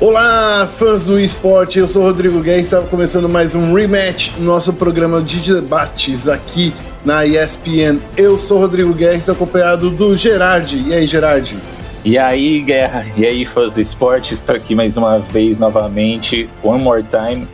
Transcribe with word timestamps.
Olá, 0.00 0.66
fãs 0.66 1.04
do 1.04 1.20
esporte, 1.20 1.78
eu 1.78 1.86
sou 1.86 2.02
Rodrigo 2.02 2.40
Guedes, 2.40 2.64
estava 2.64 2.86
começando 2.86 3.28
mais 3.28 3.54
um 3.54 3.74
rematch, 3.74 4.30
nosso 4.38 4.72
programa 4.72 5.20
de 5.20 5.42
debates 5.52 6.26
aqui 6.26 6.72
na 7.04 7.26
ESPN. 7.26 8.00
Eu 8.16 8.38
sou 8.38 8.60
Rodrigo 8.60 8.94
Guedes, 8.94 9.28
acompanhado 9.28 9.90
do 9.90 10.16
Gerard. 10.16 10.74
E 10.88 10.94
aí, 10.94 11.06
Gerard? 11.06 11.54
E 12.02 12.16
aí, 12.16 12.62
Guerra? 12.62 13.04
E 13.14 13.26
aí, 13.26 13.44
fãs 13.44 13.74
do 13.74 13.80
esporte? 13.82 14.32
Estou 14.32 14.56
aqui 14.56 14.74
mais 14.74 14.96
uma 14.96 15.18
vez, 15.18 15.58
novamente, 15.58 16.48
one 16.62 16.82
more 16.82 17.04
time, 17.04 17.46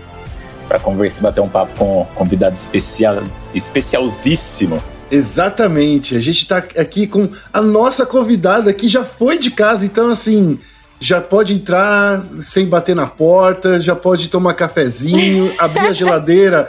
para 0.69 0.79
conversar 0.79 1.19
e 1.19 1.23
bater 1.25 1.41
um 1.41 1.49
papo 1.49 1.73
com 1.77 2.03
um 2.03 2.05
convidado 2.15 2.55
especial, 2.55 3.25
especialzíssimo. 3.57 4.81
Exatamente, 5.11 6.15
a 6.15 6.21
gente 6.21 6.43
está 6.43 6.59
aqui 6.59 7.09
com 7.09 7.29
a 7.53 7.61
nossa 7.61 8.07
convidada 8.07 8.73
que 8.73 8.89
já 8.89 9.05
foi 9.05 9.37
de 9.37 9.51
casa, 9.51 9.85
então 9.85 10.11
assim 10.11 10.61
já 11.01 11.21
pode 11.21 11.53
entrar 11.53 12.25
sem 12.41 12.67
bater 12.67 12.97
na 12.97 13.07
porta, 13.07 13.81
já 13.81 13.95
pode 13.95 14.29
tomar 14.29 14.55
cafezinho, 14.55 15.53
abrir 15.59 15.89
a 15.89 15.93
geladeira. 15.93 16.69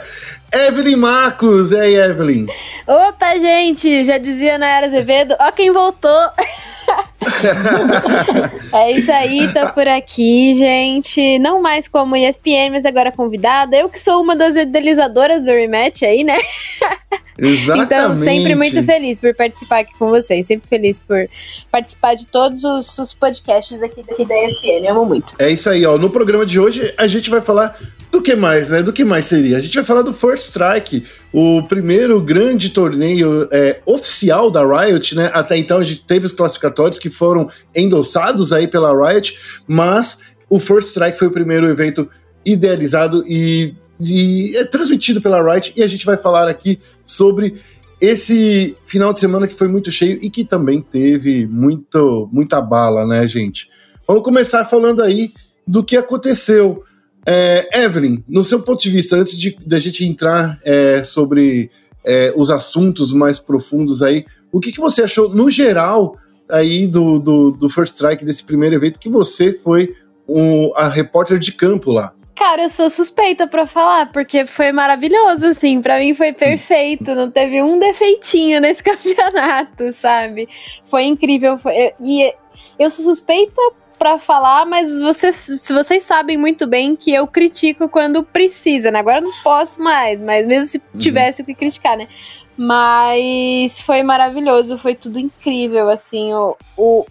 Evelyn 0.52 0.96
Marcos, 0.96 1.72
e 1.72 1.78
aí, 1.78 1.94
Evelyn? 1.94 2.46
Opa, 2.86 3.38
gente, 3.38 4.04
já 4.04 4.18
dizia 4.18 4.58
na 4.58 4.66
Era 4.66 4.86
Azevedo, 4.86 5.34
ó 5.38 5.52
quem 5.52 5.70
voltou. 5.70 6.10
é 8.72 8.92
isso 8.92 9.10
aí, 9.12 9.52
tô 9.52 9.72
por 9.72 9.86
aqui, 9.86 10.54
gente. 10.54 11.38
Não 11.38 11.60
mais 11.60 11.88
como 11.88 12.16
ESPN, 12.16 12.70
mas 12.70 12.84
agora 12.84 13.12
convidada. 13.12 13.76
Eu 13.76 13.88
que 13.88 14.00
sou 14.00 14.22
uma 14.22 14.34
das 14.34 14.56
idealizadoras 14.56 15.44
do 15.44 15.50
rematch 15.50 16.02
aí, 16.02 16.24
né? 16.24 16.38
Exatamente. 17.38 17.84
então, 17.84 18.16
sempre 18.16 18.54
muito 18.56 18.82
feliz 18.82 19.20
por 19.20 19.34
participar 19.34 19.80
aqui 19.80 19.92
com 19.96 20.08
vocês. 20.08 20.46
Sempre 20.46 20.68
feliz 20.68 20.98
por 20.98 21.28
participar 21.70 22.14
de 22.14 22.26
todos 22.26 22.64
os, 22.64 22.98
os 22.98 23.14
podcasts 23.14 23.80
aqui, 23.80 24.00
aqui 24.00 24.24
da 24.24 24.34
ESPN. 24.44 24.84
Eu 24.84 24.90
amo 24.92 25.04
muito. 25.04 25.34
É 25.38 25.48
isso 25.48 25.70
aí, 25.70 25.86
ó. 25.86 25.96
No 25.96 26.10
programa 26.10 26.44
de 26.44 26.58
hoje, 26.58 26.92
a 26.98 27.06
gente 27.06 27.30
vai 27.30 27.40
falar 27.40 27.78
do 28.10 28.22
que 28.22 28.34
mais, 28.34 28.70
né? 28.70 28.82
Do 28.82 28.92
que 28.92 29.04
mais 29.04 29.26
seria? 29.26 29.58
A 29.58 29.60
gente 29.60 29.74
vai 29.74 29.84
falar 29.84 30.02
do 30.02 30.12
First 30.12 30.48
Strike, 30.48 31.04
o 31.32 31.62
primeiro 31.62 32.20
grande 32.20 32.70
torneio 32.70 33.46
é, 33.50 33.80
oficial 33.84 34.50
da 34.50 34.62
Riot, 34.64 35.14
né? 35.14 35.30
Até 35.34 35.56
então 35.56 35.78
a 35.78 35.84
gente 35.84 36.02
teve 36.04 36.26
os 36.26 36.32
classificatórios 36.32 36.98
que 36.98 37.10
foram 37.10 37.48
endossados 37.74 38.52
aí 38.52 38.66
pela 38.66 38.92
Riot, 38.92 39.38
mas 39.66 40.18
o 40.48 40.58
First 40.58 40.88
Strike 40.88 41.18
foi 41.18 41.28
o 41.28 41.32
primeiro 41.32 41.68
evento 41.68 42.08
idealizado 42.44 43.24
e, 43.26 43.74
e 44.00 44.56
é 44.56 44.64
transmitido 44.64 45.20
pela 45.20 45.42
Riot 45.42 45.74
e 45.76 45.82
a 45.82 45.86
gente 45.86 46.06
vai 46.06 46.16
falar 46.16 46.48
aqui 46.48 46.78
sobre 47.04 47.60
esse 48.00 48.76
final 48.86 49.12
de 49.12 49.20
semana 49.20 49.46
que 49.46 49.54
foi 49.54 49.68
muito 49.68 49.90
cheio 49.90 50.18
e 50.22 50.30
que 50.30 50.44
também 50.44 50.80
teve 50.80 51.46
muito, 51.46 52.28
muita 52.32 52.60
bala, 52.60 53.06
né, 53.06 53.26
gente? 53.26 53.68
Vamos 54.06 54.22
começar 54.22 54.64
falando 54.64 55.02
aí 55.02 55.32
do 55.66 55.84
que 55.84 55.96
aconteceu. 55.96 56.82
É, 57.26 57.84
Evelyn, 57.84 58.22
no 58.28 58.42
seu 58.42 58.62
ponto 58.62 58.82
de 58.82 58.90
vista, 58.90 59.16
antes 59.16 59.38
de, 59.38 59.56
de 59.56 59.74
a 59.74 59.78
gente 59.78 60.04
entrar 60.04 60.58
é, 60.64 61.02
sobre 61.02 61.70
é, 62.04 62.32
os 62.36 62.50
assuntos 62.50 63.12
mais 63.12 63.38
profundos 63.38 64.02
aí, 64.02 64.24
o 64.50 64.60
que, 64.60 64.72
que 64.72 64.80
você 64.80 65.02
achou, 65.02 65.28
no 65.28 65.50
geral, 65.50 66.16
aí 66.50 66.86
do, 66.86 67.18
do, 67.18 67.50
do 67.50 67.68
First 67.68 67.94
Strike, 67.94 68.24
desse 68.24 68.44
primeiro 68.44 68.76
evento, 68.76 68.98
que 68.98 69.10
você 69.10 69.52
foi 69.52 69.94
um, 70.28 70.70
a 70.74 70.88
repórter 70.88 71.38
de 71.38 71.52
campo 71.52 71.90
lá? 71.90 72.14
Cara, 72.34 72.62
eu 72.62 72.68
sou 72.68 72.88
suspeita 72.88 73.48
para 73.48 73.66
falar, 73.66 74.12
porque 74.12 74.46
foi 74.46 74.70
maravilhoso, 74.70 75.46
assim. 75.46 75.82
para 75.82 75.98
mim 75.98 76.14
foi 76.14 76.32
perfeito, 76.32 77.12
não 77.14 77.30
teve 77.30 77.60
um 77.60 77.80
defeitinho 77.80 78.60
nesse 78.60 78.80
campeonato, 78.84 79.92
sabe? 79.92 80.48
Foi 80.84 81.02
incrível. 81.02 81.58
Foi, 81.58 81.92
e 82.00 82.32
eu 82.78 82.88
sou 82.90 83.04
suspeita 83.04 83.60
para 83.98 84.18
falar, 84.18 84.64
mas 84.64 84.96
vocês, 84.96 85.68
vocês 85.68 86.02
sabem 86.04 86.38
muito 86.38 86.66
bem 86.66 86.94
que 86.94 87.12
eu 87.12 87.26
critico 87.26 87.88
quando 87.88 88.24
precisa, 88.24 88.90
né? 88.90 89.00
Agora 89.00 89.18
eu 89.18 89.22
não 89.22 89.32
posso 89.42 89.82
mais, 89.82 90.20
mas 90.20 90.46
mesmo 90.46 90.70
se 90.70 90.78
uhum. 90.78 91.00
tivesse 91.00 91.42
o 91.42 91.44
que 91.44 91.54
criticar, 91.54 91.96
né? 91.96 92.08
Mas 92.56 93.80
foi 93.80 94.02
maravilhoso, 94.02 94.78
foi 94.78 94.94
tudo 94.94 95.18
incrível, 95.18 95.88
assim, 95.88 96.32
o, 96.32 96.56
o, 96.76 97.06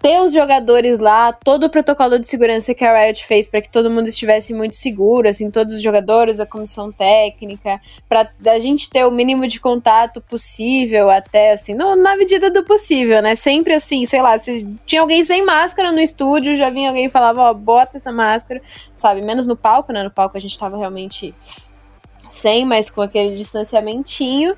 ter 0.00 0.20
os 0.20 0.32
jogadores 0.32 0.98
lá, 0.98 1.32
todo 1.32 1.64
o 1.64 1.70
protocolo 1.70 2.18
de 2.18 2.28
segurança 2.28 2.74
que 2.74 2.84
a 2.84 2.96
Riot 2.96 3.24
fez 3.26 3.48
para 3.48 3.60
que 3.60 3.68
todo 3.68 3.90
mundo 3.90 4.08
estivesse 4.08 4.54
muito 4.54 4.76
seguro, 4.76 5.28
assim, 5.28 5.50
todos 5.50 5.74
os 5.74 5.82
jogadores, 5.82 6.38
a 6.38 6.46
comissão 6.46 6.92
técnica, 6.92 7.80
para 8.08 8.30
a 8.46 8.58
gente 8.58 8.88
ter 8.88 9.04
o 9.04 9.10
mínimo 9.10 9.46
de 9.46 9.58
contato 9.58 10.20
possível, 10.20 11.10
até 11.10 11.52
assim, 11.52 11.74
no, 11.74 11.96
na 11.96 12.16
medida 12.16 12.50
do 12.50 12.64
possível, 12.64 13.20
né? 13.20 13.34
Sempre 13.34 13.74
assim, 13.74 14.06
sei 14.06 14.22
lá, 14.22 14.38
se 14.38 14.66
tinha 14.86 15.00
alguém 15.00 15.22
sem 15.22 15.44
máscara 15.44 15.92
no 15.92 16.00
estúdio, 16.00 16.56
já 16.56 16.70
vinha 16.70 16.88
alguém 16.90 17.06
e 17.06 17.10
falava, 17.10 17.42
ó, 17.42 17.54
bota 17.54 17.96
essa 17.96 18.12
máscara, 18.12 18.62
sabe? 18.94 19.22
Menos 19.22 19.46
no 19.46 19.56
palco, 19.56 19.92
né? 19.92 20.02
No 20.02 20.10
palco 20.10 20.36
a 20.36 20.40
gente 20.40 20.58
tava 20.58 20.76
realmente 20.76 21.34
sem, 22.34 22.64
mas 22.64 22.90
com 22.90 23.02
aquele 23.02 23.36
distanciamentinho. 23.36 24.54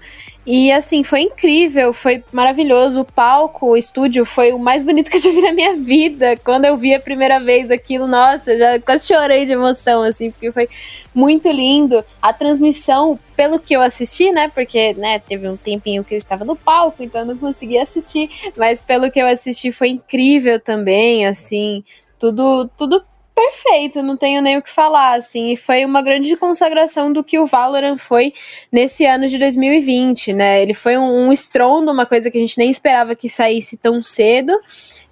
E 0.47 0.73
assim, 0.73 1.05
foi 1.05 1.23
incrível, 1.23 1.93
foi 1.93 2.25
maravilhoso. 2.33 3.01
O 3.01 3.05
palco, 3.05 3.69
o 3.69 3.77
estúdio 3.77 4.25
foi 4.25 4.53
o 4.53 4.59
mais 4.59 4.83
bonito 4.83 5.11
que 5.11 5.19
eu 5.19 5.21
já 5.21 5.31
vi 5.31 5.43
na 5.43 5.53
minha 5.53 5.77
vida. 5.77 6.37
Quando 6.39 6.65
eu 6.65 6.77
vi 6.77 6.95
a 6.95 7.01
primeira 7.01 7.39
vez 7.39 7.71
aquilo, 7.71 8.07
nossa, 8.07 8.57
já 8.57 8.81
quase 8.81 9.07
chorei 9.07 9.45
de 9.45 9.53
emoção, 9.53 10.03
assim, 10.03 10.31
porque 10.31 10.51
foi 10.51 10.69
muito 11.15 11.49
lindo. 11.49 12.05
A 12.21 12.33
transmissão, 12.33 13.19
pelo 13.37 13.61
que 13.61 13.75
eu 13.75 13.83
assisti, 13.83 14.33
né? 14.33 14.49
Porque, 14.49 14.95
né, 14.95 15.19
teve 15.19 15.49
um 15.49 15.57
tempinho 15.57 16.03
que 16.03 16.15
eu 16.15 16.19
estava 16.19 16.45
no 16.45 16.57
palco, 16.57 17.03
então 17.03 17.21
eu 17.21 17.27
não 17.27 17.39
consegui 17.39 17.79
assistir, 17.79 18.31
mas 18.57 18.81
pelo 18.81 19.11
que 19.11 19.21
eu 19.21 19.27
assisti 19.27 19.71
foi 19.71 19.91
incrível 19.91 20.59
também, 20.59 21.27
assim, 21.27 21.85
tudo, 22.19 22.69
tudo 22.77 23.05
perfeito, 23.35 24.03
não 24.03 24.17
tenho 24.17 24.43
nem 24.43 24.59
o 24.59 24.63
que 24.63 24.71
falar, 24.71 25.19
assim, 25.19 25.53
e 25.53 25.57
foi 25.57 25.85
uma 25.85 26.03
grande 26.03 26.37
consagração 26.37 27.13
do 27.13 27.25
que 27.25 27.39
o 27.39 27.47
Valorant 27.47 27.99
foi 27.99 28.33
nesse 28.71 29.07
ano 29.07 29.29
de 29.29 29.39
2020, 29.39 30.33
né? 30.33 30.63
Ele 30.63 30.75
foi 30.75 30.99
um, 30.99 31.27
um 31.27 31.33
estrondo, 31.33 31.91
uma 31.91 32.07
coisa 32.07 32.31
que 32.31 32.39
a 32.39 32.41
gente 32.41 32.59
nem 32.59 32.71
esperava 32.71 33.15
que 33.15 33.29
saísse 33.29 33.77
tão 33.77 34.03
cedo. 34.03 34.53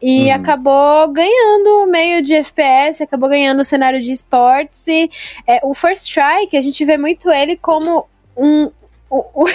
E 0.01 0.29
uhum. 0.29 0.35
acabou 0.35 1.13
ganhando 1.13 1.83
o 1.83 1.87
meio 1.87 2.23
de 2.23 2.33
FPS, 2.35 3.03
acabou 3.03 3.29
ganhando 3.29 3.61
o 3.61 3.65
cenário 3.65 4.01
de 4.01 4.13
esportes. 4.13 4.87
E 4.87 5.11
é, 5.47 5.61
o 5.65 5.75
First 5.75 6.05
Strike, 6.09 6.57
a 6.57 6.63
gente 6.63 6.85
vê 6.85 6.97
muito 6.97 7.29
ele 7.31 7.57
como 7.57 8.07
um, 8.37 8.71
o, 9.11 9.45
o, 9.45 9.47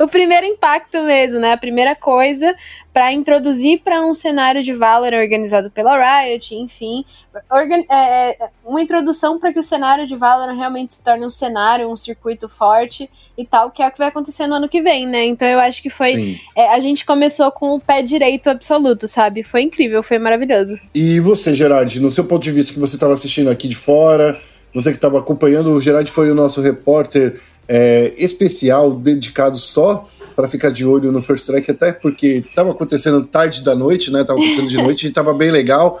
o, 0.04 0.08
primeiro 0.08 0.46
impacto 0.46 1.02
mesmo, 1.02 1.38
né? 1.38 1.52
A 1.52 1.56
primeira 1.56 1.94
coisa 1.94 2.54
para 2.92 3.12
introduzir 3.12 3.80
para 3.82 4.04
um 4.04 4.14
cenário 4.14 4.62
de 4.62 4.72
Valorant 4.72 5.20
organizado 5.20 5.70
pela 5.70 5.96
Riot, 5.96 6.54
enfim, 6.54 7.04
organ, 7.50 7.82
é, 7.90 8.44
é 8.44 8.50
uma 8.64 8.80
introdução 8.80 9.38
para 9.38 9.52
que 9.52 9.58
o 9.58 9.62
cenário 9.62 10.06
de 10.06 10.14
Valorant 10.14 10.56
realmente 10.56 10.94
se 10.94 11.02
torne 11.02 11.26
um 11.26 11.30
cenário, 11.30 11.90
um 11.90 11.96
circuito 11.96 12.48
forte 12.48 13.10
e 13.36 13.44
tal, 13.44 13.70
que 13.70 13.82
é 13.82 13.88
o 13.88 13.90
que 13.90 13.98
vai 13.98 14.08
acontecer 14.08 14.46
no 14.46 14.54
ano 14.54 14.68
que 14.68 14.80
vem, 14.80 15.06
né? 15.06 15.24
Então 15.24 15.46
eu 15.46 15.58
acho 15.58 15.82
que 15.82 15.90
foi. 15.90 16.40
É, 16.56 16.68
a 16.70 16.78
gente 16.80 17.04
começou 17.04 17.50
com 17.50 17.74
o 17.74 17.80
pé 17.80 18.02
direito 18.02 18.48
absoluto, 18.48 19.08
sabe? 19.08 19.42
Foi 19.42 19.62
incrível, 19.62 20.02
foi 20.02 20.18
maravilhoso. 20.18 20.78
E 20.94 21.18
você, 21.20 21.54
Gerard, 21.54 22.00
no 22.00 22.10
seu 22.10 22.24
ponto 22.24 22.42
de 22.42 22.52
vista 22.52 22.72
que 22.72 22.78
você 22.78 22.96
estava 22.96 23.12
assistindo 23.12 23.50
aqui 23.50 23.66
de 23.66 23.76
fora, 23.76 24.40
você 24.74 24.90
que 24.90 24.96
estava 24.96 25.20
acompanhando, 25.20 25.70
o 25.70 25.80
Gerard 25.80 26.10
foi 26.10 26.30
o 26.30 26.34
nosso 26.34 26.60
repórter 26.60 27.40
é, 27.68 28.12
especial 28.16 28.92
dedicado 28.92 29.56
só 29.58 30.08
para 30.34 30.48
ficar 30.48 30.70
de 30.70 30.84
olho 30.84 31.12
no 31.12 31.22
First 31.22 31.44
Strike, 31.44 31.70
até 31.70 31.92
porque 31.92 32.44
estava 32.48 32.72
acontecendo 32.72 33.24
tarde 33.24 33.62
da 33.62 33.74
noite, 33.74 34.10
né? 34.10 34.24
Tava 34.24 34.38
acontecendo 34.38 34.68
de 34.68 34.76
noite 34.82 35.06
e 35.06 35.08
estava 35.08 35.32
bem 35.32 35.50
legal. 35.50 36.00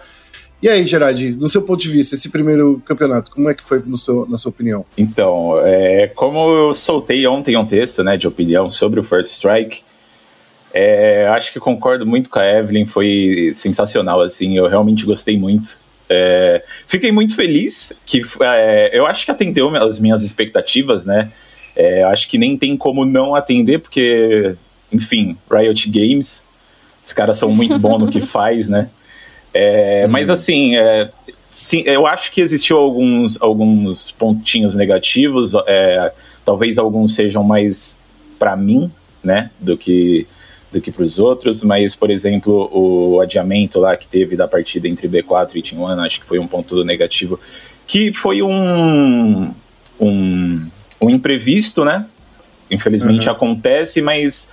E 0.62 0.68
aí, 0.68 0.86
Gerard, 0.86 1.30
no 1.32 1.48
seu 1.48 1.62
ponto 1.62 1.80
de 1.82 1.90
vista, 1.90 2.14
esse 2.14 2.30
primeiro 2.30 2.82
campeonato, 2.86 3.30
como 3.30 3.50
é 3.50 3.54
que 3.54 3.62
foi 3.62 3.82
no 3.84 3.98
seu, 3.98 4.26
na 4.26 4.38
sua 4.38 4.50
opinião? 4.50 4.84
Então, 4.96 5.60
é, 5.62 6.06
como 6.08 6.38
eu 6.50 6.74
soltei 6.74 7.26
ontem 7.26 7.56
um 7.56 7.66
texto 7.66 8.02
né, 8.02 8.16
de 8.16 8.26
opinião 8.26 8.70
sobre 8.70 8.98
o 8.98 9.04
First 9.04 9.32
Strike, 9.32 9.82
é, 10.72 11.28
acho 11.28 11.52
que 11.52 11.60
concordo 11.60 12.06
muito 12.06 12.30
com 12.30 12.38
a 12.38 12.50
Evelyn, 12.50 12.86
foi 12.86 13.50
sensacional, 13.52 14.20
assim, 14.22 14.56
eu 14.56 14.66
realmente 14.66 15.04
gostei 15.04 15.38
muito. 15.38 15.78
É, 16.08 16.62
fiquei 16.86 17.12
muito 17.12 17.36
feliz 17.36 17.92
que 18.04 18.22
é, 18.40 18.90
eu 18.92 19.06
acho 19.06 19.24
que 19.24 19.30
atendeu 19.30 19.68
as 19.76 19.98
minhas 19.98 20.22
expectativas, 20.22 21.04
né? 21.04 21.30
É, 21.76 22.02
acho 22.04 22.28
que 22.28 22.38
nem 22.38 22.56
tem 22.56 22.76
como 22.76 23.04
não 23.04 23.34
atender, 23.34 23.80
porque, 23.80 24.54
enfim, 24.92 25.36
Riot 25.50 25.90
Games, 25.90 26.44
os 27.02 27.12
caras 27.12 27.38
são 27.38 27.50
muito 27.50 27.78
bons 27.78 27.98
no 27.98 28.10
que 28.10 28.20
faz, 28.22 28.68
né? 28.68 28.88
É, 29.52 30.06
mas 30.08 30.28
assim, 30.28 30.76
é, 30.76 31.10
sim, 31.50 31.82
eu 31.86 32.06
acho 32.06 32.32
que 32.32 32.40
existiu 32.40 32.76
alguns, 32.76 33.40
alguns 33.40 34.10
pontinhos 34.10 34.74
negativos, 34.74 35.52
é, 35.66 36.12
talvez 36.44 36.78
alguns 36.78 37.14
sejam 37.14 37.44
mais 37.44 37.98
para 38.38 38.56
mim, 38.56 38.90
né, 39.22 39.50
do 39.60 39.76
que 39.76 40.26
do 40.74 40.80
que 40.80 40.90
para 40.90 41.04
os 41.04 41.20
outros, 41.20 41.62
mas, 41.62 41.94
por 41.94 42.10
exemplo, 42.10 42.68
o 42.72 43.20
adiamento 43.20 43.78
lá 43.78 43.96
que 43.96 44.08
teve 44.08 44.34
da 44.34 44.48
partida 44.48 44.88
entre 44.88 45.08
B4 45.08 45.54
e 45.54 45.62
Team 45.62 45.80
One, 45.80 46.04
acho 46.04 46.18
que 46.18 46.26
foi 46.26 46.40
um 46.40 46.48
ponto 46.48 46.82
negativo, 46.82 47.38
que 47.86 48.12
foi 48.12 48.42
um, 48.42 49.54
um, 50.00 50.68
um 51.04 51.10
imprevisto, 51.10 51.84
né? 51.84 52.06
Infelizmente 52.70 53.28
uhum. 53.28 53.34
acontece, 53.34 54.00
mas 54.00 54.48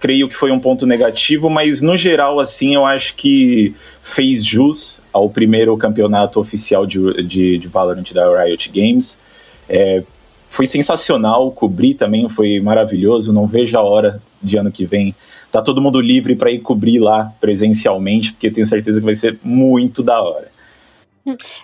creio 0.00 0.28
que 0.28 0.34
foi 0.34 0.50
um 0.50 0.58
ponto 0.58 0.84
negativo, 0.86 1.48
mas 1.48 1.80
no 1.80 1.96
geral, 1.96 2.40
assim, 2.40 2.74
eu 2.74 2.84
acho 2.84 3.14
que 3.14 3.74
fez 4.02 4.44
jus 4.44 5.00
ao 5.12 5.30
primeiro 5.30 5.76
campeonato 5.76 6.40
oficial 6.40 6.84
de, 6.84 7.22
de, 7.22 7.58
de 7.58 7.68
Valorant 7.68 8.12
da 8.12 8.44
Riot 8.44 8.68
Games. 8.68 9.18
É, 9.68 10.02
foi 10.48 10.66
sensacional, 10.66 11.52
cobrir 11.52 11.94
também 11.94 12.28
foi 12.28 12.60
maravilhoso, 12.60 13.32
não 13.32 13.46
vejo 13.46 13.78
a 13.78 13.82
hora 13.82 14.20
de 14.42 14.56
ano 14.56 14.72
que 14.72 14.84
vem. 14.84 15.14
Tá 15.52 15.62
todo 15.62 15.80
mundo 15.80 16.00
livre 16.00 16.34
para 16.34 16.50
ir 16.50 16.58
cobrir 16.58 16.98
lá 16.98 17.32
presencialmente, 17.40 18.32
porque 18.32 18.50
tenho 18.50 18.66
certeza 18.66 18.98
que 18.98 19.06
vai 19.06 19.14
ser 19.14 19.38
muito 19.44 20.02
da 20.02 20.20
hora. 20.20 20.48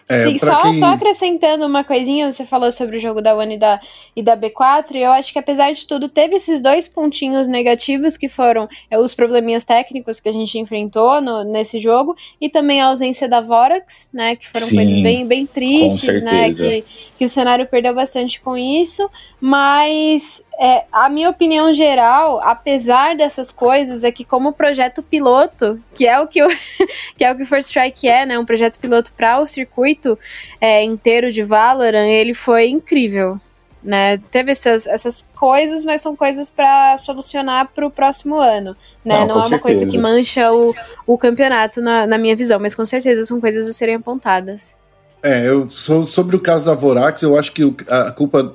É, 0.09 0.25
Sim, 0.25 0.39
só, 0.39 0.59
quem... 0.63 0.79
só, 0.79 0.87
acrescentando 0.87 1.67
uma 1.67 1.85
coisinha, 1.85 2.31
você 2.31 2.45
falou 2.45 2.71
sobre 2.73 2.97
o 2.97 3.01
jogo 3.01 3.21
da 3.21 3.35
One 3.37 3.55
e 3.55 3.59
da, 3.59 3.81
e 4.15 4.23
da 4.23 4.37
B4, 4.37 4.95
e 4.95 5.03
eu 5.03 5.13
acho 5.13 5.33
que 5.33 5.39
apesar 5.39 5.73
de 5.73 5.87
tudo, 5.87 6.09
teve 6.09 6.37
esses 6.37 6.61
dois 6.61 6.89
pontinhos 6.89 7.47
negativos 7.47 8.17
que 8.17 8.29
foram 8.29 8.69
é, 8.91 8.99
os 8.99 9.15
probleminhas 9.15 9.65
técnicos 9.65 10.21
que 10.21 10.29
a 10.29 10.33
gente 10.33 10.59
enfrentou 10.59 11.21
no, 11.21 11.45
nesse 11.45 11.79
jogo, 11.79 12.17
e 12.41 12.49
também 12.49 12.81
a 12.81 12.87
ausência 12.87 13.29
da 13.29 13.41
Vorax, 13.41 14.11
né? 14.13 14.37
Que 14.37 14.49
foram 14.49 14.67
Sim, 14.67 14.77
coisas 14.77 15.01
bem, 15.01 15.27
bem 15.27 15.47
tristes, 15.47 16.23
né? 16.23 16.53
Que, 16.53 16.85
que 17.17 17.25
o 17.25 17.29
cenário 17.29 17.67
perdeu 17.67 17.95
bastante 17.95 18.41
com 18.41 18.57
isso, 18.57 19.11
mas 19.41 20.45
é, 20.59 20.85
a 20.93 21.09
minha 21.09 21.31
opinião 21.31 21.73
geral, 21.73 22.41
apesar 22.43 23.17
dessas 23.17 23.51
coisas, 23.51 24.05
é 24.05 24.13
que 24.13 24.25
como 24.25 24.53
projeto 24.53 25.03
piloto, 25.03 25.81
que 25.95 26.07
é 26.07 26.21
o 26.21 26.27
que 26.27 26.43
o, 26.43 26.49
que 27.17 27.25
é 27.25 27.33
o 27.33 27.37
que 27.37 27.47
First 27.47 27.69
Strike 27.69 28.09
é, 28.09 28.27
né, 28.27 28.39
um 28.39 28.45
projeto 28.45 28.79
piloto 28.79 29.13
para 29.17 29.41
o 29.41 29.47
circuito 29.47 30.19
é, 30.61 30.83
inteiro 30.83 31.33
de 31.33 31.43
Valorant, 31.43 32.09
ele 32.09 32.35
foi 32.35 32.69
incrível. 32.69 33.41
Né? 33.83 34.19
Teve 34.31 34.51
essas, 34.51 34.87
essas 34.87 35.31
coisas, 35.37 35.85
mas 35.85 36.03
são 36.03 36.17
coisas 36.17 36.51
para 36.51 36.99
solucionar 36.99 37.69
para 37.69 37.87
o 37.87 37.91
próximo 37.91 38.35
ano. 38.35 38.77
Né? 39.05 39.21
Não, 39.21 39.27
Não 39.27 39.35
é 39.35 39.39
uma 39.39 39.43
certeza. 39.43 39.63
coisa 39.63 39.87
que 39.87 39.97
mancha 39.97 40.53
o, 40.53 40.75
o 41.07 41.17
campeonato, 41.17 41.81
na, 41.81 42.05
na 42.07 42.19
minha 42.19 42.35
visão, 42.35 42.59
mas 42.59 42.75
com 42.75 42.85
certeza 42.85 43.25
são 43.25 43.41
coisas 43.41 43.69
a 43.69 43.73
serem 43.73 43.95
apontadas. 43.95 44.77
É, 45.27 45.49
eu 45.49 45.69
sou, 45.69 46.05
sobre 46.05 46.37
o 46.37 46.41
caso 46.41 46.67
da 46.67 46.73
Vorax, 46.73 47.21
eu 47.21 47.37
acho 47.37 47.51
que 47.51 47.75
a 47.91 48.13
culpa, 48.13 48.55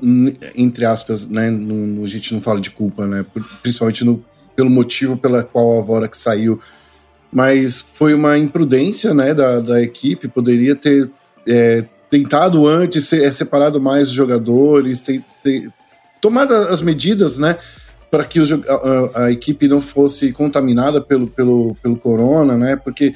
entre 0.55 0.85
aspas, 0.85 1.27
né, 1.27 1.49
no, 1.49 2.01
a 2.01 2.07
gente 2.07 2.33
não 2.33 2.39
fala 2.39 2.61
de 2.61 2.71
culpa, 2.71 3.05
né, 3.05 3.25
principalmente 3.61 4.05
no, 4.05 4.23
pelo 4.55 4.69
motivo 4.69 5.17
pela 5.17 5.43
qual 5.43 5.77
a 5.77 5.81
Vorax 5.81 6.19
saiu, 6.19 6.61
mas 7.29 7.81
foi 7.81 8.13
uma 8.13 8.37
imprudência, 8.37 9.13
né, 9.13 9.33
da, 9.33 9.59
da 9.59 9.81
equipe, 9.81 10.29
poderia 10.29 10.73
ter 10.73 11.11
é, 11.45 11.83
tentado 12.09 12.65
antes 12.65 13.05
ser, 13.05 13.25
é, 13.25 13.33
separado 13.33 13.81
mais 13.81 14.07
os 14.07 14.13
jogadores, 14.13 15.01
ter, 15.01 15.21
ter 15.43 15.69
tomado 16.21 16.53
as 16.53 16.81
medidas, 16.81 17.37
né, 17.37 17.57
para 18.09 18.23
que 18.23 18.39
a, 18.39 19.25
a, 19.25 19.31
equipe 19.31 19.67
não 19.67 19.81
fosse 19.81 20.31
contaminada 20.31 21.01
pelo, 21.01 21.27
pelo, 21.27 21.75
pelo 21.83 21.97
corona, 21.97 22.57
né, 22.57 22.77
porque 22.77 23.13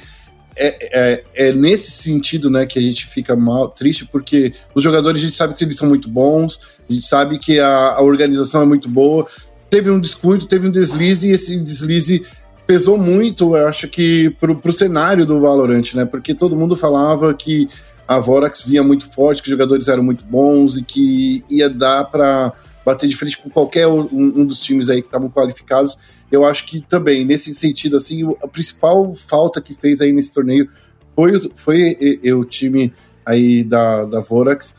é, 0.58 0.76
é, 0.92 1.24
é, 1.34 1.52
nesse 1.52 1.90
sentido, 1.90 2.50
né, 2.50 2.64
que 2.64 2.78
a 2.78 2.82
gente 2.82 3.06
fica 3.06 3.36
mal, 3.36 3.68
triste, 3.68 4.06
porque 4.06 4.54
os 4.74 4.82
jogadores 4.82 5.20
a 5.20 5.24
gente 5.24 5.36
sabe 5.36 5.54
que 5.54 5.62
eles 5.62 5.76
são 5.76 5.88
muito 5.88 6.08
bons, 6.08 6.58
a 6.88 6.92
gente 6.92 7.04
sabe 7.04 7.38
que 7.38 7.60
a, 7.60 7.94
a 7.94 8.02
organização 8.02 8.62
é 8.62 8.66
muito 8.66 8.88
boa. 8.88 9.26
Teve 9.68 9.90
um 9.90 10.00
descuido, 10.00 10.46
teve 10.46 10.68
um 10.68 10.70
deslize, 10.70 11.28
e 11.28 11.32
esse 11.32 11.56
deslize 11.58 12.24
pesou 12.66 12.96
muito, 12.98 13.56
eu 13.56 13.68
acho 13.68 13.86
que, 13.88 14.30
pro, 14.40 14.56
pro 14.56 14.72
cenário 14.72 15.26
do 15.26 15.40
Valorant, 15.40 15.94
né? 15.94 16.04
Porque 16.04 16.34
todo 16.34 16.56
mundo 16.56 16.74
falava 16.74 17.32
que 17.34 17.68
a 18.08 18.18
Vorax 18.18 18.62
vinha 18.62 18.82
muito 18.82 19.10
forte, 19.12 19.42
que 19.42 19.48
os 19.48 19.50
jogadores 19.50 19.88
eram 19.88 20.02
muito 20.02 20.24
bons 20.24 20.76
e 20.76 20.82
que 20.82 21.44
ia 21.50 21.68
dar 21.68 22.04
para 22.04 22.52
bater 22.86 23.06
de 23.06 23.16
frente 23.16 23.36
com 23.36 23.50
qualquer 23.50 23.86
um, 23.86 24.08
um 24.12 24.46
dos 24.46 24.60
times 24.60 24.88
aí 24.88 25.02
que 25.02 25.08
estavam 25.08 25.28
qualificados 25.28 25.98
eu 26.30 26.44
acho 26.44 26.66
que 26.66 26.80
também, 26.80 27.24
nesse 27.24 27.54
sentido, 27.54 27.96
assim, 27.96 28.22
a 28.42 28.48
principal 28.48 29.14
falta 29.14 29.60
que 29.60 29.74
fez 29.74 30.00
aí 30.00 30.12
nesse 30.12 30.34
torneio 30.34 30.68
foi, 31.14 31.40
foi 31.54 31.96
e, 32.00 32.20
e, 32.22 32.32
o 32.32 32.44
time 32.44 32.92
aí 33.24 33.62
da, 33.62 34.04
da 34.04 34.20
Vorax. 34.20 34.74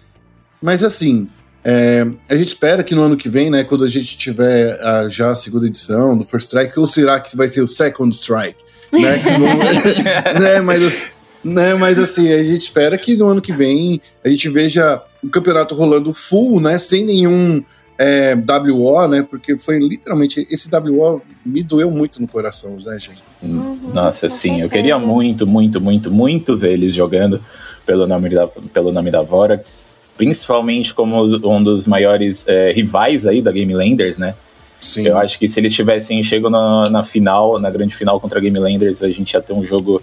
Mas 0.61 0.83
assim, 0.83 1.29
é, 1.63 2.05
a 2.29 2.35
gente 2.35 2.49
espera 2.49 2.83
que 2.83 2.93
no 2.93 3.03
ano 3.03 3.17
que 3.17 3.29
vem, 3.29 3.49
né, 3.49 3.63
quando 3.63 3.83
a 3.83 3.89
gente 3.89 4.17
tiver 4.17 4.77
a, 4.81 5.09
já 5.09 5.31
a 5.31 5.35
segunda 5.35 5.67
edição 5.67 6.17
do 6.17 6.25
First 6.25 6.47
Strike, 6.47 6.79
ou 6.79 6.85
será 6.85 7.19
que 7.19 7.35
vai 7.35 7.47
ser 7.47 7.61
o 7.61 7.67
Second 7.67 8.13
Strike? 8.13 8.61
Né, 8.91 9.21
não, 9.39 10.39
né, 10.39 10.61
mas, 10.61 11.03
né, 11.43 11.73
mas 11.75 11.97
assim, 11.97 12.31
a 12.31 12.43
gente 12.43 12.61
espera 12.61 12.97
que 12.97 13.15
no 13.15 13.27
ano 13.27 13.41
que 13.41 13.53
vem 13.53 14.01
a 14.23 14.29
gente 14.29 14.49
veja 14.49 15.01
o 15.23 15.29
campeonato 15.29 15.73
rolando 15.73 16.13
full, 16.13 16.59
né, 16.59 16.77
sem 16.77 17.05
nenhum 17.05 17.63
é, 17.97 18.35
WO, 18.35 19.07
né? 19.07 19.25
Porque 19.27 19.57
foi 19.57 19.79
literalmente. 19.79 20.47
Esse 20.51 20.69
WO 20.75 21.21
me 21.45 21.63
doeu 21.63 21.89
muito 21.89 22.21
no 22.21 22.27
coração, 22.27 22.77
né, 22.85 22.97
gente? 22.99 23.23
Uhum, 23.41 23.91
Nossa, 23.93 24.29
sim. 24.29 24.61
Eu 24.61 24.69
queria 24.69 24.97
muito, 24.99 25.47
muito, 25.47 25.81
muito, 25.81 26.11
muito 26.11 26.57
ver 26.57 26.73
eles 26.73 26.93
jogando 26.93 27.41
pelo 27.85 28.05
nome 28.05 28.29
da, 28.29 28.47
pelo 28.47 28.91
nome 28.91 29.09
da 29.09 29.21
Vorax. 29.21 29.97
Principalmente 30.15 30.93
como 30.93 31.23
um 31.23 31.63
dos 31.63 31.87
maiores 31.87 32.47
é, 32.47 32.71
rivais 32.71 33.25
aí 33.25 33.41
da 33.41 33.51
Game 33.51 33.73
Landers, 33.73 34.17
né? 34.17 34.35
Sim. 34.79 35.07
Eu 35.07 35.17
acho 35.17 35.39
que 35.39 35.47
se 35.47 35.59
eles 35.59 35.73
tivessem 35.73 36.21
chego 36.23 36.49
na, 36.49 36.89
na 36.89 37.03
final, 37.03 37.59
na 37.59 37.69
grande 37.69 37.95
final 37.95 38.19
contra 38.19 38.39
a 38.39 38.41
Game 38.41 38.57
Landers, 38.57 39.03
a 39.03 39.09
gente 39.09 39.33
ia 39.33 39.41
ter 39.41 39.53
um 39.53 39.65
jogo 39.65 40.01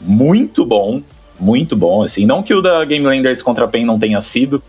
muito 0.00 0.64
bom, 0.64 1.02
muito 1.38 1.76
bom, 1.76 2.02
assim. 2.02 2.26
Não 2.26 2.42
que 2.42 2.54
o 2.54 2.60
da 2.60 2.84
Game 2.84 3.04
Landers 3.04 3.42
contra 3.42 3.64
a 3.64 3.68
PEN 3.68 3.84
não 3.84 3.98
tenha 3.98 4.20
sido, 4.20 4.62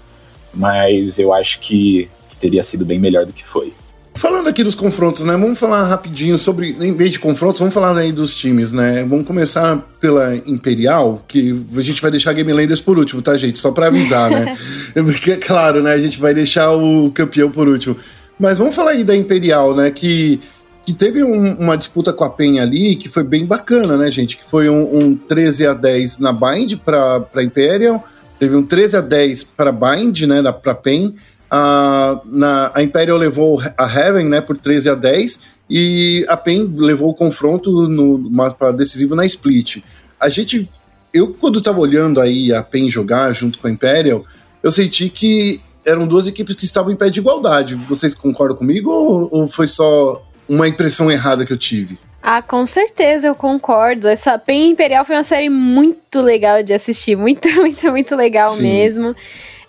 mas 0.53 1.17
eu 1.19 1.33
acho 1.33 1.59
que 1.59 2.09
teria 2.43 2.61
sido 2.61 2.83
bem 2.83 2.99
melhor 2.99 3.25
do 3.25 3.31
que 3.31 3.45
foi. 3.45 3.71
Falando 4.15 4.47
aqui 4.47 4.63
dos 4.63 4.75
confrontos, 4.75 5.23
né? 5.23 5.31
Vamos 5.31 5.57
falar 5.57 5.83
rapidinho 5.85 6.37
sobre, 6.37 6.75
em 6.79 6.91
vez 6.91 7.13
de 7.13 7.19
confrontos, 7.19 7.59
vamos 7.59 7.73
falar 7.73 7.97
aí 7.97 8.11
dos 8.11 8.35
times, 8.35 8.71
né? 8.71 9.03
Vamos 9.05 9.25
começar 9.25 9.77
pela 9.99 10.35
Imperial, 10.45 11.23
que 11.27 11.65
a 11.75 11.81
gente 11.81 12.01
vai 12.01 12.11
deixar 12.11 12.31
a 12.31 12.33
Game 12.33 12.51
Landers 12.51 12.81
por 12.81 12.99
último, 12.99 13.21
tá, 13.21 13.35
gente? 13.37 13.57
Só 13.57 13.71
para 13.71 13.87
avisar, 13.87 14.29
né? 14.29 14.55
Porque, 14.93 15.37
claro, 15.37 15.81
né? 15.81 15.93
A 15.93 15.97
gente 15.97 16.19
vai 16.19 16.33
deixar 16.33 16.71
o 16.71 17.09
campeão 17.11 17.49
por 17.49 17.67
último. 17.67 17.95
Mas 18.37 18.57
vamos 18.57 18.75
falar 18.75 18.91
aí 18.91 19.03
da 19.03 19.15
Imperial, 19.15 19.75
né? 19.75 19.89
Que, 19.89 20.39
que 20.85 20.93
teve 20.93 21.23
um, 21.23 21.55
uma 21.55 21.75
disputa 21.75 22.13
com 22.13 22.23
a 22.23 22.29
PEN 22.29 22.59
ali 22.59 22.95
que 22.95 23.09
foi 23.09 23.23
bem 23.23 23.45
bacana, 23.45 23.97
né, 23.97 24.11
gente? 24.11 24.37
Que 24.37 24.43
foi 24.43 24.69
um, 24.69 24.99
um 24.99 25.15
13 25.15 25.65
a 25.65 25.73
10 25.73 26.19
na 26.19 26.31
Bind 26.31 26.75
para 26.75 27.41
Imperial, 27.41 28.03
teve 28.37 28.55
um 28.55 28.63
13 28.63 28.97
a 28.97 29.01
10 29.01 29.43
para 29.43 29.71
Bind, 29.71 30.21
né? 30.21 30.41
Para 30.51 30.75
PEN 30.75 31.15
a, 31.55 32.19
na, 32.25 32.71
a 32.73 32.81
Imperial 32.81 33.15
levou 33.15 33.61
a 33.77 33.85
Heaven 33.85 34.27
né, 34.27 34.41
por 34.41 34.57
13 34.57 34.89
a 34.89 34.95
10 34.95 35.39
e 35.69 36.25
a 36.27 36.35
PEN 36.35 36.73
levou 36.75 37.11
o 37.11 37.13
confronto 37.13 37.88
no 37.88 38.17
mapa 38.17 38.73
decisivo 38.73 39.13
na 39.13 39.23
Split. 39.23 39.83
A 40.19 40.29
gente, 40.29 40.67
eu 41.13 41.31
quando 41.31 41.59
estava 41.59 41.79
olhando 41.79 42.19
aí 42.19 42.51
a 42.51 42.63
PEN 42.63 42.89
jogar 42.89 43.31
junto 43.33 43.59
com 43.59 43.67
a 43.67 43.71
Imperial, 43.71 44.25
eu 44.63 44.72
senti 44.72 45.10
que 45.10 45.62
eram 45.86 46.07
duas 46.07 46.25
equipes 46.25 46.55
que 46.55 46.65
estavam 46.65 46.91
em 46.91 46.95
pé 46.95 47.12
de 47.12 47.19
igualdade. 47.19 47.75
Vocês 47.88 48.15
concordam 48.15 48.57
comigo 48.57 48.89
ou, 48.89 49.29
ou 49.31 49.48
foi 49.48 49.67
só 49.67 50.25
uma 50.50 50.67
impressão 50.67 51.12
errada 51.12 51.45
que 51.45 51.53
eu 51.53 51.57
tive? 51.57 52.00
Ah, 52.19 52.41
com 52.41 52.65
certeza 52.65 53.27
eu 53.27 53.36
concordo. 53.36 54.07
Essa 54.07 54.39
PEN 54.39 54.72
Imperial 54.72 55.05
foi 55.05 55.15
uma 55.15 55.24
série 55.24 55.50
muito 55.50 56.19
legal 56.19 56.63
de 56.63 56.74
assistir, 56.74 57.15
muito, 57.15 57.48
muito, 57.53 57.91
muito 57.91 58.15
legal 58.15 58.50
Sim. 58.50 58.63
mesmo. 58.63 59.15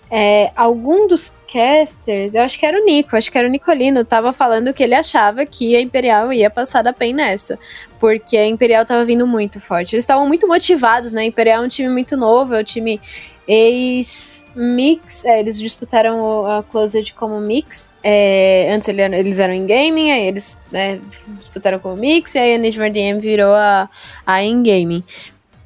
É, 0.09 0.51
algum 0.55 1.07
dos 1.07 1.33
casters, 1.51 2.35
eu 2.35 2.41
acho 2.41 2.59
que 2.59 2.65
era 2.65 2.79
o 2.79 2.85
Nico, 2.85 3.15
acho 3.15 3.31
que 3.31 3.37
era 3.37 3.47
o 3.47 3.51
Nicolino, 3.51 4.05
tava 4.05 4.31
falando 4.31 4.73
que 4.73 4.83
ele 4.83 4.93
achava 4.93 5.45
que 5.45 5.75
a 5.75 5.81
Imperial 5.81 6.31
ia 6.31 6.49
passar 6.49 6.81
da 6.81 6.93
PEN 6.93 7.13
nessa, 7.13 7.57
porque 7.99 8.37
a 8.37 8.45
Imperial 8.47 8.85
tava 8.85 9.03
vindo 9.05 9.25
muito 9.25 9.59
forte. 9.59 9.95
Eles 9.95 10.03
estavam 10.03 10.27
muito 10.27 10.47
motivados, 10.47 11.11
né? 11.11 11.21
A 11.21 11.25
Imperial 11.25 11.63
é 11.63 11.65
um 11.65 11.69
time 11.69 11.89
muito 11.89 12.15
novo, 12.15 12.53
é 12.53 12.61
um 12.61 12.63
time 12.63 13.01
ex-mix, 13.47 15.23
é, 15.23 15.39
eles 15.39 15.59
disputaram 15.59 16.45
a 16.45 16.63
Closed 16.63 17.13
como 17.13 17.39
mix, 17.39 17.91
é, 18.03 18.71
antes 18.73 18.87
eles 18.87 19.39
eram 19.39 19.53
em 19.53 19.67
gaming, 19.67 20.11
aí 20.11 20.25
eles 20.25 20.59
né, 20.71 20.99
disputaram 21.39 21.77
como 21.79 21.95
mix, 21.95 22.33
e 22.33 22.39
aí 22.39 22.55
a 22.55 22.57
Nidmar 22.57 22.91
DM 22.91 23.19
virou 23.19 23.53
a, 23.53 23.89
a 24.25 24.43
in 24.43 24.63
gaming. 24.63 25.03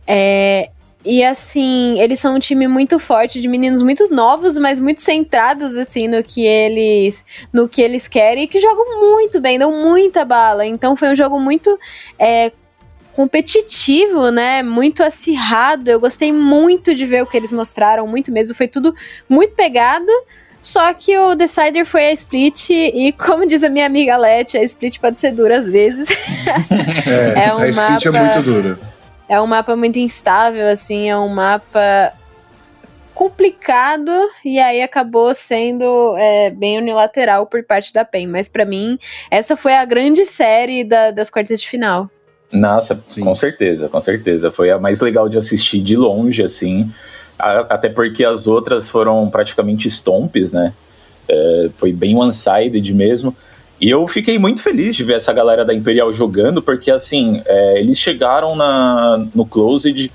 É, 0.05 0.71
e 1.03 1.23
assim, 1.23 1.97
eles 1.99 2.19
são 2.19 2.35
um 2.35 2.39
time 2.39 2.67
muito 2.67 2.99
forte 2.99 3.39
de 3.39 3.47
meninos 3.47 3.81
muito 3.81 4.13
novos, 4.13 4.57
mas 4.57 4.81
muito 4.81 5.01
centrados 5.01 5.77
assim 5.77 6.09
no 6.09 6.21
que 6.21 6.45
eles 6.45 7.23
no 7.53 7.69
que 7.69 7.81
eles 7.81 8.07
querem 8.07 8.43
e 8.43 8.47
que 8.47 8.59
jogam 8.59 8.99
muito 8.99 9.39
bem, 9.39 9.57
dão 9.57 9.71
muita 9.71 10.25
bala. 10.25 10.65
Então 10.65 10.97
foi 10.97 11.09
um 11.09 11.15
jogo 11.15 11.39
muito 11.39 11.79
é, 12.17 12.51
competitivo, 13.13 14.29
né? 14.29 14.61
Muito 14.61 15.01
acirrado. 15.01 15.89
Eu 15.89 16.01
gostei 16.01 16.33
muito 16.33 16.93
de 16.93 17.05
ver 17.05 17.23
o 17.23 17.25
que 17.25 17.37
eles 17.37 17.53
mostraram, 17.53 18.05
muito 18.05 18.29
mesmo. 18.29 18.53
Foi 18.53 18.67
tudo 18.67 18.93
muito 19.29 19.55
pegado. 19.55 20.11
Só 20.61 20.93
que 20.93 21.17
o 21.17 21.35
Decider 21.35 21.85
foi 21.85 22.07
a 22.07 22.11
split, 22.11 22.69
e 22.71 23.13
como 23.13 23.47
diz 23.47 23.63
a 23.63 23.69
minha 23.69 23.85
amiga 23.85 24.17
Leti, 24.17 24.57
a 24.57 24.63
split 24.63 24.99
pode 24.99 25.17
ser 25.17 25.31
dura 25.31 25.59
às 25.59 25.69
vezes. 25.69 26.09
É, 27.07 27.45
é 27.45 27.55
um 27.55 27.59
a 27.59 27.69
split 27.69 28.05
é 28.05 28.11
mapa... 28.11 28.17
é 28.17 28.33
muito 28.33 28.41
dura 28.43 28.98
é 29.29 29.39
um 29.39 29.45
mapa 29.45 29.75
muito 29.75 29.99
instável, 29.99 30.67
assim, 30.67 31.07
é 31.07 31.15
um 31.15 31.29
mapa 31.29 32.13
complicado 33.13 34.11
e 34.43 34.59
aí 34.59 34.81
acabou 34.81 35.33
sendo 35.35 36.15
é, 36.17 36.49
bem 36.49 36.79
unilateral 36.79 37.45
por 37.45 37.63
parte 37.63 37.93
da 37.93 38.03
PEN. 38.03 38.27
Mas 38.27 38.49
para 38.49 38.65
mim, 38.65 38.97
essa 39.29 39.55
foi 39.55 39.73
a 39.75 39.85
grande 39.85 40.25
série 40.25 40.83
da, 40.83 41.11
das 41.11 41.29
quartas 41.29 41.61
de 41.61 41.69
final. 41.69 42.09
Nossa, 42.51 43.03
Sim. 43.07 43.23
com 43.23 43.35
certeza, 43.35 43.87
com 43.87 44.01
certeza. 44.01 44.49
Foi 44.49 44.71
a 44.71 44.79
mais 44.79 44.99
legal 45.01 45.29
de 45.29 45.37
assistir 45.37 45.81
de 45.81 45.95
longe, 45.95 46.41
assim. 46.41 46.91
A, 47.37 47.59
até 47.59 47.89
porque 47.89 48.25
as 48.25 48.47
outras 48.47 48.89
foram 48.89 49.29
praticamente 49.29 49.87
stompes, 49.87 50.51
né? 50.51 50.73
É, 51.27 51.69
foi 51.77 51.93
bem 51.93 52.15
one-sided 52.15 52.93
mesmo. 52.95 53.35
E 53.81 53.89
eu 53.89 54.05
fiquei 54.07 54.37
muito 54.37 54.61
feliz 54.61 54.95
de 54.95 55.03
ver 55.03 55.13
essa 55.13 55.31
galera 55.31 55.63
da 55.63 55.73
Imperial 55.73 56.11
jogando, 56.13 56.61
porque 56.61 56.91
assim, 56.91 57.41
é, 57.45 57.79
eles 57.79 57.97
chegaram 57.97 58.55
na, 58.55 59.25
no 59.33 59.45
Closed. 59.45 60.11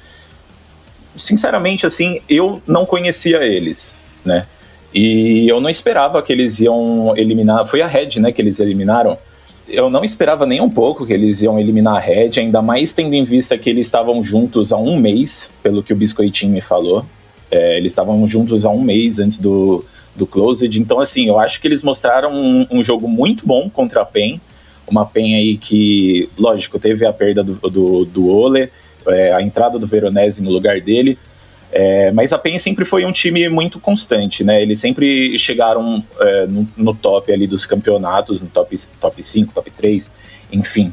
Sinceramente, 1.16 1.86
assim, 1.86 2.20
eu 2.28 2.60
não 2.66 2.84
conhecia 2.84 3.42
eles, 3.42 3.96
né? 4.24 4.46
E 4.92 5.48
eu 5.48 5.60
não 5.60 5.70
esperava 5.70 6.22
que 6.22 6.32
eles 6.32 6.60
iam 6.60 7.14
eliminar. 7.16 7.66
Foi 7.66 7.80
a 7.80 7.86
Red, 7.86 8.20
né, 8.20 8.30
que 8.30 8.42
eles 8.42 8.60
eliminaram. 8.60 9.16
Eu 9.66 9.88
não 9.88 10.04
esperava 10.04 10.44
nem 10.44 10.60
um 10.60 10.68
pouco 10.68 11.06
que 11.06 11.12
eles 11.12 11.40
iam 11.40 11.58
eliminar 11.58 11.96
a 11.96 11.98
Red, 11.98 12.32
ainda 12.38 12.60
mais 12.60 12.92
tendo 12.92 13.14
em 13.14 13.24
vista 13.24 13.56
que 13.56 13.70
eles 13.70 13.86
estavam 13.86 14.22
juntos 14.22 14.72
há 14.72 14.76
um 14.76 14.96
mês, 14.96 15.50
pelo 15.62 15.82
que 15.82 15.92
o 15.92 15.96
Biscoitinho 15.96 16.52
me 16.52 16.60
falou. 16.60 17.04
É, 17.50 17.78
eles 17.78 17.92
estavam 17.92 18.26
juntos 18.28 18.64
há 18.64 18.70
um 18.70 18.82
mês 18.82 19.18
antes 19.18 19.38
do, 19.38 19.84
do 20.14 20.26
Closed. 20.26 20.78
Então, 20.78 21.00
assim, 21.00 21.26
eu 21.26 21.38
acho 21.38 21.60
que 21.60 21.66
eles 21.66 21.82
mostraram 21.82 22.32
um, 22.32 22.66
um 22.70 22.84
jogo 22.84 23.08
muito 23.08 23.46
bom 23.46 23.68
contra 23.68 24.02
a 24.02 24.04
PEN. 24.04 24.40
Uma 24.86 25.06
PEN 25.06 25.34
aí 25.36 25.56
que, 25.56 26.28
lógico, 26.38 26.78
teve 26.78 27.06
a 27.06 27.12
perda 27.12 27.42
do, 27.42 27.54
do, 27.70 28.04
do 28.04 28.28
Ole, 28.28 28.70
é, 29.06 29.32
a 29.32 29.42
entrada 29.42 29.78
do 29.78 29.86
Veronese 29.86 30.42
no 30.42 30.50
lugar 30.50 30.80
dele. 30.80 31.18
É, 31.72 32.12
mas 32.12 32.32
a 32.32 32.38
PEN 32.38 32.58
sempre 32.58 32.84
foi 32.84 33.04
um 33.04 33.10
time 33.10 33.48
muito 33.48 33.80
constante, 33.80 34.44
né? 34.44 34.62
Eles 34.62 34.78
sempre 34.78 35.36
chegaram 35.38 36.04
é, 36.20 36.46
no, 36.46 36.68
no, 36.76 36.94
top 36.94 37.32
ali 37.32 37.48
dos 37.48 37.66
campeonatos, 37.66 38.40
no 38.40 38.46
top, 38.46 38.78
top 39.00 39.24
5, 39.24 39.52
top 39.52 39.70
3, 39.72 40.12
enfim. 40.52 40.92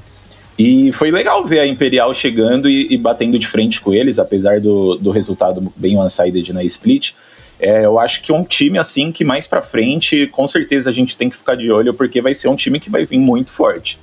E 0.58 0.92
foi 0.92 1.12
legal 1.12 1.46
ver 1.46 1.60
a 1.60 1.68
Imperial 1.68 2.14
chegando 2.14 2.70
e, 2.70 2.88
e 2.92 2.98
batendo 2.98 3.38
de 3.38 3.48
frente 3.48 3.80
com 3.80 3.94
eles, 3.94 4.18
apesar 4.18 4.60
do, 4.60 4.96
do 4.96 5.12
resultado 5.12 5.72
bem 5.76 5.98
one-sided 5.98 6.52
na 6.52 6.64
split. 6.64 7.14
É, 7.62 7.86
eu 7.86 8.00
acho 8.00 8.24
que 8.24 8.34
um 8.34 8.44
time 8.44 8.80
assim 8.80 9.12
que 9.12 9.24
mais 9.24 9.46
para 9.46 9.62
frente, 9.62 10.26
com 10.28 10.48
certeza 10.48 10.90
a 10.90 10.94
gente 10.94 11.16
tem 11.16 11.30
que 11.30 11.38
ficar 11.38 11.56
de 11.56 11.72
olho, 11.72 11.94
porque 11.94 12.20
vai 12.20 12.34
ser 12.34 12.48
um 12.48 12.56
time 12.56 12.80
que 12.80 12.90
vai 12.90 13.06
vir 13.06 13.20
muito 13.20 13.52
forte. 13.52 14.00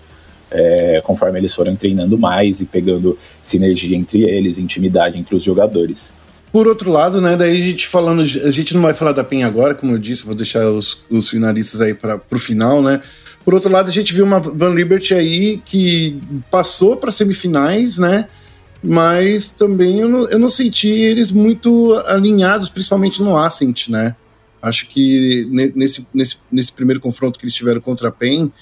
É, 0.51 1.03
conforme 1.05 1.39
eles 1.39 1.55
foram 1.55 1.77
treinando 1.77 2.17
mais 2.17 2.61
e 2.61 2.65
pegando 2.65 3.19
sinergia 3.43 3.95
entre 3.97 4.23
eles, 4.23 4.57
intimidade 4.57 5.19
entre 5.19 5.35
os 5.35 5.43
jogadores. 5.43 6.15
Por 6.51 6.67
outro 6.67 6.91
lado, 6.91 7.21
né, 7.21 7.37
daí 7.37 7.53
a 7.53 7.67
gente 7.67 7.87
falando, 7.87 8.23
a 8.23 8.51
gente 8.51 8.75
não 8.75 8.81
vai 8.81 8.95
falar 8.95 9.13
da 9.13 9.23
PEN 9.23 9.45
agora, 9.45 9.75
como 9.75 9.93
eu 9.93 9.99
disse, 9.99 10.25
vou 10.25 10.35
deixar 10.35 10.65
os, 10.65 11.03
os 11.11 11.29
finalistas 11.29 11.81
aí 11.81 11.93
para 11.93 12.23
o 12.31 12.39
final, 12.39 12.81
né? 12.81 13.03
Por 13.45 13.55
outro 13.55 13.71
lado, 13.71 13.89
a 13.89 13.93
gente 13.93 14.15
viu 14.15 14.25
uma 14.25 14.41
Van 14.41 14.75
Liberty 14.75 15.15
aí 15.15 15.59
que 15.59 16.19
passou 16.51 16.97
para 16.97 17.11
semifinais, 17.11 17.99
né? 17.99 18.29
Mas 18.83 19.51
também 19.51 20.01
eu 20.01 20.09
não, 20.09 20.29
eu 20.29 20.39
não 20.39 20.51
senti 20.51 20.89
eles 20.89 21.33
muito 21.33 21.95
alinhados, 22.07 22.69
principalmente 22.69 23.23
no 23.23 23.37
Ascent, 23.37 23.89
né? 23.89 24.15
Acho 24.61 24.89
que 24.89 25.47
nesse, 25.75 26.07
nesse, 26.13 26.39
nesse 26.51 26.73
primeiro 26.73 27.01
confronto 27.01 27.39
que 27.39 27.45
eles 27.45 27.55
tiveram 27.55 27.81
contra 27.81 28.09
a 28.09 28.13
PEN, 28.13 28.53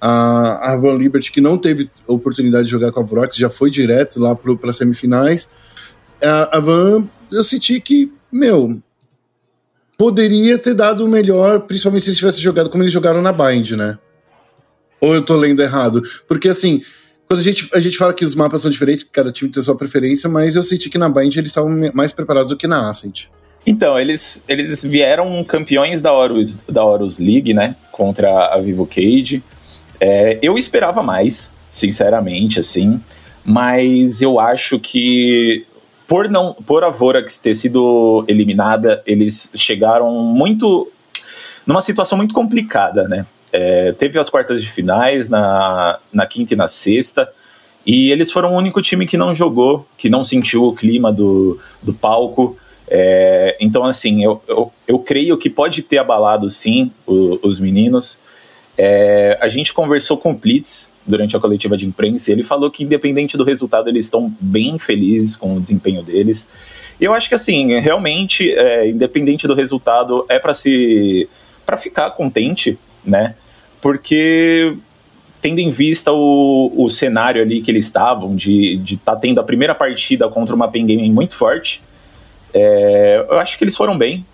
a, 0.00 0.72
a 0.72 0.76
Van 0.76 0.94
Liberty, 0.94 1.30
que 1.30 1.40
não 1.40 1.58
teve 1.58 1.90
oportunidade 2.06 2.64
de 2.64 2.70
jogar 2.70 2.92
com 2.92 3.00
a 3.00 3.02
Brox, 3.02 3.36
já 3.36 3.50
foi 3.50 3.70
direto 3.70 4.20
lá 4.20 4.34
para 4.34 4.72
semifinais. 4.72 5.50
A, 6.22 6.56
a 6.56 6.60
Van, 6.60 7.06
eu 7.30 7.42
senti 7.42 7.80
que, 7.80 8.12
meu, 8.32 8.80
poderia 9.98 10.56
ter 10.56 10.74
dado 10.74 11.04
o 11.04 11.08
melhor, 11.08 11.60
principalmente 11.60 12.04
se 12.04 12.10
eles 12.10 12.18
tivessem 12.18 12.42
jogado 12.42 12.70
como 12.70 12.82
eles 12.82 12.92
jogaram 12.92 13.20
na 13.20 13.32
Bind, 13.32 13.72
né? 13.72 13.98
Ou 15.00 15.14
eu 15.14 15.22
tô 15.22 15.36
lendo 15.36 15.60
errado? 15.60 16.02
Porque 16.26 16.48
assim, 16.48 16.82
quando 17.30 17.38
a 17.38 17.44
gente, 17.44 17.70
a 17.72 17.78
gente 17.78 17.96
fala 17.96 18.12
que 18.12 18.24
os 18.24 18.34
mapas 18.34 18.60
são 18.60 18.68
diferentes, 18.68 19.04
que 19.04 19.10
cada 19.10 19.30
time 19.30 19.48
tem 19.48 19.62
sua 19.62 19.76
preferência, 19.76 20.28
mas 20.28 20.56
eu 20.56 20.64
senti 20.64 20.90
que 20.90 20.98
na 20.98 21.08
Bind 21.08 21.36
eles 21.36 21.52
estavam 21.52 21.70
mais 21.94 22.10
preparados 22.10 22.50
do 22.50 22.56
que 22.56 22.66
na 22.66 22.90
Ascent. 22.90 23.26
Então, 23.64 23.96
eles, 23.96 24.42
eles 24.48 24.82
vieram 24.82 25.44
campeões 25.44 26.00
da 26.00 26.12
Horus, 26.12 26.56
da 26.68 26.84
Horus 26.84 27.20
League, 27.20 27.54
né? 27.54 27.76
Contra 27.92 28.46
a 28.46 28.58
Vivo 28.58 28.84
Cage. 28.84 29.44
É, 30.00 30.40
eu 30.42 30.58
esperava 30.58 31.04
mais, 31.04 31.52
sinceramente, 31.70 32.58
assim. 32.58 33.00
Mas 33.44 34.20
eu 34.20 34.40
acho 34.40 34.80
que 34.80 35.64
por 36.08 36.28
não 36.28 36.52
por 36.52 36.82
a 36.82 36.90
Vorax 36.90 37.38
ter 37.38 37.54
sido 37.54 38.24
eliminada, 38.26 39.04
eles 39.06 39.52
chegaram 39.54 40.10
muito 40.10 40.90
numa 41.64 41.80
situação 41.80 42.18
muito 42.18 42.34
complicada, 42.34 43.06
né? 43.06 43.24
É, 43.52 43.92
teve 43.92 44.18
as 44.18 44.28
quartas 44.28 44.62
de 44.62 44.70
finais 44.70 45.28
na, 45.28 45.98
na 46.12 46.26
quinta 46.26 46.54
e 46.54 46.56
na 46.56 46.68
sexta, 46.68 47.28
e 47.84 48.10
eles 48.10 48.30
foram 48.30 48.54
o 48.54 48.56
único 48.56 48.80
time 48.80 49.06
que 49.06 49.16
não 49.16 49.34
jogou, 49.34 49.86
que 49.96 50.08
não 50.08 50.24
sentiu 50.24 50.64
o 50.64 50.74
clima 50.74 51.12
do, 51.12 51.58
do 51.82 51.92
palco. 51.92 52.56
É, 52.86 53.56
então, 53.60 53.84
assim, 53.84 54.22
eu, 54.22 54.42
eu, 54.46 54.72
eu, 54.86 54.98
creio 54.98 55.36
que 55.38 55.48
pode 55.48 55.82
ter 55.82 55.98
abalado 55.98 56.50
sim 56.50 56.92
o, 57.06 57.38
os 57.42 57.58
meninos. 57.58 58.18
É, 58.76 59.38
a 59.40 59.48
gente 59.48 59.72
conversou 59.72 60.16
com 60.16 60.32
o 60.32 60.38
Plitz 60.38 60.90
durante 61.06 61.36
a 61.36 61.40
coletiva 61.40 61.76
de 61.76 61.86
imprensa 61.86 62.30
e 62.30 62.34
ele 62.34 62.42
falou 62.42 62.70
que, 62.70 62.84
independente 62.84 63.36
do 63.36 63.44
resultado, 63.44 63.88
eles 63.88 64.06
estão 64.06 64.32
bem 64.40 64.78
felizes 64.78 65.34
com 65.34 65.56
o 65.56 65.60
desempenho 65.60 66.02
deles. 66.02 66.46
Eu 67.00 67.14
acho 67.14 67.28
que, 67.28 67.34
assim, 67.34 67.80
realmente, 67.80 68.52
é, 68.52 68.88
independente 68.88 69.48
do 69.48 69.54
resultado, 69.54 70.26
é 70.28 70.38
para 70.38 70.54
se 70.54 71.28
para 71.64 71.76
ficar 71.76 72.10
contente 72.12 72.78
né? 73.04 73.34
Porque 73.80 74.76
tendo 75.40 75.58
em 75.58 75.70
vista 75.70 76.12
o, 76.12 76.72
o 76.76 76.90
cenário 76.90 77.40
ali 77.40 77.62
que 77.62 77.70
eles 77.70 77.86
estavam, 77.86 78.36
de 78.36 78.74
estar 78.74 78.84
de 78.84 78.96
tá 78.98 79.16
tendo 79.16 79.40
a 79.40 79.44
primeira 79.44 79.74
partida 79.74 80.28
contra 80.28 80.54
uma 80.54 80.68
Pen 80.68 80.86
Gaming 80.86 81.10
muito 81.10 81.34
forte, 81.34 81.82
é, 82.52 83.24
eu 83.28 83.38
acho 83.38 83.56
que 83.56 83.64
eles 83.64 83.76
foram 83.76 83.96
bem. 83.96 84.24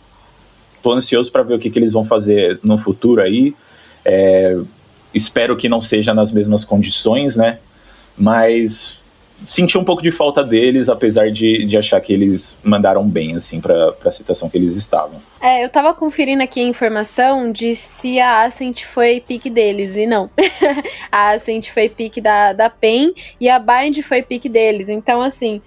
Tô 0.82 0.92
ansioso 0.92 1.30
para 1.30 1.42
ver 1.42 1.54
o 1.54 1.58
que, 1.58 1.70
que 1.70 1.78
eles 1.78 1.92
vão 1.92 2.04
fazer 2.04 2.58
no 2.62 2.78
futuro 2.78 3.20
aí. 3.20 3.54
É, 4.04 4.56
espero 5.14 5.56
que 5.56 5.68
não 5.68 5.80
seja 5.80 6.12
nas 6.12 6.32
mesmas 6.32 6.64
condições, 6.64 7.36
né? 7.36 7.58
Mas 8.16 8.98
senti 9.45 9.76
um 9.76 9.85
pouco 9.85 10.02
de 10.02 10.11
falta 10.11 10.43
deles, 10.43 10.88
apesar 10.88 11.31
de, 11.31 11.64
de 11.64 11.76
achar 11.76 12.00
que 12.00 12.12
eles 12.12 12.57
mandaram 12.62 13.07
bem, 13.07 13.37
assim, 13.37 13.61
pra, 13.61 13.93
pra 13.93 14.11
situação 14.11 14.49
que 14.49 14.57
eles 14.57 14.75
estavam. 14.76 15.21
É, 15.40 15.64
eu 15.64 15.69
tava 15.69 15.93
conferindo 15.95 16.43
aqui 16.43 16.61
a 16.61 16.69
informação 16.69 17.52
de 17.52 17.75
se 17.75 18.19
a 18.21 18.43
Ascent 18.43 18.85
foi 18.85 19.23
pique 19.26 19.50
deles, 19.50 19.97
e 19.97 20.07
não. 20.07 20.31
a 21.11 21.31
Ascent 21.31 21.71
foi 21.71 21.88
pique 21.88 22.21
da, 22.21 22.52
da 22.52 22.71
PEN 22.71 23.12
e 23.40 23.49
a 23.49 23.59
Bind 23.59 24.02
foi 24.02 24.23
pique 24.23 24.49
deles. 24.49 24.88
Então, 24.88 25.21
assim, 25.21 25.61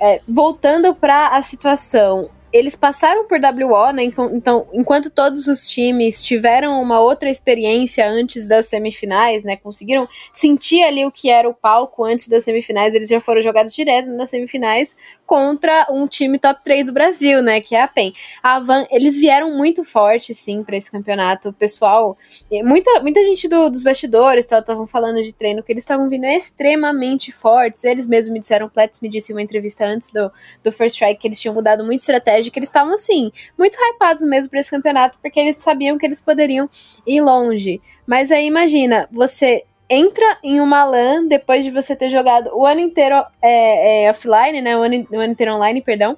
é, 0.00 0.20
voltando 0.26 0.94
para 0.94 1.28
a 1.28 1.42
situação, 1.42 2.28
eles 2.52 2.76
passaram 2.76 3.26
por 3.26 3.38
WO, 3.38 3.92
né? 3.92 4.04
Então, 4.04 4.66
enquanto 4.72 5.10
todos 5.10 5.48
os 5.48 5.66
times 5.66 6.22
tiveram 6.22 6.80
uma 6.82 7.00
outra 7.00 7.30
experiência 7.30 8.06
antes 8.08 8.46
das 8.46 8.66
semifinais, 8.66 9.42
né? 9.42 9.56
Conseguiram 9.56 10.06
sentir 10.32 10.82
ali 10.82 11.04
o 11.06 11.10
que 11.10 11.30
era 11.30 11.48
o 11.48 11.54
palco 11.54 12.04
antes 12.04 12.28
das 12.28 12.44
semifinais, 12.44 12.94
eles 12.94 13.08
já 13.08 13.20
foram 13.20 13.40
jogados 13.40 13.74
direto 13.74 14.08
nas 14.10 14.30
semifinais 14.30 14.96
contra 15.24 15.86
um 15.90 16.06
time 16.06 16.38
top 16.38 16.60
3 16.62 16.84
do 16.84 16.92
Brasil, 16.92 17.42
né? 17.42 17.60
Que 17.60 17.74
é 17.74 17.82
a 17.82 17.88
PEN. 17.88 18.12
A 18.42 18.60
Van, 18.60 18.86
eles 18.90 19.16
vieram 19.16 19.56
muito 19.56 19.82
forte, 19.82 20.34
sim, 20.34 20.62
para 20.62 20.76
esse 20.76 20.90
campeonato. 20.90 21.48
O 21.48 21.52
pessoal, 21.54 22.18
muita, 22.62 23.00
muita 23.00 23.22
gente 23.22 23.48
do, 23.48 23.70
dos 23.70 23.82
bastidores 23.82 24.44
estavam 24.44 24.86
falando 24.86 25.22
de 25.22 25.32
treino 25.32 25.62
que 25.62 25.72
eles 25.72 25.84
estavam 25.84 26.08
vindo 26.08 26.26
extremamente 26.26 27.32
fortes. 27.32 27.84
Eles 27.84 28.06
mesmos 28.06 28.32
me 28.32 28.40
disseram, 28.40 28.66
o 28.66 28.70
Plets 28.70 29.00
me 29.00 29.08
disse 29.08 29.32
em 29.32 29.34
uma 29.34 29.42
entrevista 29.42 29.86
antes 29.86 30.10
do, 30.12 30.30
do 30.62 30.70
First 30.70 30.96
Strike 30.96 31.20
que 31.20 31.28
eles 31.28 31.40
tinham 31.40 31.54
mudado 31.54 31.82
muito 31.84 32.00
estratégia, 32.00 32.41
que 32.50 32.58
eles 32.58 32.68
estavam, 32.68 32.94
assim, 32.94 33.30
muito 33.58 33.76
hypados 33.76 34.24
mesmo 34.24 34.50
para 34.50 34.60
esse 34.60 34.70
campeonato, 34.70 35.18
porque 35.20 35.38
eles 35.38 35.60
sabiam 35.60 35.98
que 35.98 36.06
eles 36.06 36.20
poderiam 36.20 36.68
ir 37.06 37.20
longe. 37.20 37.80
Mas 38.06 38.30
aí 38.30 38.46
imagina, 38.46 39.08
você 39.10 39.64
entra 39.88 40.38
em 40.42 40.60
uma 40.60 40.84
LAN 40.84 41.26
depois 41.26 41.64
de 41.64 41.70
você 41.70 41.94
ter 41.94 42.08
jogado 42.08 42.50
o 42.54 42.64
ano 42.64 42.80
inteiro 42.80 43.22
é, 43.42 44.06
é, 44.06 44.10
offline, 44.10 44.62
né? 44.62 44.76
O 44.76 44.82
ano, 44.82 45.06
o 45.10 45.16
ano 45.16 45.32
inteiro 45.32 45.54
online, 45.54 45.82
perdão. 45.82 46.16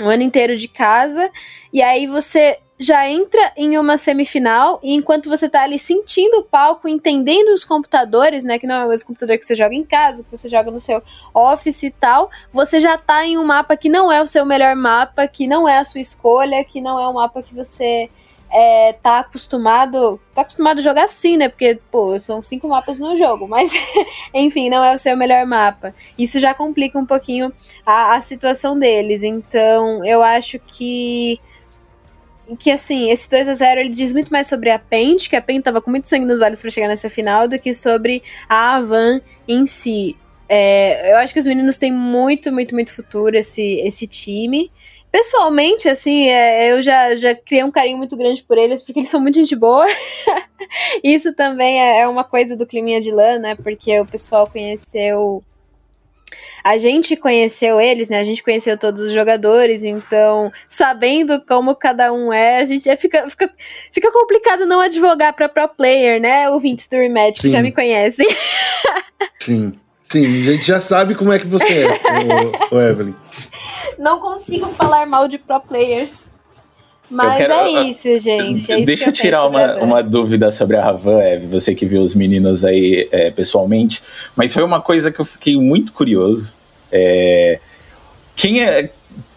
O 0.00 0.04
ano 0.04 0.22
inteiro 0.22 0.56
de 0.56 0.66
casa. 0.66 1.30
E 1.72 1.80
aí 1.80 2.06
você 2.06 2.58
já 2.78 3.08
entra 3.08 3.52
em 3.56 3.76
uma 3.76 3.98
semifinal 3.98 4.78
e 4.82 4.94
enquanto 4.94 5.28
você 5.28 5.48
tá 5.48 5.62
ali 5.62 5.78
sentindo 5.78 6.38
o 6.38 6.44
palco, 6.44 6.88
entendendo 6.88 7.48
os 7.48 7.64
computadores, 7.64 8.44
né, 8.44 8.58
que 8.58 8.66
não 8.66 8.76
é 8.76 8.86
o 8.86 8.88
mesmo 8.88 9.08
computador 9.08 9.36
que 9.36 9.44
você 9.44 9.54
joga 9.54 9.74
em 9.74 9.84
casa, 9.84 10.22
que 10.22 10.30
você 10.30 10.48
joga 10.48 10.70
no 10.70 10.78
seu 10.78 11.02
office 11.34 11.82
e 11.82 11.90
tal, 11.90 12.30
você 12.52 12.78
já 12.78 12.96
tá 12.96 13.26
em 13.26 13.36
um 13.36 13.44
mapa 13.44 13.76
que 13.76 13.88
não 13.88 14.12
é 14.12 14.22
o 14.22 14.26
seu 14.26 14.44
melhor 14.46 14.76
mapa, 14.76 15.26
que 15.26 15.46
não 15.46 15.68
é 15.68 15.78
a 15.78 15.84
sua 15.84 16.00
escolha, 16.00 16.64
que 16.64 16.80
não 16.80 17.00
é 17.00 17.08
um 17.08 17.14
mapa 17.14 17.42
que 17.42 17.54
você 17.54 18.08
é, 18.50 18.92
tá 18.94 19.20
acostumado. 19.20 20.20
Tá 20.34 20.42
acostumado 20.42 20.78
a 20.78 20.82
jogar 20.82 21.04
assim, 21.04 21.36
né? 21.36 21.48
Porque, 21.48 21.78
pô, 21.90 22.18
são 22.18 22.42
cinco 22.42 22.68
mapas 22.68 22.98
no 22.98 23.16
jogo. 23.16 23.46
Mas, 23.46 23.72
enfim, 24.32 24.70
não 24.70 24.82
é 24.82 24.94
o 24.94 24.98
seu 24.98 25.16
melhor 25.16 25.44
mapa. 25.46 25.94
Isso 26.16 26.40
já 26.40 26.54
complica 26.54 26.98
um 26.98 27.06
pouquinho 27.06 27.52
a, 27.84 28.14
a 28.16 28.20
situação 28.20 28.78
deles. 28.78 29.22
Então, 29.22 30.04
eu 30.04 30.22
acho 30.22 30.58
que 30.60 31.40
que 32.56 32.70
assim, 32.70 33.10
esse 33.10 33.28
2 33.30 33.48
a 33.48 33.52
0 33.52 33.80
ele 33.80 33.88
diz 33.90 34.12
muito 34.12 34.30
mais 34.30 34.46
sobre 34.46 34.70
a 34.70 34.78
Paint, 34.78 35.28
que 35.28 35.36
a 35.36 35.42
Paint 35.42 35.64
tava 35.64 35.82
com 35.82 35.90
muito 35.90 36.08
sangue 36.08 36.26
nos 36.26 36.40
olhos 36.40 36.60
para 36.60 36.70
chegar 36.70 36.88
nessa 36.88 37.10
final, 37.10 37.48
do 37.48 37.58
que 37.58 37.74
sobre 37.74 38.22
a 38.48 38.76
Avan 38.76 39.20
em 39.46 39.66
si. 39.66 40.16
É, 40.48 41.12
eu 41.12 41.16
acho 41.18 41.32
que 41.32 41.40
os 41.40 41.46
meninos 41.46 41.76
têm 41.76 41.92
muito, 41.92 42.50
muito, 42.50 42.74
muito 42.74 42.94
futuro 42.94 43.36
esse, 43.36 43.80
esse 43.80 44.06
time. 44.06 44.70
Pessoalmente, 45.10 45.88
assim, 45.88 46.28
é, 46.28 46.72
eu 46.72 46.82
já, 46.82 47.16
já 47.16 47.34
criei 47.34 47.64
um 47.64 47.70
carinho 47.70 47.96
muito 47.96 48.16
grande 48.16 48.42
por 48.42 48.58
eles, 48.58 48.82
porque 48.82 49.00
eles 49.00 49.08
são 49.08 49.20
muito 49.20 49.36
gente 49.36 49.56
boa. 49.56 49.86
Isso 51.02 51.32
também 51.34 51.80
é, 51.80 52.00
é 52.00 52.08
uma 52.08 52.24
coisa 52.24 52.54
do 52.56 52.66
climinha 52.66 53.00
de 53.00 53.10
lã, 53.10 53.38
né? 53.38 53.54
Porque 53.54 53.98
o 54.00 54.06
pessoal 54.06 54.46
conheceu. 54.46 55.42
A 56.62 56.78
gente 56.78 57.16
conheceu 57.16 57.80
eles, 57.80 58.08
né? 58.08 58.20
A 58.20 58.24
gente 58.24 58.42
conheceu 58.42 58.78
todos 58.78 59.02
os 59.02 59.12
jogadores, 59.12 59.84
então, 59.84 60.52
sabendo 60.68 61.42
como 61.46 61.74
cada 61.74 62.12
um 62.12 62.32
é, 62.32 62.58
a 62.58 62.64
gente 62.64 62.88
é, 62.88 62.96
fica, 62.96 63.28
fica, 63.30 63.50
fica 63.92 64.12
complicado 64.12 64.66
não 64.66 64.80
advogar 64.80 65.32
para 65.34 65.48
pro 65.48 65.68
player, 65.68 66.20
né? 66.20 66.48
Ouvintes 66.50 66.86
do 66.88 66.96
rematch, 66.96 67.40
que 67.40 67.50
já 67.50 67.62
me 67.62 67.72
conhecem. 67.72 68.26
Sim. 69.40 69.78
Sim, 70.10 70.24
a 70.48 70.52
gente 70.52 70.66
já 70.66 70.80
sabe 70.80 71.14
como 71.14 71.32
é 71.32 71.38
que 71.38 71.46
você 71.46 71.82
é, 71.82 72.72
o, 72.72 72.76
o 72.76 72.80
Evelyn. 72.80 73.14
Não 73.98 74.20
consigo 74.20 74.66
falar 74.68 75.06
mal 75.06 75.28
de 75.28 75.36
pro 75.36 75.60
players. 75.60 76.30
Mas 77.10 77.38
quero, 77.38 77.52
é 77.52 77.82
isso, 77.82 78.18
gente. 78.18 78.70
É 78.70 78.80
deixa 78.82 79.06
eu 79.06 79.12
tirar 79.12 79.46
uma, 79.46 79.76
uma 79.76 80.02
dúvida 80.02 80.52
sobre 80.52 80.76
a 80.76 80.84
Ravan, 80.84 81.20
Eve, 81.20 81.46
você 81.46 81.74
que 81.74 81.86
viu 81.86 82.02
os 82.02 82.14
meninos 82.14 82.64
aí 82.64 83.08
é, 83.10 83.30
pessoalmente. 83.30 84.02
Mas 84.36 84.52
foi 84.52 84.62
uma 84.62 84.80
coisa 84.80 85.10
que 85.10 85.18
eu 85.18 85.24
fiquei 85.24 85.56
muito 85.56 85.92
curioso. 85.92 86.54
É, 86.92 87.60
quem, 88.36 88.62
é, 88.62 88.90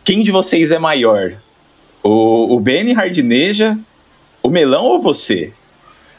quem 0.03 0.23
de 0.23 0.31
vocês 0.31 0.71
é 0.71 0.79
maior? 0.79 1.33
O, 2.03 2.55
o 2.55 2.59
BN 2.59 2.93
Hardineja, 2.93 3.77
o 4.43 4.49
Melão 4.49 4.83
ou 4.83 5.01
você? 5.01 5.53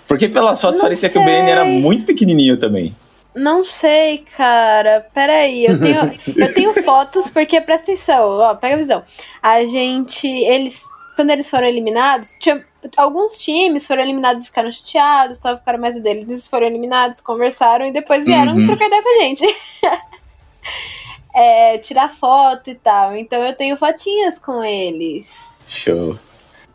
Porque 0.08 0.28
pelas 0.28 0.60
fotos 0.60 0.78
Não 0.78 0.84
parecia 0.84 1.08
sei. 1.08 1.22
que 1.22 1.26
o 1.26 1.30
BN 1.30 1.50
era 1.50 1.64
muito 1.64 2.04
pequenininho 2.04 2.56
também. 2.56 2.94
Não 3.34 3.64
sei, 3.64 4.24
cara. 4.36 5.06
Peraí, 5.14 5.64
eu 5.64 5.78
tenho, 5.78 6.12
eu 6.36 6.54
tenho 6.54 6.82
fotos, 6.82 7.28
porque 7.28 7.60
presta 7.60 7.92
atenção, 7.92 8.38
ó, 8.38 8.54
pega 8.54 8.74
a 8.74 8.78
visão. 8.78 9.02
A 9.42 9.64
gente, 9.64 10.26
eles, 10.26 10.82
quando 11.14 11.30
eles 11.30 11.48
foram 11.48 11.66
eliminados, 11.66 12.30
tinha, 12.40 12.64
alguns 12.96 13.40
times 13.40 13.86
foram 13.86 14.02
eliminados 14.02 14.44
e 14.44 14.46
ficaram 14.46 14.72
chateados, 14.72 15.38
tal, 15.38 15.58
ficaram 15.58 15.78
mais 15.78 16.00
deles. 16.00 16.28
Eles 16.28 16.46
foram 16.46 16.66
eliminados, 16.66 17.20
conversaram 17.20 17.86
e 17.86 17.92
depois 17.92 18.24
vieram 18.24 18.54
uhum. 18.54 18.66
trocar 18.66 18.86
ideia 18.86 19.02
com 19.02 19.08
a 19.08 19.22
gente. 19.22 19.56
é, 21.34 21.78
tirar 21.78 22.10
foto 22.10 22.70
e 22.70 22.74
tal. 22.74 23.16
Então 23.16 23.42
eu 23.42 23.54
tenho 23.56 23.76
fotinhas 23.76 24.38
com 24.38 24.62
eles. 24.64 25.62
Show. 25.68 26.18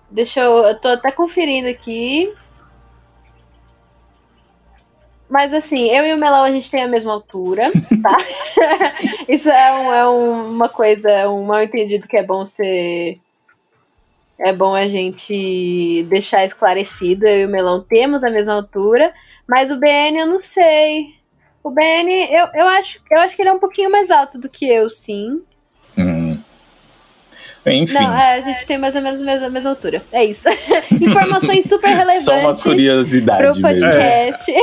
Deixa 0.10 0.42
eu. 0.42 0.58
Eu 0.60 0.80
tô 0.80 0.90
até 0.90 1.12
conferindo 1.12 1.68
aqui. 1.68 2.34
Mas 5.30 5.54
assim, 5.54 5.90
eu 5.90 6.06
e 6.06 6.14
o 6.14 6.18
Melão 6.18 6.44
a 6.44 6.52
gente 6.52 6.72
tem 6.72 6.82
a 6.82 6.88
mesma 6.88 7.12
altura, 7.12 7.70
tá? 8.02 8.18
Isso 9.28 9.50
é, 9.50 9.74
um, 9.74 9.94
é 9.94 10.10
um, 10.10 10.50
uma 10.50 10.70
coisa, 10.70 11.30
um 11.30 11.44
mal 11.44 11.62
entendido 11.62 12.08
que 12.08 12.18
é 12.18 12.24
bom 12.24 12.48
ser. 12.48 13.20
É 14.40 14.54
bom 14.54 14.76
a 14.76 14.88
gente 14.88 16.06
deixar 16.10 16.46
esclarecido. 16.46 17.26
Eu 17.26 17.42
e 17.42 17.46
o 17.46 17.50
Melão 17.50 17.82
temos 17.82 18.24
a 18.24 18.30
mesma 18.30 18.54
altura, 18.54 19.12
mas 19.48 19.72
o 19.72 19.80
BN 19.80 20.20
eu 20.20 20.28
não 20.28 20.42
sei. 20.42 21.16
O 21.64 21.72
BN, 21.72 22.28
eu, 22.32 22.48
eu, 22.54 22.68
acho, 22.68 23.00
eu 23.10 23.20
acho 23.20 23.36
que 23.36 23.42
ele 23.42 23.50
é 23.50 23.54
um 23.54 23.60
pouquinho 23.60 23.92
mais 23.92 24.12
alto 24.12 24.40
do 24.40 24.48
que 24.48 24.66
eu, 24.70 24.88
sim. 24.88 25.42
Enfim. 27.74 27.94
Não, 27.94 28.14
é, 28.14 28.36
a 28.36 28.42
gente 28.42 28.66
tem 28.66 28.78
mais 28.78 28.96
ou 28.96 29.02
menos 29.02 29.22
a 29.22 29.24
mesma, 29.24 29.48
a 29.48 29.50
mesma 29.50 29.70
altura. 29.72 30.02
É 30.12 30.24
isso. 30.24 30.48
Informações 31.02 31.66
super 31.68 31.90
relevantes. 31.90 32.24
Só 32.24 32.40
uma 32.40 32.56
curiosidade. 32.56 33.44
Pro 33.44 33.62
podcast. 33.62 34.52
É. 34.52 34.58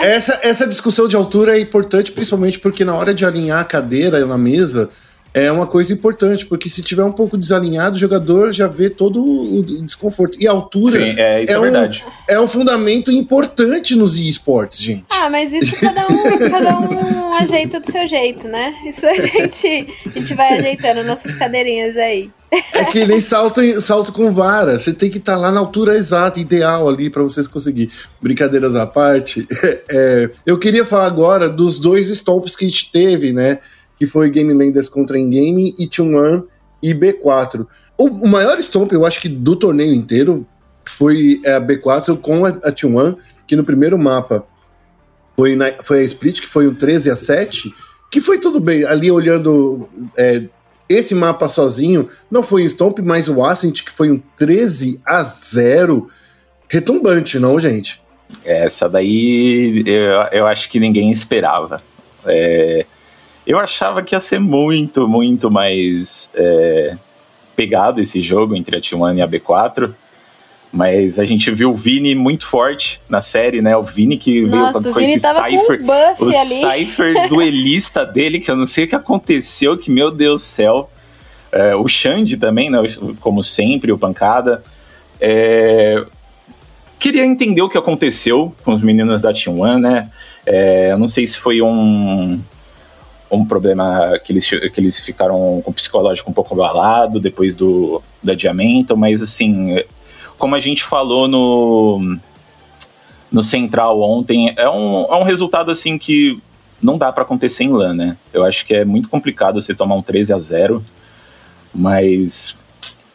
Essa, 0.10 0.40
essa 0.42 0.66
discussão 0.66 1.06
de 1.06 1.14
altura 1.14 1.56
é 1.56 1.60
importante, 1.60 2.10
principalmente 2.10 2.58
porque 2.58 2.84
na 2.84 2.94
hora 2.94 3.12
de 3.12 3.24
alinhar 3.24 3.60
a 3.60 3.64
cadeira 3.64 4.24
na 4.24 4.38
mesa, 4.38 4.88
é 5.32 5.50
uma 5.50 5.66
coisa 5.66 5.92
importante, 5.92 6.44
porque 6.44 6.68
se 6.68 6.82
tiver 6.82 7.04
um 7.04 7.12
pouco 7.12 7.38
desalinhado, 7.38 7.96
o 7.96 7.98
jogador 7.98 8.52
já 8.52 8.66
vê 8.66 8.90
todo 8.90 9.22
o 9.22 9.62
desconforto. 9.84 10.36
E 10.40 10.48
a 10.48 10.50
altura 10.50 11.00
Sim, 11.00 11.20
é, 11.20 11.44
é, 11.44 11.52
é, 11.52 11.58
um, 11.58 11.90
é 12.28 12.40
um 12.40 12.48
fundamento 12.48 13.12
importante 13.12 13.94
nos 13.94 14.18
esportes, 14.18 14.80
gente. 14.80 15.04
Ah, 15.10 15.30
mas 15.30 15.52
isso 15.52 15.78
cada 15.78 16.06
um, 16.08 16.50
cada 16.50 16.78
um 16.80 17.34
ajeita 17.34 17.78
do 17.80 17.90
seu 17.90 18.06
jeito, 18.06 18.48
né? 18.48 18.74
Isso 18.84 19.06
a 19.06 19.14
gente, 19.14 19.94
a 20.04 20.08
gente 20.10 20.34
vai 20.34 20.58
ajeitando 20.58 21.04
nossas 21.04 21.34
cadeirinhas 21.36 21.96
aí. 21.96 22.30
É 22.72 22.84
que 22.84 23.06
nem 23.06 23.20
salto, 23.20 23.80
salto 23.80 24.12
com 24.12 24.32
vara. 24.32 24.78
Você 24.78 24.92
tem 24.92 25.08
que 25.08 25.18
estar 25.18 25.34
tá 25.34 25.38
lá 25.38 25.52
na 25.52 25.60
altura 25.60 25.96
exata, 25.96 26.40
ideal 26.40 26.88
ali 26.88 27.08
para 27.08 27.22
vocês 27.22 27.46
conseguir. 27.46 27.90
Brincadeiras 28.20 28.74
à 28.74 28.86
parte. 28.86 29.46
É, 29.92 30.30
eu 30.46 30.56
queria 30.56 30.84
falar 30.84 31.06
agora 31.06 31.48
dos 31.48 31.78
dois 31.78 32.08
stomps 32.08 32.54
que 32.54 32.64
a 32.64 32.68
gente 32.68 32.92
teve, 32.92 33.32
né? 33.32 33.58
Que 34.00 34.06
foi 34.06 34.30
Game 34.30 34.52
Landers 34.52 34.88
contra 34.88 35.18
Endgame 35.18 35.74
e 35.78 35.86
T1 35.86 36.44
e 36.82 36.92
B4. 36.92 37.66
O, 37.96 38.06
o, 38.06 38.26
maior 38.26 38.58
stomp, 38.58 38.90
eu 38.92 39.06
acho 39.06 39.20
que 39.20 39.28
do 39.28 39.54
torneio 39.54 39.94
inteiro, 39.94 40.46
foi 40.84 41.40
a 41.44 41.60
B4 41.60 42.18
com 42.18 42.44
a, 42.44 42.48
a 42.48 42.72
T1, 42.72 43.16
que 43.46 43.54
no 43.54 43.62
primeiro 43.62 43.98
mapa 43.98 44.44
foi, 45.36 45.54
na, 45.54 45.72
foi 45.82 46.00
a 46.00 46.04
split, 46.04 46.40
que 46.40 46.46
foi 46.46 46.66
um 46.66 46.74
13 46.74 47.10
a 47.10 47.16
7, 47.16 47.72
que 48.10 48.20
foi 48.20 48.38
tudo 48.38 48.58
bem. 48.58 48.84
Ali 48.84 49.10
olhando 49.10 49.88
é, 50.16 50.44
esse 50.90 51.14
mapa 51.14 51.48
sozinho 51.48 52.08
não 52.28 52.42
foi 52.42 52.64
um 52.64 52.68
Stomp, 52.68 52.98
mas 52.98 53.28
o 53.28 53.44
Ascent, 53.44 53.84
que 53.84 53.90
foi 53.90 54.10
um 54.10 54.20
13 54.36 55.00
a 55.06 55.22
0 55.22 56.08
retumbante, 56.68 57.38
não, 57.38 57.60
gente? 57.60 58.02
Essa 58.44 58.88
daí 58.88 59.84
eu, 59.86 60.40
eu 60.40 60.46
acho 60.46 60.68
que 60.68 60.80
ninguém 60.80 61.12
esperava. 61.12 61.80
É, 62.26 62.84
eu 63.46 63.58
achava 63.58 64.02
que 64.02 64.14
ia 64.14 64.20
ser 64.20 64.38
muito, 64.38 65.08
muito 65.08 65.50
mais 65.50 66.30
é, 66.34 66.96
pegado 67.56 68.00
esse 68.00 68.22
jogo 68.22 68.54
entre 68.54 68.76
a 68.76 68.80
T1 68.80 69.16
e 69.16 69.22
a 69.22 69.28
B4. 69.28 69.92
Mas 70.72 71.18
a 71.18 71.24
gente 71.24 71.50
viu 71.50 71.72
o 71.72 71.74
Vini 71.74 72.14
muito 72.14 72.46
forte 72.46 73.00
na 73.08 73.20
série, 73.20 73.60
né? 73.60 73.76
O 73.76 73.82
Vini 73.82 74.16
que 74.16 74.42
Nossa, 74.42 74.92
veio 74.92 74.94
com 74.94 75.00
esse 75.00 75.18
Cypher. 75.18 75.82
Um 75.82 76.28
o 76.28 76.32
Cypher 76.32 77.28
duelista 77.28 78.06
dele, 78.06 78.38
que 78.38 78.50
eu 78.50 78.56
não 78.56 78.66
sei 78.66 78.84
o 78.84 78.88
que 78.88 78.94
aconteceu, 78.94 79.76
que 79.76 79.90
meu 79.90 80.12
Deus 80.12 80.42
do 80.42 80.44
céu. 80.44 80.90
É, 81.50 81.74
o 81.74 81.88
Xande 81.88 82.36
também, 82.36 82.70
né? 82.70 82.78
Como 83.20 83.42
sempre, 83.42 83.90
o 83.90 83.98
Pancada. 83.98 84.62
É, 85.20 86.04
queria 87.00 87.24
entender 87.24 87.62
o 87.62 87.68
que 87.68 87.76
aconteceu 87.76 88.54
com 88.62 88.72
os 88.72 88.80
meninos 88.80 89.20
da 89.20 89.32
Team 89.32 89.58
One, 89.58 89.82
né? 89.82 90.08
É, 90.46 90.92
eu 90.92 90.98
não 90.98 91.08
sei 91.08 91.26
se 91.26 91.36
foi 91.36 91.60
um, 91.60 92.40
um 93.30 93.44
problema 93.44 94.18
que 94.24 94.32
eles, 94.32 94.48
que 94.48 94.72
eles 94.76 94.98
ficaram 94.98 95.60
com 95.64 95.70
o 95.70 95.74
psicológico 95.74 96.30
um 96.30 96.34
pouco 96.34 96.54
abalado 96.54 97.20
depois 97.20 97.54
do, 97.54 98.02
do 98.22 98.32
adiamento, 98.32 98.96
mas 98.96 99.22
assim, 99.22 99.82
como 100.36 100.54
a 100.54 100.60
gente 100.60 100.84
falou 100.84 101.28
no, 101.28 102.18
no 103.30 103.44
Central 103.44 104.00
ontem, 104.00 104.52
é 104.56 104.68
um, 104.68 105.04
é 105.04 105.16
um 105.16 105.22
resultado 105.22 105.70
assim 105.70 105.96
que 105.96 106.40
não 106.82 106.98
dá 106.98 107.12
para 107.12 107.22
acontecer 107.22 107.64
em 107.64 107.72
LAN, 107.72 107.94
né? 107.94 108.16
Eu 108.32 108.44
acho 108.44 108.66
que 108.66 108.74
é 108.74 108.84
muito 108.84 109.08
complicado 109.08 109.60
você 109.60 109.74
tomar 109.74 109.94
um 109.94 110.02
13 110.02 110.32
a 110.32 110.38
0, 110.38 110.84
mas 111.74 112.56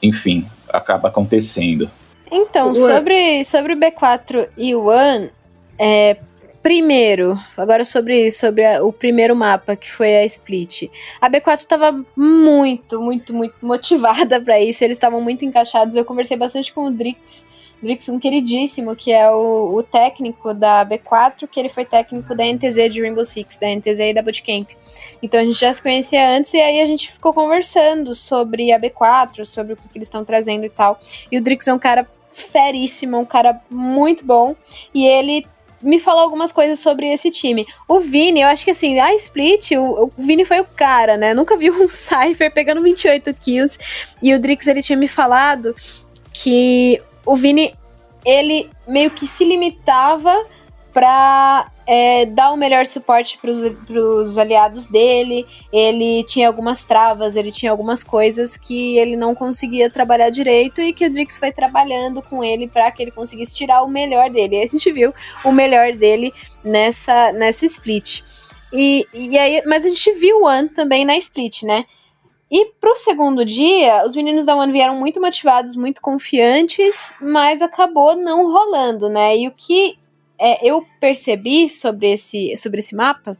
enfim, 0.01 0.47
acaba 0.69 1.09
acontecendo. 1.09 1.89
Então, 2.31 2.73
sobre, 2.75 3.43
sobre 3.45 3.73
o 3.73 3.77
B4 3.77 4.49
e 4.57 4.75
o 4.75 4.87
One, 4.87 5.29
é, 5.77 6.17
Primeiro, 6.65 7.39
agora 7.55 7.85
sobre, 7.85 8.31
sobre 8.31 8.65
a, 8.65 8.83
o 8.83 8.91
primeiro 8.91 9.35
mapa, 9.35 9.75
que 9.75 9.91
foi 9.91 10.17
a 10.17 10.25
Split. 10.25 10.89
A 11.21 11.29
B4 11.29 11.59
estava 11.59 12.03
muito, 12.15 12.99
muito, 12.99 13.35
muito 13.35 13.55
motivada 13.61 14.41
para 14.41 14.59
isso, 14.59 14.83
eles 14.83 14.97
estavam 14.97 15.21
muito 15.21 15.45
encaixados. 15.45 15.95
Eu 15.95 16.03
conversei 16.03 16.35
bastante 16.35 16.73
com 16.73 16.87
o 16.87 16.91
Drix, 16.91 17.45
Drix, 17.83 18.09
um 18.09 18.17
queridíssimo, 18.17 18.95
que 18.95 19.11
é 19.11 19.29
o, 19.29 19.75
o, 19.75 19.83
técnico 19.83 20.55
da 20.55 20.83
B4, 20.83 21.47
que 21.47 21.59
ele 21.59 21.69
foi 21.69 21.85
técnico 21.85 22.33
da 22.33 22.43
NTZ 22.43 22.91
de 22.91 22.99
Rainbow 22.99 23.25
Six, 23.25 23.57
da 23.57 23.67
NTZ 23.67 23.99
e 23.99 24.13
da 24.15 24.23
Bootcamp. 24.23 24.71
Então 25.21 25.39
a 25.39 25.43
gente 25.43 25.59
já 25.59 25.71
se 25.71 25.83
conhecia 25.83 26.35
antes 26.35 26.51
e 26.51 26.59
aí 26.59 26.81
a 26.81 26.85
gente 26.87 27.11
ficou 27.11 27.31
conversando 27.31 28.15
sobre 28.15 28.71
a 28.71 28.79
B4, 28.79 29.45
sobre 29.45 29.73
o 29.73 29.75
que, 29.77 29.87
que 29.87 29.99
eles 29.99 30.07
estão 30.07 30.25
trazendo 30.25 30.65
e 30.65 30.69
tal. 30.71 30.99
E 31.31 31.37
o 31.37 31.43
Drix 31.43 31.67
é 31.67 31.73
um 31.75 31.77
cara 31.77 32.07
feríssimo, 32.31 33.19
um 33.19 33.25
cara 33.25 33.61
muito 33.69 34.25
bom. 34.25 34.55
E 34.95 35.05
ele 35.05 35.45
me 35.81 35.99
falou 35.99 36.21
algumas 36.21 36.51
coisas 36.51 36.79
sobre 36.79 37.11
esse 37.11 37.29
time. 37.31 37.65
O 37.87 37.99
Vini, 37.99 38.41
eu 38.41 38.47
acho 38.47 38.63
que 38.63 38.71
assim, 38.71 38.99
a 38.99 39.13
Split, 39.15 39.71
o, 39.71 40.05
o 40.05 40.11
Vini 40.17 40.45
foi 40.45 40.59
o 40.59 40.65
cara, 40.65 41.17
né? 41.17 41.33
nunca 41.33 41.57
vi 41.57 41.69
um 41.71 41.87
Cypher 41.87 42.51
pegando 42.53 42.81
28 42.81 43.33
kills. 43.33 43.77
E 44.21 44.33
o 44.33 44.39
Drix, 44.39 44.67
ele 44.67 44.81
tinha 44.81 44.97
me 44.97 45.07
falado 45.07 45.75
que 46.33 47.01
o 47.25 47.35
Vini, 47.35 47.75
ele 48.25 48.69
meio 48.87 49.11
que 49.11 49.27
se 49.27 49.43
limitava 49.43 50.41
para 50.91 51.71
é, 51.87 52.25
dar 52.25 52.51
o 52.51 52.57
melhor 52.57 52.85
suporte 52.87 53.37
para 53.37 53.51
os 53.51 54.37
aliados 54.37 54.87
dele. 54.87 55.45
Ele 55.71 56.23
tinha 56.23 56.47
algumas 56.47 56.83
travas, 56.83 57.35
ele 57.35 57.51
tinha 57.51 57.71
algumas 57.71 58.03
coisas 58.03 58.57
que 58.57 58.97
ele 58.97 59.15
não 59.15 59.35
conseguia 59.35 59.89
trabalhar 59.89 60.29
direito 60.29 60.81
e 60.81 60.93
que 60.93 61.05
o 61.05 61.11
Drix 61.11 61.37
foi 61.37 61.51
trabalhando 61.51 62.21
com 62.21 62.43
ele 62.43 62.67
para 62.67 62.91
que 62.91 63.03
ele 63.03 63.11
conseguisse 63.11 63.55
tirar 63.55 63.83
o 63.83 63.87
melhor 63.87 64.29
dele. 64.29 64.57
E 64.57 64.63
a 64.63 64.67
gente 64.67 64.91
viu 64.91 65.13
o 65.43 65.51
melhor 65.51 65.93
dele 65.93 66.33
nessa, 66.63 67.31
nessa 67.31 67.65
split. 67.65 68.23
E, 68.73 69.07
e 69.13 69.37
aí, 69.37 69.61
mas 69.65 69.85
a 69.85 69.87
gente 69.87 70.11
viu 70.13 70.39
o 70.39 70.45
One 70.45 70.69
também 70.69 71.05
na 71.05 71.17
split, 71.17 71.63
né? 71.63 71.85
E 72.49 72.73
pro 72.79 72.95
segundo 72.95 73.43
dia, 73.43 74.03
os 74.05 74.15
meninos 74.15 74.45
da 74.45 74.55
One 74.55 74.71
vieram 74.71 74.95
muito 74.95 75.19
motivados, 75.19 75.75
muito 75.75 75.99
confiantes, 75.99 77.15
mas 77.19 77.61
acabou 77.61 78.15
não 78.15 78.51
rolando, 78.51 79.09
né? 79.09 79.37
E 79.37 79.47
o 79.47 79.51
que 79.51 79.97
é, 80.39 80.67
eu 80.67 80.85
percebi 80.99 81.69
sobre 81.69 82.13
esse, 82.13 82.55
sobre 82.57 82.79
esse 82.79 82.95
mapa 82.95 83.37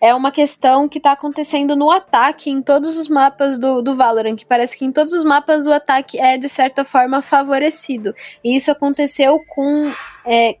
é 0.00 0.14
uma 0.14 0.30
questão 0.30 0.88
que 0.88 0.98
está 0.98 1.12
acontecendo 1.12 1.74
no 1.74 1.90
ataque 1.90 2.50
em 2.50 2.60
todos 2.60 2.98
os 2.98 3.08
mapas 3.08 3.56
do, 3.56 3.80
do 3.80 3.96
Valorant, 3.96 4.36
que 4.36 4.44
parece 4.44 4.76
que 4.76 4.84
em 4.84 4.92
todos 4.92 5.12
os 5.14 5.24
mapas 5.24 5.66
o 5.66 5.72
ataque 5.72 6.20
é 6.20 6.36
de 6.36 6.48
certa 6.48 6.84
forma 6.84 7.22
favorecido. 7.22 8.14
E 8.42 8.54
isso 8.54 8.70
aconteceu 8.70 9.40
com, 9.48 9.90
é, 10.26 10.56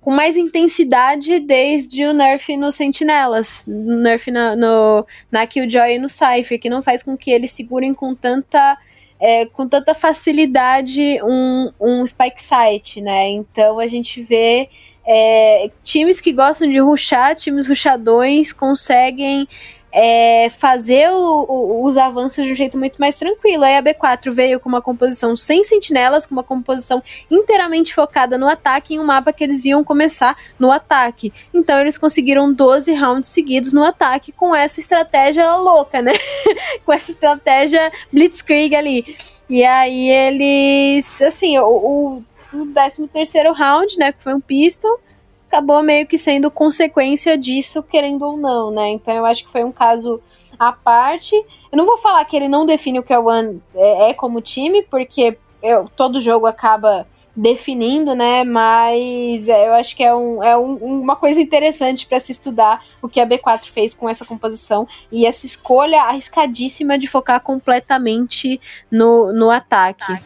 com 0.00 0.12
mais 0.12 0.36
intensidade 0.36 1.40
desde 1.40 2.04
o 2.04 2.12
nerf 2.12 2.56
nos 2.56 2.76
sentinelas, 2.76 3.64
nerf 3.66 4.30
na, 4.30 4.54
no, 4.54 5.06
na 5.30 5.46
Killjoy 5.46 5.96
e 5.96 5.98
no 5.98 6.08
Cypher, 6.08 6.60
que 6.60 6.70
não 6.70 6.82
faz 6.82 7.02
com 7.02 7.16
que 7.16 7.30
eles 7.30 7.50
segurem 7.50 7.92
com 7.92 8.14
tanta 8.14 8.78
é, 9.20 9.46
com 9.46 9.68
tanta 9.68 9.94
facilidade 9.94 11.20
um, 11.22 11.72
um 11.80 12.06
spike 12.06 12.42
site, 12.42 13.00
né? 13.00 13.28
Então 13.30 13.78
a 13.78 13.86
gente 13.86 14.22
vê 14.22 14.68
é, 15.06 15.70
times 15.82 16.20
que 16.20 16.32
gostam 16.32 16.68
de 16.68 16.78
ruxar, 16.78 17.34
times 17.34 17.66
ruxadões, 17.66 18.52
conseguem 18.52 19.48
é, 19.92 20.50
fazer 20.50 21.10
o, 21.10 21.46
o, 21.48 21.84
os 21.84 21.96
avanços 21.96 22.44
de 22.44 22.52
um 22.52 22.54
jeito 22.54 22.76
muito 22.78 22.98
mais 22.98 23.18
tranquilo. 23.18 23.64
Aí 23.64 23.76
a 23.76 23.82
B4 23.82 24.30
veio 24.30 24.60
com 24.60 24.68
uma 24.68 24.82
composição 24.82 25.36
sem 25.36 25.64
sentinelas, 25.64 26.26
com 26.26 26.34
uma 26.34 26.42
composição 26.42 27.02
inteiramente 27.30 27.94
focada 27.94 28.36
no 28.36 28.46
ataque, 28.46 28.94
em 28.94 29.00
um 29.00 29.04
mapa 29.04 29.32
que 29.32 29.42
eles 29.42 29.64
iam 29.64 29.82
começar 29.82 30.36
no 30.58 30.70
ataque. 30.70 31.32
Então 31.52 31.78
eles 31.80 31.96
conseguiram 31.96 32.52
12 32.52 32.92
rounds 32.94 33.30
seguidos 33.30 33.72
no 33.72 33.82
ataque 33.82 34.32
com 34.32 34.54
essa 34.54 34.80
estratégia 34.80 35.56
louca, 35.56 36.02
né? 36.02 36.12
com 36.84 36.92
essa 36.92 37.10
estratégia 37.10 37.90
Blitzkrieg 38.12 38.74
ali. 38.74 39.16
E 39.48 39.64
aí 39.64 40.08
eles, 40.10 41.22
assim, 41.22 41.58
o, 41.58 42.22
o 42.52 42.66
13 42.74 43.08
terceiro 43.08 43.52
round, 43.52 43.96
né, 43.98 44.12
que 44.12 44.22
foi 44.22 44.34
um 44.34 44.40
pistol, 44.40 45.00
acabou 45.48 45.82
meio 45.82 46.06
que 46.06 46.18
sendo 46.18 46.50
consequência 46.50 47.36
disso, 47.36 47.82
querendo 47.82 48.22
ou 48.22 48.36
não, 48.36 48.70
né? 48.70 48.90
Então 48.90 49.14
eu 49.14 49.24
acho 49.24 49.44
que 49.44 49.50
foi 49.50 49.64
um 49.64 49.72
caso 49.72 50.20
à 50.58 50.70
parte. 50.70 51.34
Eu 51.72 51.78
não 51.78 51.86
vou 51.86 51.98
falar 51.98 52.24
que 52.26 52.36
ele 52.36 52.48
não 52.48 52.66
define 52.66 52.98
o 52.98 53.02
que 53.02 53.12
a 53.12 53.20
One 53.20 53.60
é, 53.74 54.10
é 54.10 54.14
como 54.14 54.40
time, 54.40 54.82
porque 54.82 55.38
eu, 55.62 55.86
todo 55.96 56.20
jogo 56.20 56.46
acaba 56.46 57.06
definindo, 57.34 58.14
né? 58.14 58.44
Mas 58.44 59.48
é, 59.48 59.68
eu 59.68 59.74
acho 59.74 59.96
que 59.96 60.02
é, 60.02 60.14
um, 60.14 60.42
é 60.42 60.56
um, 60.56 60.74
uma 60.74 61.16
coisa 61.16 61.40
interessante 61.40 62.06
para 62.06 62.20
se 62.20 62.32
estudar 62.32 62.84
o 63.00 63.08
que 63.08 63.20
a 63.20 63.26
B4 63.26 63.64
fez 63.64 63.94
com 63.94 64.08
essa 64.08 64.24
composição 64.24 64.86
e 65.10 65.24
essa 65.24 65.46
escolha 65.46 66.02
arriscadíssima 66.02 66.98
de 66.98 67.06
focar 67.06 67.40
completamente 67.40 68.60
no, 68.90 69.32
no 69.32 69.50
ataque. 69.50 70.18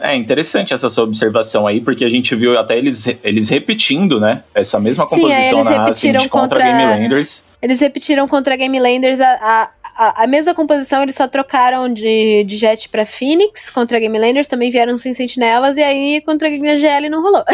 É 0.00 0.14
interessante 0.14 0.74
essa 0.74 0.90
sua 0.90 1.04
observação 1.04 1.66
aí, 1.66 1.80
porque 1.80 2.04
a 2.04 2.10
gente 2.10 2.34
viu 2.34 2.58
até 2.58 2.76
eles, 2.76 3.06
eles 3.22 3.48
repetindo, 3.48 4.18
né? 4.18 4.42
Essa 4.54 4.80
mesma 4.80 5.04
composição 5.04 5.40
Sim, 5.40 5.54
eles 5.54 5.64
na 5.64 5.70
repetiram 5.70 6.20
Ascent 6.20 6.30
contra, 6.30 6.58
contra 6.58 6.64
Game 6.64 7.02
Landers. 7.02 7.44
Eles 7.62 7.80
repetiram 7.80 8.28
contra 8.28 8.56
Game 8.56 8.78
Landers 8.78 9.20
a, 9.20 9.70
a, 9.96 10.24
a, 10.24 10.26
mesma 10.26 10.54
composição, 10.54 11.02
eles 11.02 11.14
só 11.14 11.26
trocaram 11.26 11.90
de, 11.90 12.44
de 12.44 12.56
Jet 12.56 12.88
pra 12.90 13.06
Phoenix 13.06 13.70
contra 13.70 13.98
Game 13.98 14.18
Landers, 14.18 14.46
também 14.46 14.70
vieram 14.70 14.98
sem 14.98 15.14
sentinelas, 15.14 15.76
e 15.76 15.82
aí 15.82 16.20
contra 16.26 16.48
a 16.48 16.76
GL 16.76 17.08
não 17.08 17.22
rolou. 17.22 17.44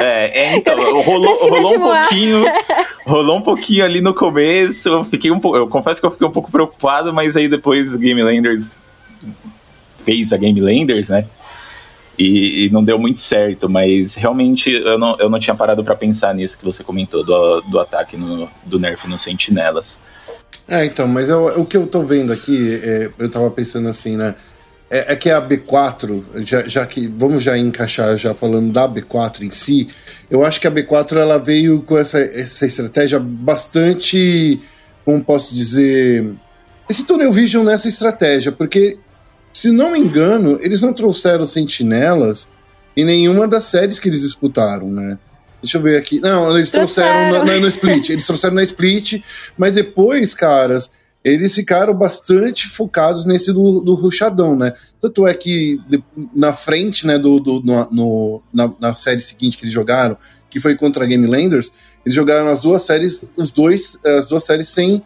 É, 0.00 0.40
é 0.40 0.56
então, 0.56 0.74
rolou, 1.02 1.02
rolou 1.36 1.74
um 1.76 1.80
pouquinho. 1.80 2.44
Rolou 3.06 3.36
um 3.36 3.42
pouquinho 3.42 3.84
ali 3.84 4.00
no 4.00 4.14
começo. 4.14 4.88
Eu 4.88 5.04
fiquei 5.04 5.30
um 5.30 5.38
pouco. 5.38 5.56
Eu 5.56 5.68
confesso 5.68 6.00
que 6.00 6.06
eu 6.06 6.10
fiquei 6.10 6.26
um 6.26 6.32
pouco 6.32 6.50
preocupado, 6.50 7.12
mas 7.12 7.36
aí 7.36 7.48
depois 7.48 7.94
Game 7.94 8.22
Landers 8.22 8.78
fez 10.04 10.32
a 10.32 10.36
Game 10.36 10.60
Landers, 10.60 11.08
né? 11.08 11.26
E, 12.18 12.64
e, 12.64 12.70
não 12.70 12.82
deu 12.82 12.98
muito 12.98 13.18
certo, 13.18 13.68
mas 13.68 14.14
realmente 14.14 14.70
eu 14.70 14.98
não, 14.98 15.16
eu 15.18 15.28
não 15.28 15.38
tinha 15.38 15.54
parado 15.54 15.84
para 15.84 15.94
pensar 15.94 16.34
nisso 16.34 16.56
que 16.56 16.64
você 16.64 16.82
comentou, 16.82 17.22
do, 17.22 17.60
do 17.62 17.78
ataque 17.78 18.16
no, 18.16 18.48
do 18.64 18.78
Nerf 18.78 19.06
nos 19.06 19.22
Sentinelas. 19.22 20.00
É, 20.68 20.84
então, 20.84 21.06
mas 21.06 21.28
eu, 21.28 21.60
o 21.60 21.66
que 21.66 21.76
eu 21.76 21.86
tô 21.86 22.02
vendo 22.02 22.32
aqui, 22.32 22.74
é, 22.82 23.10
eu 23.18 23.28
tava 23.28 23.50
pensando 23.50 23.88
assim, 23.88 24.16
né? 24.16 24.34
É, 24.88 25.12
é, 25.12 25.16
que 25.16 25.28
a 25.30 25.42
B4, 25.42 26.44
já, 26.44 26.66
já 26.66 26.86
que 26.86 27.08
vamos 27.08 27.42
já 27.42 27.58
encaixar 27.58 28.16
já 28.16 28.32
falando 28.34 28.72
da 28.72 28.88
B4 28.88 29.42
em 29.42 29.50
si, 29.50 29.88
eu 30.30 30.44
acho 30.44 30.60
que 30.60 30.66
a 30.66 30.70
B4 30.70 31.16
ela 31.16 31.38
veio 31.38 31.82
com 31.82 31.98
essa, 31.98 32.20
essa 32.20 32.64
estratégia 32.64 33.18
bastante, 33.18 34.60
como 35.04 35.24
posso 35.24 35.52
dizer, 35.54 36.34
esse 36.88 37.04
Tunnel 37.04 37.32
Vision 37.32 37.64
nessa 37.64 37.88
estratégia, 37.88 38.52
porque 38.52 38.96
se 39.56 39.70
não 39.70 39.92
me 39.92 39.98
engano, 39.98 40.58
eles 40.60 40.82
não 40.82 40.92
trouxeram 40.92 41.46
sentinelas 41.46 42.46
em 42.94 43.06
nenhuma 43.06 43.48
das 43.48 43.64
séries 43.64 43.98
que 43.98 44.06
eles 44.06 44.20
disputaram, 44.20 44.90
né? 44.90 45.18
Deixa 45.62 45.78
eu 45.78 45.82
ver 45.82 45.96
aqui. 45.96 46.20
Não, 46.20 46.54
eles 46.54 46.70
trouxeram, 46.70 47.30
trouxeram 47.30 47.54
no, 47.54 47.60
no, 47.62 47.68
Split. 47.68 48.10
Eles 48.10 48.26
trouxeram 48.26 48.54
na 48.54 48.62
Split, 48.62 49.22
mas 49.56 49.72
depois, 49.72 50.34
caras, 50.34 50.90
eles 51.24 51.54
ficaram 51.54 51.94
bastante 51.94 52.68
focados 52.68 53.24
nesse 53.24 53.50
do, 53.50 53.80
do 53.80 53.94
ruchadão, 53.94 54.54
né? 54.54 54.74
Tanto 55.00 55.26
é 55.26 55.32
que 55.32 55.80
na 56.34 56.52
frente, 56.52 57.06
né, 57.06 57.18
do, 57.18 57.40
do 57.40 57.62
no, 57.62 57.90
no 57.90 58.42
na, 58.52 58.70
na, 58.78 58.94
série 58.94 59.22
seguinte 59.22 59.56
que 59.56 59.64
eles 59.64 59.72
jogaram, 59.72 60.18
que 60.50 60.60
foi 60.60 60.74
contra 60.74 61.04
a 61.04 61.06
Game 61.06 61.26
Landers, 61.26 61.72
eles 62.04 62.14
jogaram 62.14 62.48
as 62.48 62.60
duas 62.60 62.82
séries, 62.82 63.24
os 63.34 63.52
dois, 63.52 63.98
as 64.04 64.28
duas 64.28 64.44
séries 64.44 64.68
sem 64.68 65.02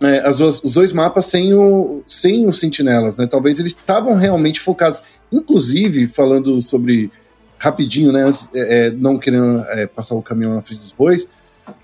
é, 0.00 0.26
as 0.26 0.40
os 0.40 0.74
dois 0.74 0.92
mapas 0.92 1.26
sem 1.26 1.52
o, 1.52 2.02
sem 2.06 2.46
os 2.46 2.58
sentinelas, 2.58 3.18
né? 3.18 3.26
Talvez 3.26 3.58
eles 3.58 3.72
estavam 3.72 4.14
realmente 4.14 4.60
focados. 4.60 5.02
Inclusive, 5.30 6.08
falando 6.08 6.60
sobre 6.62 7.10
rapidinho, 7.58 8.10
né? 8.10 8.22
Antes, 8.22 8.48
é, 8.54 8.86
é 8.86 8.90
não 8.90 9.18
querendo 9.18 9.60
é, 9.68 9.86
passar 9.86 10.14
o 10.14 10.22
caminhão 10.22 10.54
na 10.54 10.62
frente 10.62 10.80
dos 10.80 10.92
bois, 10.92 11.28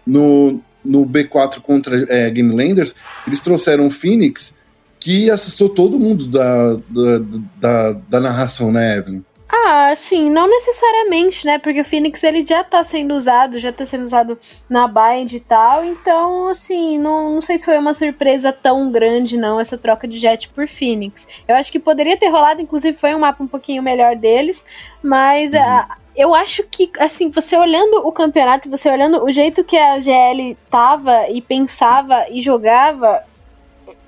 no, 0.06 0.60
no 0.84 1.06
B4 1.06 1.60
contra 1.60 2.04
é, 2.12 2.30
Game 2.30 2.54
Landers, 2.54 2.94
eles 3.26 3.40
trouxeram 3.40 3.86
o 3.86 3.90
Phoenix 3.90 4.54
que 4.98 5.30
assustou 5.30 5.68
todo 5.68 6.00
mundo 6.00 6.26
da, 6.26 6.72
da, 6.74 7.18
da, 7.60 7.92
da 7.92 8.20
narração, 8.20 8.72
né, 8.72 8.98
Evelyn? 8.98 9.22
Ah, 9.48 9.94
sim, 9.96 10.28
não 10.28 10.48
necessariamente, 10.48 11.46
né? 11.46 11.58
Porque 11.58 11.80
o 11.80 11.84
Phoenix 11.84 12.22
ele 12.24 12.44
já 12.44 12.64
tá 12.64 12.82
sendo 12.82 13.14
usado, 13.14 13.58
já 13.58 13.72
tá 13.72 13.86
sendo 13.86 14.04
usado 14.04 14.38
na 14.68 14.88
Bind 14.88 15.32
e 15.34 15.40
tal. 15.40 15.84
Então, 15.84 16.48
assim, 16.48 16.98
não, 16.98 17.34
não 17.34 17.40
sei 17.40 17.56
se 17.56 17.64
foi 17.64 17.78
uma 17.78 17.94
surpresa 17.94 18.52
tão 18.52 18.90
grande, 18.90 19.36
não, 19.36 19.60
essa 19.60 19.78
troca 19.78 20.08
de 20.08 20.18
Jet 20.18 20.48
por 20.48 20.66
Phoenix. 20.66 21.28
Eu 21.46 21.54
acho 21.54 21.70
que 21.70 21.78
poderia 21.78 22.16
ter 22.16 22.28
rolado, 22.28 22.60
inclusive 22.60 22.96
foi 22.96 23.14
um 23.14 23.20
mapa 23.20 23.42
um 23.42 23.46
pouquinho 23.46 23.82
melhor 23.82 24.16
deles, 24.16 24.64
mas. 25.02 25.52
Uhum. 25.52 25.60
A, 25.60 25.96
eu 26.16 26.34
acho 26.34 26.62
que, 26.64 26.90
assim, 26.98 27.30
você 27.30 27.56
olhando 27.58 27.98
o 27.98 28.10
campeonato, 28.10 28.70
você 28.70 28.88
olhando 28.88 29.22
o 29.22 29.30
jeito 29.30 29.62
que 29.62 29.76
a 29.76 30.00
GL 30.00 30.56
tava 30.70 31.28
e 31.28 31.42
pensava 31.42 32.26
e 32.30 32.40
jogava, 32.40 33.22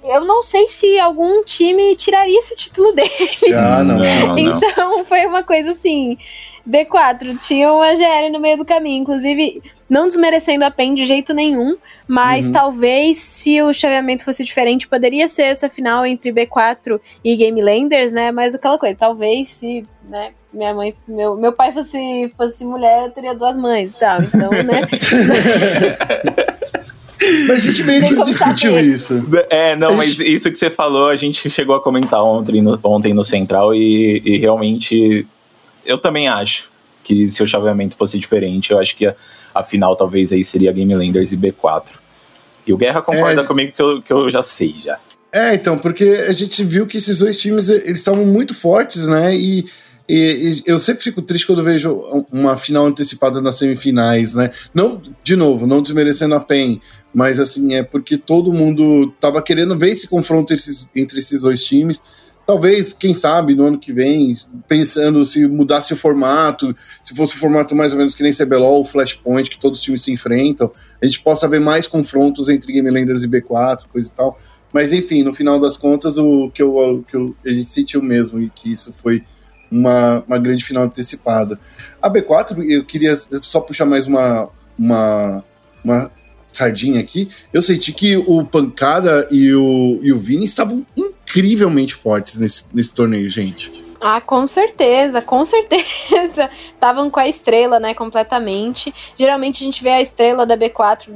eu 0.05 0.25
não 0.25 0.43
sei 0.43 0.69
se 0.69 0.99
algum 0.99 1.43
time 1.43 1.97
tiraria 1.97 2.39
esse 2.39 2.57
título 2.57 2.93
dele. 2.93 3.11
Ah, 3.55 3.83
não, 3.83 3.99
não, 3.99 4.39
então 4.39 5.05
foi 5.05 5.27
uma 5.27 5.43
coisa 5.43 5.73
assim. 5.73 6.17
B4 6.69 7.39
tinha 7.39 7.73
uma 7.73 7.97
GL 7.97 8.31
no 8.31 8.39
meio 8.39 8.59
do 8.59 8.65
caminho, 8.65 9.01
inclusive 9.01 9.63
não 9.89 10.07
desmerecendo 10.07 10.65
a 10.65 10.71
PEN 10.71 10.95
de 10.95 11.07
jeito 11.07 11.33
nenhum, 11.33 11.79
mas 12.07 12.47
uhum. 12.47 12.53
talvez 12.53 13.19
se 13.19 13.63
o 13.63 13.73
chaveamento 13.73 14.25
fosse 14.25 14.45
diferente, 14.45 14.87
poderia 14.87 15.27
ser 15.29 15.45
essa 15.45 15.71
final 15.71 16.05
entre 16.05 16.31
B4 16.31 17.01
e 17.25 17.35
Game 17.37 17.63
Landers, 17.63 18.13
né? 18.13 18.31
Mas 18.31 18.55
aquela 18.55 18.79
coisa, 18.79 18.95
talvez 18.95 19.49
se, 19.49 19.87
né, 20.05 20.33
minha 20.53 20.75
mãe, 20.75 20.95
meu, 21.07 21.37
meu 21.37 21.55
pai 21.55 21.73
fosse, 21.73 22.31
fosse 22.37 22.67
mulher, 22.67 23.07
eu 23.07 23.13
teria 23.13 23.35
duas 23.35 23.57
mães 23.57 23.91
e 23.91 23.99
tal, 23.99 24.23
então, 24.23 24.51
né? 24.51 24.83
Mas 27.47 27.57
a 27.57 27.71
gente 27.71 27.83
meio 27.83 28.07
que 28.07 28.23
discutiu 28.23 28.79
isso. 28.79 29.27
É, 29.51 29.75
não, 29.75 29.95
mas 29.97 30.19
isso 30.19 30.51
que 30.51 30.57
você 30.57 30.71
falou, 30.71 31.09
a 31.09 31.17
gente 31.17 31.51
chegou 31.51 31.75
a 31.75 31.81
comentar 31.81 32.23
ontem 32.23 32.63
no, 32.63 32.79
ontem 32.83 33.13
no 33.13 33.25
Central 33.25 33.75
e, 33.75 34.23
e 34.25 34.39
realmente 34.39 35.27
eu 35.85 35.99
também 35.99 36.29
acho 36.29 36.71
que 37.03 37.29
se 37.29 37.43
o 37.43 37.49
chaveamento 37.49 37.97
fosse 37.97 38.19
diferente, 38.19 38.71
eu 38.71 38.79
acho 38.79 38.97
que 38.97 39.07
a, 39.07 39.15
a 39.55 39.63
final 39.63 39.97
talvez 39.97 40.31
aí 40.33 40.45
seria 40.45 40.73
Game 40.73 40.95
Landers 40.95 41.33
e 41.33 41.37
B4. 41.37 41.85
E 42.67 42.73
o 42.73 42.77
Guerra 42.77 43.01
concorda 43.01 43.41
é, 43.41 43.45
comigo 43.45 43.73
que 43.73 43.83
eu, 43.83 44.03
que 44.03 44.13
eu 44.13 44.31
já 44.31 44.43
sei 44.43 44.75
já. 44.79 44.99
É, 45.33 45.55
então, 45.55 45.79
porque 45.79 46.05
a 46.29 46.33
gente 46.33 46.63
viu 46.65 46.87
que 46.87 46.99
esses 46.99 47.19
dois 47.19 47.41
times 47.41 47.69
eles 47.69 47.99
estavam 47.99 48.25
muito 48.25 48.55
fortes, 48.55 49.07
né? 49.07 49.35
E 49.35 49.65
E, 50.09 50.15
e, 50.15 50.63
eu 50.65 50.81
sempre 50.81 51.05
fico 51.05 51.21
triste 51.21 51.47
quando 51.47 51.63
vejo 51.63 51.93
uma 52.33 52.57
final 52.57 52.87
antecipada 52.87 53.43
nas 53.43 53.57
semifinais, 53.57 54.35
né? 54.35 54.49
Não, 54.73 55.03
de 55.23 55.37
novo, 55.37 55.67
não 55.67 55.83
desmerecendo 55.83 56.35
a 56.35 56.41
PEN, 56.41 56.81
mas 57.13 57.39
assim, 57.39 57.75
é 57.75 57.83
porque 57.83 58.17
todo 58.17 58.53
mundo 58.53 59.13
tava 59.21 59.43
querendo 59.43 59.77
ver 59.77 59.91
esse 59.91 60.09
confronto 60.09 60.55
esses, 60.55 60.89
entre 60.97 61.19
esses 61.19 61.43
dois 61.43 61.63
times. 61.63 62.01
Talvez, 62.47 62.95
quem 62.95 63.13
sabe, 63.13 63.55
no 63.55 63.65
ano 63.65 63.79
que 63.79 63.93
vem, 63.93 64.33
pensando 64.67 65.23
se 65.27 65.47
mudasse 65.47 65.93
o 65.93 65.97
formato, 65.97 66.75
se 67.05 67.15
fosse 67.15 67.35
o 67.35 67.39
formato 67.39 67.77
mais 67.77 67.93
ou 67.93 67.99
menos 67.99 68.15
que 68.15 68.23
nem 68.23 68.33
CBLOL, 68.33 68.87
Flashpoint, 68.87 69.51
que 69.51 69.59
todos 69.59 69.79
os 69.79 69.85
times 69.85 70.01
se 70.01 70.11
enfrentam, 70.11 70.73
a 71.03 71.05
gente 71.05 71.21
possa 71.21 71.47
ver 71.47 71.61
mais 71.61 71.87
confrontos 71.87 72.49
entre 72.49 72.73
Game 72.73 72.91
Landers 72.91 73.23
e 73.23 73.29
B4, 73.29 73.81
coisa 73.93 74.09
e 74.09 74.13
tal. 74.13 74.35
Mas 74.73 74.95
enfim, 74.95 75.23
no 75.23 75.35
final 75.35 75.61
das 75.61 75.77
contas, 75.77 76.17
o 76.17 76.49
que, 76.49 76.63
eu, 76.63 76.75
o 76.75 77.03
que 77.03 77.15
eu, 77.15 77.37
a 77.45 77.51
gente 77.51 77.71
sentiu 77.71 78.03
mesmo, 78.03 78.41
e 78.41 78.49
que 78.49 78.73
isso 78.73 78.95
foi 78.95 79.23
uma, 79.71 80.23
uma 80.27 80.39
grande 80.39 80.65
final 80.65 80.85
antecipada. 80.85 81.59
A 82.01 82.11
B4, 82.11 82.65
eu 82.69 82.85
queria 82.85 83.17
só 83.43 83.61
puxar 83.61 83.87
mais 83.87 84.07
uma, 84.07 84.49
uma, 84.79 85.45
uma 85.85 86.11
sardinha 86.53 87.01
aqui. 87.01 87.29
Eu 87.53 87.63
senti 87.63 87.93
que 87.93 88.17
o 88.17 88.45
Pancada 88.45 89.29
e 89.31 89.53
o, 89.55 90.01
e 90.03 90.13
o 90.13 90.19
Vini 90.19 90.45
estavam 90.45 90.85
incrivelmente 90.97 91.95
fortes 91.95 92.37
nesse, 92.37 92.65
nesse 92.73 92.93
torneio, 92.95 93.29
gente. 93.29 93.87
Ah, 94.01 94.21
com 94.21 94.47
certeza, 94.47 95.21
com 95.21 95.45
certeza. 95.45 96.49
Estavam 96.73 97.11
com 97.11 97.19
a 97.19 97.29
estrela, 97.29 97.81
né, 97.81 97.95
completamente. 97.95 98.95
Geralmente 99.17 99.63
a 99.63 99.67
gente 99.67 99.83
vê 99.83 99.91
a 99.91 100.01
estrela 100.01 100.47
da 100.47 100.57
B4 100.57 101.09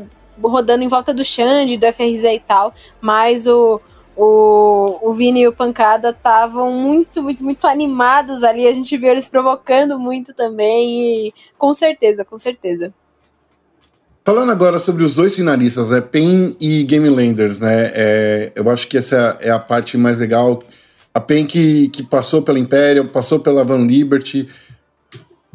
rodando 0.43 0.83
em 0.83 0.89
volta 0.89 1.15
do 1.15 1.25
Xande, 1.25 1.77
do 1.77 1.87
FRZ 1.93 2.25
e 2.25 2.43
tal, 2.47 2.75
mas 3.01 3.47
o, 3.47 3.81
o, 4.17 4.99
o 5.03 5.13
Vini 5.13 5.43
e 5.43 5.49
o 5.49 5.53
Pancada 5.53 6.11
estavam 6.11 6.73
muito, 6.73 7.23
muito, 7.23 7.45
muito 7.45 7.67
animados 7.67 8.43
ali. 8.43 8.67
A 8.67 8.73
gente 8.73 8.97
viu 8.97 9.11
eles 9.11 9.29
provocando 9.29 9.99
muito 9.99 10.35
também. 10.35 11.29
E 11.29 11.35
com 11.59 11.73
certeza, 11.73 12.25
com 12.25 12.39
certeza. 12.39 12.93
Falando 14.25 14.53
agora 14.53 14.79
sobre 14.79 15.03
os 15.03 15.17
dois 15.17 15.35
finalistas, 15.35 15.91
né, 15.91 16.01
PEN 16.01 16.57
e 16.61 16.85
Game 16.85 17.09
Landers, 17.09 17.59
né? 17.59 17.91
É, 17.93 18.53
eu 18.55 18.71
acho 18.71 18.87
que 18.87 18.97
essa 18.97 19.37
é 19.41 19.51
a 19.51 19.59
parte 19.59 19.99
mais 19.99 20.21
legal. 20.21 20.63
A 21.13 21.21
PEN 21.21 21.45
que, 21.45 21.89
que 21.89 22.05
passou 22.05 22.41
pela 22.41 22.59
Imperial, 22.59 23.07
passou 23.07 23.41
pela 23.41 23.65
Van 23.65 23.85
Liberty, 23.85 24.49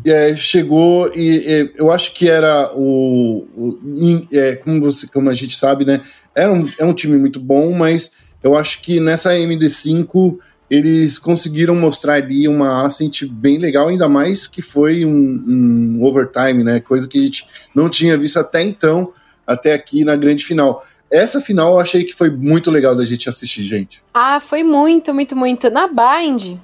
é, 0.06 0.36
chegou 0.36 1.12
e 1.16 1.44
é, 1.48 1.72
eu 1.76 1.92
acho 1.92 2.14
que 2.14 2.30
era 2.30 2.72
o, 2.76 3.48
o 3.56 4.28
é, 4.32 4.56
como 4.56 4.82
você 4.82 5.08
como 5.08 5.30
a 5.30 5.34
gente 5.34 5.58
sabe 5.58 5.86
né 5.86 6.02
era 6.36 6.54
um, 6.54 6.70
é 6.78 6.86
um 6.86 6.94
time 6.94 7.18
muito 7.18 7.40
bom 7.40 7.74
mas 7.74 8.12
eu 8.44 8.56
acho 8.56 8.82
que 8.82 9.00
nessa 9.00 9.32
MD5 9.32 10.38
eles 10.70 11.18
conseguiram 11.18 11.76
mostrar 11.76 12.16
ali 12.16 12.48
uma 12.48 12.86
Ascent 12.86 13.24
bem 13.26 13.58
legal, 13.58 13.88
ainda 13.88 14.10
mais 14.10 14.48
que 14.48 14.62
foi 14.62 15.06
um, 15.06 15.44
um, 15.48 16.04
overtime, 16.04 16.64
né? 16.64 16.80
Coisa 16.80 17.08
que 17.08 17.18
a 17.18 17.22
gente 17.22 17.48
não 17.74 17.90
tinha 17.90 18.18
visto 18.18 18.38
até 18.38 18.62
então, 18.62 19.14
até 19.46 19.74
aqui 19.74 20.04
na 20.04 20.16
grande 20.16 20.44
final. 20.44 20.84
Essa 21.10 21.40
final 21.40 21.74
eu 21.74 21.80
achei 21.80 22.04
que 22.04 22.14
foi 22.14 22.30
muito 22.30 22.70
legal 22.70 22.94
da 22.94 23.06
gente 23.06 23.30
assistir, 23.30 23.64
gente. 23.64 24.04
Ah, 24.14 24.42
foi 24.42 24.62
muito, 24.62 25.14
muito, 25.14 25.38
muito. 25.38 25.70
Na 25.70 25.88
Bind, 25.88 26.60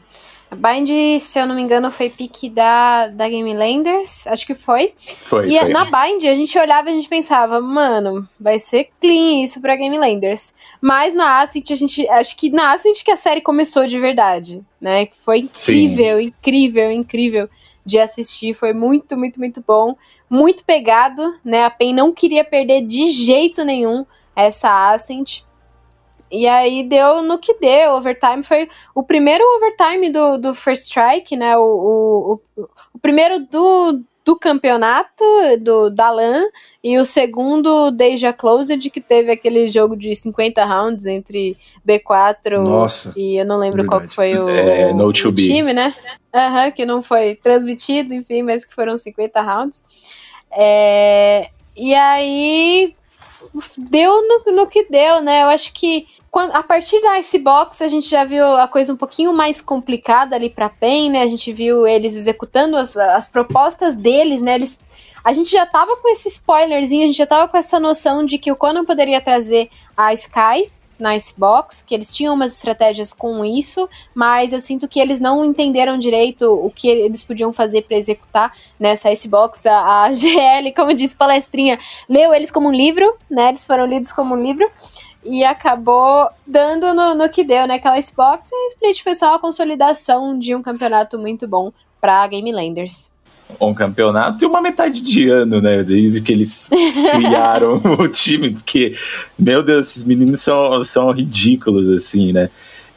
Bind, 0.55 1.19
se 1.19 1.39
eu 1.39 1.45
não 1.45 1.55
me 1.55 1.61
engano, 1.61 1.91
foi 1.91 2.09
pique 2.09 2.49
da, 2.49 3.07
da 3.07 3.27
Game 3.27 3.53
Landers, 3.53 4.25
acho 4.27 4.45
que 4.45 4.55
foi. 4.55 4.93
Foi. 5.25 5.53
E 5.53 5.59
foi. 5.59 5.69
na 5.69 5.85
Bind, 5.85 6.25
a 6.25 6.35
gente 6.35 6.57
olhava 6.57 6.89
e 6.89 6.91
a 6.91 6.95
gente 6.95 7.07
pensava, 7.07 7.59
mano, 7.61 8.27
vai 8.39 8.59
ser 8.59 8.89
clean 8.99 9.43
isso 9.43 9.61
pra 9.61 9.75
Game 9.75 9.97
Landers. 9.97 10.53
Mas 10.81 11.13
na 11.13 11.41
Ascent, 11.41 11.71
a 11.71 11.75
gente. 11.75 12.07
Acho 12.09 12.35
que 12.35 12.49
na 12.49 12.73
Ascent 12.73 13.03
que 13.03 13.11
a 13.11 13.17
série 13.17 13.41
começou 13.41 13.87
de 13.87 13.99
verdade, 13.99 14.61
né? 14.79 15.07
Foi 15.23 15.39
incrível, 15.39 16.17
Sim. 16.17 16.23
incrível, 16.25 16.91
incrível 16.91 17.49
de 17.85 17.99
assistir. 17.99 18.53
Foi 18.53 18.73
muito, 18.73 19.17
muito, 19.17 19.39
muito 19.39 19.63
bom. 19.65 19.95
Muito 20.29 20.63
pegado, 20.63 21.35
né? 21.43 21.63
A 21.65 21.69
PEN 21.69 21.93
não 21.93 22.13
queria 22.13 22.43
perder 22.43 22.81
de 22.81 23.11
jeito 23.11 23.63
nenhum 23.63 24.05
essa 24.35 24.91
Ascent. 24.91 25.43
E 26.33 26.47
aí 26.47 26.83
deu 26.83 27.21
no 27.21 27.37
que 27.37 27.53
deu. 27.59 27.91
Overtime 27.91 28.41
foi 28.41 28.67
o 28.95 29.03
primeiro 29.03 29.43
overtime 29.57 30.09
do, 30.09 30.37
do 30.39 30.55
First 30.55 30.85
Strike, 30.85 31.37
né? 31.37 31.55
O, 31.55 31.61
o, 31.61 32.41
o, 32.57 32.69
o 32.95 32.99
primeiro 32.99 33.45
do, 33.45 34.01
do 34.25 34.35
campeonato 34.35 35.23
do 35.59 35.91
da 35.91 36.09
LAN 36.09 36.41
e 36.83 36.97
o 36.97 37.05
segundo 37.05 37.91
desde 37.91 38.25
a 38.25 38.33
Closed, 38.33 38.89
que 38.89 38.99
teve 38.99 39.31
aquele 39.31 39.69
jogo 39.69 39.95
de 39.95 40.15
50 40.15 40.65
rounds 40.65 41.05
entre 41.05 41.55
B4 41.87 42.57
Nossa, 42.63 43.13
e 43.15 43.35
eu 43.35 43.45
não 43.45 43.59
lembro 43.59 43.83
verdade. 43.83 44.07
qual 44.07 44.11
foi 44.11 44.35
o, 44.35 44.49
é, 44.49 44.91
no 44.91 45.05
o 45.09 45.13
time, 45.13 45.71
né? 45.71 45.93
Uhum, 46.33 46.71
que 46.71 46.83
não 46.83 47.03
foi 47.03 47.35
transmitido, 47.35 48.15
enfim, 48.15 48.41
mas 48.41 48.65
que 48.65 48.73
foram 48.73 48.97
50 48.97 49.39
rounds. 49.39 49.83
É, 50.51 51.49
e 51.75 51.93
aí 51.93 52.95
deu 53.77 54.27
no, 54.27 54.51
no 54.51 54.67
que 54.67 54.89
deu, 54.89 55.21
né? 55.21 55.43
Eu 55.43 55.49
acho 55.49 55.71
que 55.73 56.07
quando, 56.33 56.55
a 56.55 56.63
partir 56.63 56.99
da 56.99 57.19
Icebox, 57.19 57.79
a 57.83 57.87
gente 57.87 58.09
já 58.09 58.25
viu 58.25 58.43
a 58.57 58.67
coisa 58.67 58.91
um 58.91 58.97
pouquinho 58.97 59.31
mais 59.31 59.61
complicada 59.61 60.35
ali 60.35 60.49
para 60.49 60.67
PEN, 60.67 61.11
né? 61.11 61.21
A 61.21 61.27
gente 61.27 61.53
viu 61.53 61.85
eles 61.85 62.15
executando 62.15 62.75
as, 62.75 62.97
as 62.97 63.29
propostas 63.29 63.95
deles, 63.95 64.41
né? 64.41 64.55
Eles, 64.55 64.79
a 65.23 65.31
gente 65.31 65.51
já 65.51 65.63
tava 65.63 65.95
com 65.97 66.09
esse 66.09 66.29
spoilerzinho, 66.29 67.03
a 67.03 67.05
gente 67.05 67.19
já 67.19 67.27
tava 67.27 67.47
com 67.47 67.55
essa 67.55 67.79
noção 67.79 68.25
de 68.25 68.39
que 68.39 68.51
o 68.51 68.55
Conan 68.55 68.83
poderia 68.83 69.21
trazer 69.21 69.69
a 69.95 70.11
Sky 70.15 70.71
na 70.97 71.15
Icebox, 71.15 71.83
que 71.83 71.93
eles 71.93 72.15
tinham 72.15 72.33
umas 72.33 72.53
estratégias 72.53 73.13
com 73.13 73.45
isso, 73.45 73.87
mas 74.15 74.53
eu 74.53 74.61
sinto 74.61 74.87
que 74.87 74.99
eles 74.99 75.21
não 75.21 75.45
entenderam 75.45 75.99
direito 75.99 76.51
o 76.51 76.71
que 76.71 76.87
eles 76.87 77.23
podiam 77.23 77.53
fazer 77.53 77.83
para 77.83 77.97
executar 77.97 78.57
nessa 78.79 79.11
Icebox. 79.11 79.67
A, 79.67 80.05
a 80.05 80.13
GL, 80.15 80.73
como 80.75 80.95
disse 80.95 81.15
palestrinha, 81.15 81.77
leu 82.09 82.33
eles 82.33 82.49
como 82.49 82.69
um 82.69 82.73
livro, 82.73 83.15
né? 83.29 83.49
Eles 83.49 83.63
foram 83.63 83.85
lidos 83.85 84.11
como 84.11 84.33
um 84.33 84.41
livro 84.41 84.67
e 85.25 85.43
acabou 85.43 86.29
dando 86.45 86.93
no, 86.93 87.15
no 87.15 87.29
que 87.29 87.43
deu, 87.43 87.67
né? 87.67 87.75
Aquela 87.75 88.01
Xbox 88.01 88.49
e 88.51 88.55
a 88.55 88.67
Split 88.69 89.03
foi 89.03 89.15
só 89.15 89.35
a 89.35 89.39
consolidação 89.39 90.37
de 90.37 90.55
um 90.55 90.61
campeonato 90.61 91.17
muito 91.17 91.47
bom 91.47 91.71
para 91.99 92.27
Game 92.27 92.51
Landers. 92.51 93.11
Um 93.59 93.73
campeonato 93.73 94.43
e 94.43 94.47
uma 94.47 94.61
metade 94.61 95.01
de 95.01 95.29
ano, 95.29 95.61
né? 95.61 95.83
Desde 95.83 96.21
que 96.21 96.31
eles 96.31 96.69
criaram 97.15 97.81
o 97.99 98.07
time, 98.07 98.51
porque, 98.51 98.95
meu 99.37 99.61
Deus, 99.61 99.89
esses 99.89 100.03
meninos 100.03 100.41
são, 100.41 100.83
são 100.83 101.11
ridículos, 101.11 101.89
assim, 101.89 102.33
né? 102.33 102.49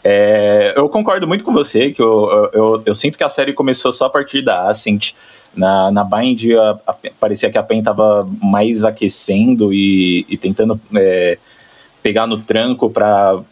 É, 0.03 0.73
eu 0.77 0.89
concordo 0.89 1.27
muito 1.27 1.43
com 1.43 1.53
você, 1.53 1.91
que 1.91 2.01
eu, 2.01 2.51
eu, 2.53 2.83
eu, 2.87 2.95
sinto 2.95 3.19
que 3.19 3.25
a 3.25 3.29
série 3.29 3.53
começou 3.53 3.93
só 3.93 4.07
a 4.07 4.11
partir 4.11 4.41
da 4.43 4.71
Ascent. 4.71 5.15
Na, 5.55 5.91
na 5.91 6.05
Bind, 6.05 6.53
a, 6.53 6.79
a, 6.87 6.95
parecia 7.19 7.51
que 7.51 7.57
a 7.57 7.63
PEN 7.63 7.79
estava 7.79 8.29
mais 8.43 8.85
aquecendo 8.85 9.73
e, 9.73 10.27
e 10.29 10.37
tentando 10.37 10.79
é, 10.95 11.39
pegar 12.07 12.25
no 12.29 12.39
tranco 12.39 12.89
para 12.89 13.43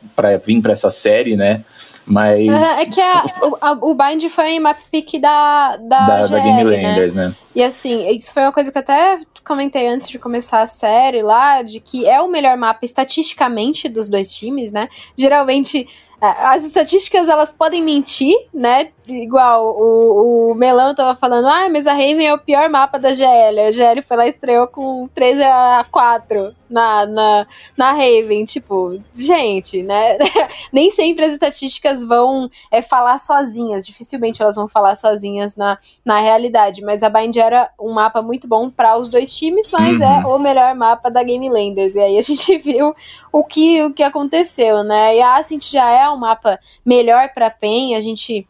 vir 0.45 0.63
para 0.63 0.73
essa 0.73 0.89
série, 0.89 1.37
né? 1.37 1.65
Mas. 2.07 2.49
é 2.79 2.87
que 2.87 3.01
a, 3.01 3.25
o, 3.43 3.91
o 3.91 3.95
Bind 3.95 4.29
foi 4.29 4.61
map 4.61 4.79
pick 4.93 5.21
da, 5.21 5.77
da, 5.77 6.07
da, 6.07 6.23
GL, 6.23 6.31
da 6.31 6.39
Game 6.41 6.65
Landers, 6.65 7.15
né? 7.15 7.29
né? 7.29 7.35
E 7.53 7.63
assim, 7.65 8.09
isso 8.11 8.33
foi 8.33 8.45
uma 8.45 8.53
coisa 8.53 8.71
que 8.71 8.79
eu 8.79 8.83
até 8.83 9.19
comentei 9.45 9.89
antes 9.89 10.09
de 10.09 10.21
começar 10.21 10.63
a 10.63 10.69
série 10.69 11.21
lá, 11.21 11.63
de 11.63 11.81
que 11.81 12.07
é 12.07 12.21
o 12.21 12.29
melhor 12.29 12.57
mapa 12.57 12.85
estatisticamente 12.85 13.89
dos 13.89 14.09
dois 14.09 14.33
times, 14.33 14.71
né? 14.71 14.89
Geralmente 15.17 15.89
é, 16.23 16.27
as 16.47 16.65
estatísticas 16.65 17.29
elas 17.29 17.53
podem 17.53 17.83
mentir, 17.83 18.35
né? 18.53 18.91
Igual 19.07 19.77
o, 19.77 20.53
o 20.53 20.55
Melão 20.55 20.95
tava 20.95 21.19
falando, 21.19 21.49
ah, 21.49 21.69
mas 21.69 21.87
a 21.87 21.93
Raven 21.93 22.27
é 22.27 22.33
o 22.33 22.39
pior 22.39 22.69
mapa 22.71 22.99
da 22.99 23.15
GL. 23.15 23.61
A 23.61 23.73
GL 23.73 24.03
foi 24.07 24.17
lá 24.17 24.27
e 24.27 24.31
estreou 24.31 24.69
com 24.69 25.09
13 25.15 25.43
a 25.43 25.85
4 25.91 26.55
na, 26.75 27.07
na, 27.07 27.47
na 27.77 27.93
Raven. 27.93 28.45
Tipo, 28.45 29.01
gente, 29.15 29.83
né? 29.83 30.19
Nem 30.73 30.91
sempre 30.91 31.25
as 31.25 31.33
estatísticas 31.33 32.03
vão 32.03 32.51
é, 32.71 32.83
falar 32.83 33.17
sozinhas. 33.19 33.87
Dificilmente 33.87 34.43
elas 34.43 34.57
vão 34.57 34.67
falar 34.67 34.97
sozinhas 34.97 35.57
na, 35.57 35.79
na 36.05 36.19
realidade. 36.19 36.83
Mas 36.83 37.05
a 37.05 37.09
Bind 37.09 37.37
era 37.37 37.71
um 37.81 37.93
mapa 37.93 38.21
muito 38.21 38.49
bom 38.49 38.69
para 38.69 38.99
os 38.99 39.09
dois 39.09 39.33
times, 39.33 39.71
mas 39.71 40.01
é 40.01 40.07
uhum. 40.07 40.21
é 40.21 40.27
o 40.27 40.39
melhor 40.39 40.75
mapa 40.75 41.09
da 41.09 41.23
Game 41.23 41.49
Landers. 41.49 41.95
E 41.95 42.01
aí 42.01 42.19
a 42.19 42.23
gente 42.23 42.59
viu 42.59 42.95
o 43.33 43.45
que, 43.45 43.83
o 43.85 43.93
que 43.93 44.03
aconteceu, 44.03 44.83
né? 44.83 45.17
E 45.17 45.23
a 45.23 45.37
Ascent 45.37 45.71
já 45.71 45.89
é 45.89 46.11
um 46.11 46.17
mapa 46.17 46.59
melhor 46.85 47.29
para 47.33 47.51
PEN. 47.51 47.95
A 47.95 48.01
gente 48.01 48.47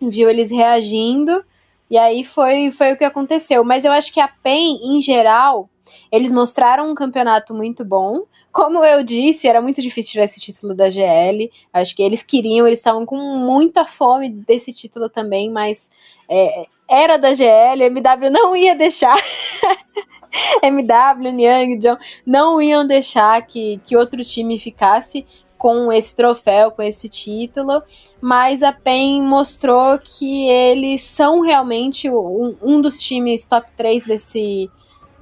viu 0.00 0.28
eles 0.28 0.50
reagindo, 0.50 1.44
e 1.88 1.98
aí 1.98 2.24
foi, 2.24 2.70
foi 2.70 2.92
o 2.92 2.96
que 2.96 3.04
aconteceu. 3.04 3.62
Mas 3.62 3.84
eu 3.84 3.92
acho 3.92 4.10
que 4.10 4.18
a 4.18 4.26
PEN, 4.26 4.80
em 4.82 5.02
geral, 5.02 5.68
eles 6.10 6.32
mostraram 6.32 6.90
um 6.90 6.94
campeonato 6.94 7.54
muito 7.54 7.84
bom. 7.84 8.24
Como 8.50 8.84
eu 8.84 9.02
disse, 9.02 9.48
era 9.48 9.62
muito 9.62 9.80
difícil 9.80 10.12
tirar 10.12 10.24
esse 10.24 10.40
título 10.40 10.74
da 10.74 10.90
GL. 10.90 11.50
Acho 11.72 11.96
que 11.96 12.02
eles 12.02 12.22
queriam, 12.22 12.66
eles 12.66 12.78
estavam 12.78 13.06
com 13.06 13.16
muita 13.16 13.84
fome 13.84 14.28
desse 14.30 14.72
título 14.72 15.08
também, 15.08 15.50
mas 15.50 15.90
é, 16.28 16.66
era 16.88 17.16
da 17.16 17.32
GL, 17.32 17.84
MW 17.84 18.30
não 18.30 18.54
ia 18.54 18.74
deixar. 18.74 19.16
MW, 20.62 21.32
Niang, 21.32 21.76
John 21.76 21.96
não 22.24 22.60
iam 22.60 22.86
deixar 22.86 23.46
que, 23.46 23.80
que 23.86 23.96
outro 23.96 24.22
time 24.22 24.58
ficasse 24.58 25.26
com 25.62 25.92
esse 25.92 26.16
troféu, 26.16 26.72
com 26.72 26.82
esse 26.82 27.08
título, 27.08 27.82
mas 28.20 28.64
a 28.64 28.72
PEN 28.72 29.22
mostrou 29.22 29.96
que 29.98 30.48
eles 30.48 31.02
são 31.02 31.40
realmente 31.40 32.10
um, 32.10 32.56
um 32.60 32.80
dos 32.80 33.00
times 33.00 33.46
top 33.46 33.70
3 33.76 34.04
desse, 34.04 34.68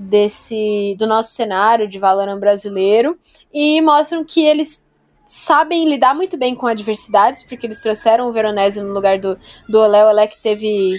desse 0.00 0.96
do 0.98 1.06
nosso 1.06 1.34
cenário 1.34 1.86
de 1.86 1.98
Valorant 1.98 2.40
brasileiro 2.40 3.18
e 3.52 3.82
mostram 3.82 4.24
que 4.24 4.40
eles 4.40 4.82
sabem 5.26 5.88
lidar 5.88 6.14
muito 6.14 6.38
bem 6.38 6.54
com 6.54 6.66
adversidades, 6.66 7.42
porque 7.42 7.66
eles 7.66 7.82
trouxeram 7.82 8.26
o 8.26 8.32
Veronese 8.32 8.80
no 8.80 8.94
lugar 8.94 9.18
do, 9.18 9.38
do 9.68 9.78
Olé, 9.78 10.04
o 10.04 10.08
Olé 10.08 10.26
que 10.26 10.40
teve. 10.40 10.98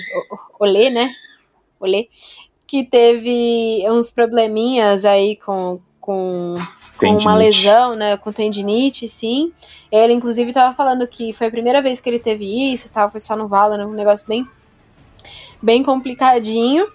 Olê, 0.59 0.89
né? 0.89 1.11
Olê. 1.79 2.07
Que 2.67 2.85
teve 2.85 3.83
uns 3.89 4.11
probleminhas 4.11 5.03
aí 5.03 5.35
com, 5.35 5.81
com, 5.99 6.55
com 6.97 7.17
uma 7.17 7.35
lesão, 7.35 7.95
né? 7.95 8.15
Com 8.17 8.31
tendinite, 8.31 9.09
sim. 9.09 9.51
Ele, 9.91 10.13
inclusive, 10.13 10.51
estava 10.51 10.73
falando 10.73 11.07
que 11.07 11.33
foi 11.33 11.47
a 11.47 11.51
primeira 11.51 11.81
vez 11.81 11.99
que 11.99 12.09
ele 12.09 12.19
teve 12.19 12.71
isso 12.71 12.89
tal, 12.91 13.09
foi 13.09 13.19
só 13.19 13.35
no 13.35 13.47
Valorant, 13.47 13.87
um 13.87 13.93
negócio 13.93 14.25
bem 14.27 14.47
bem 15.61 15.83
complicadinho 15.83 16.87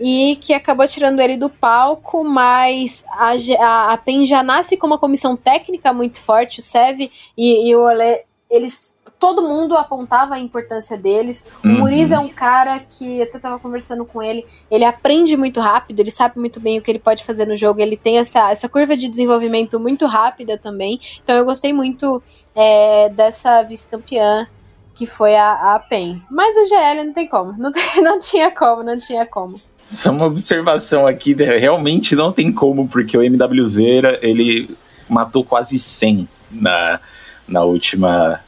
e 0.00 0.36
que 0.40 0.52
acabou 0.52 0.86
tirando 0.86 1.20
ele 1.20 1.36
do 1.36 1.48
palco, 1.48 2.22
mas 2.22 3.04
a, 3.08 3.32
a, 3.60 3.92
a 3.92 3.96
PEN 3.96 4.26
já 4.26 4.42
nasce 4.42 4.76
com 4.76 4.86
uma 4.86 4.98
comissão 4.98 5.36
técnica 5.36 5.92
muito 5.92 6.20
forte, 6.20 6.58
o 6.58 6.62
Sev 6.62 7.00
e, 7.00 7.10
e 7.38 7.74
o 7.74 7.80
Olé, 7.80 8.24
eles 8.50 8.92
todo 9.22 9.40
mundo 9.40 9.76
apontava 9.76 10.34
a 10.34 10.40
importância 10.40 10.98
deles. 10.98 11.46
O 11.64 11.68
uhum. 11.68 11.78
Muriz 11.78 12.10
é 12.10 12.18
um 12.18 12.28
cara 12.28 12.80
que 12.80 13.18
eu 13.18 13.22
até 13.22 13.38
tava 13.38 13.56
conversando 13.56 14.04
com 14.04 14.20
ele, 14.20 14.44
ele 14.68 14.84
aprende 14.84 15.36
muito 15.36 15.60
rápido, 15.60 16.00
ele 16.00 16.10
sabe 16.10 16.40
muito 16.40 16.58
bem 16.58 16.80
o 16.80 16.82
que 16.82 16.90
ele 16.90 16.98
pode 16.98 17.22
fazer 17.22 17.46
no 17.46 17.56
jogo, 17.56 17.80
ele 17.80 17.96
tem 17.96 18.18
essa, 18.18 18.50
essa 18.50 18.68
curva 18.68 18.96
de 18.96 19.08
desenvolvimento 19.08 19.78
muito 19.78 20.06
rápida 20.06 20.58
também. 20.58 20.98
Então 21.22 21.36
eu 21.36 21.44
gostei 21.44 21.72
muito 21.72 22.20
é, 22.52 23.10
dessa 23.10 23.62
vice-campeã 23.62 24.48
que 24.94 25.06
foi 25.06 25.34
a, 25.34 25.74
a 25.74 25.78
PEN. 25.78 26.22
Mas 26.30 26.54
o 26.56 26.68
GL 26.68 27.04
não 27.04 27.12
tem 27.12 27.26
como, 27.26 27.54
não, 27.58 27.72
tem, 27.72 27.82
não 28.02 28.18
tinha 28.18 28.50
como, 28.50 28.82
não 28.82 28.98
tinha 28.98 29.26
como. 29.26 29.60
Só 29.88 30.10
uma 30.10 30.26
observação 30.26 31.06
aqui, 31.06 31.34
realmente 31.34 32.16
não 32.16 32.32
tem 32.32 32.50
como, 32.50 32.88
porque 32.88 33.16
o 33.16 33.22
MWZ 33.22 33.76
ele 34.22 34.74
matou 35.08 35.44
quase 35.44 35.78
100 35.78 36.26
na, 36.50 36.98
na, 37.46 37.62
última, 37.62 38.40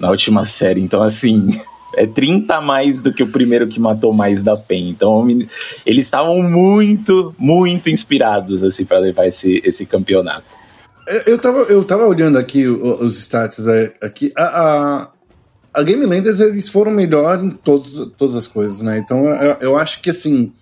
na 0.00 0.10
última 0.10 0.46
série. 0.46 0.80
Então, 0.80 1.02
assim, 1.02 1.60
é 1.94 2.06
30 2.06 2.54
a 2.54 2.60
mais 2.60 3.02
do 3.02 3.12
que 3.12 3.22
o 3.22 3.30
primeiro 3.30 3.68
que 3.68 3.78
matou 3.78 4.12
mais 4.12 4.42
da 4.42 4.56
PEN. 4.56 4.88
Então, 4.88 5.26
eles 5.84 6.06
estavam 6.06 6.42
muito, 6.42 7.34
muito 7.38 7.90
inspirados 7.90 8.62
assim 8.62 8.84
para 8.84 8.98
levar 8.98 9.26
esse, 9.26 9.60
esse 9.64 9.84
campeonato. 9.84 10.44
Eu 11.24 11.38
tava, 11.38 11.58
eu 11.60 11.84
tava 11.84 12.04
olhando 12.04 12.36
aqui 12.36 12.66
os 12.66 13.16
stats 13.18 13.66
é, 13.66 13.94
aqui. 14.02 14.32
A, 14.36 14.42
a, 14.42 15.08
a 15.76 15.82
Game 15.82 16.04
Landers 16.06 16.40
eles 16.40 16.68
foram 16.68 16.90
melhor 16.90 17.44
em 17.44 17.50
todos, 17.50 18.10
todas 18.16 18.34
as 18.34 18.48
coisas, 18.48 18.80
né? 18.80 18.98
Então 18.98 19.26
eu, 19.26 19.56
eu 19.60 19.76
acho 19.76 20.00
que 20.00 20.10
assim 20.10 20.52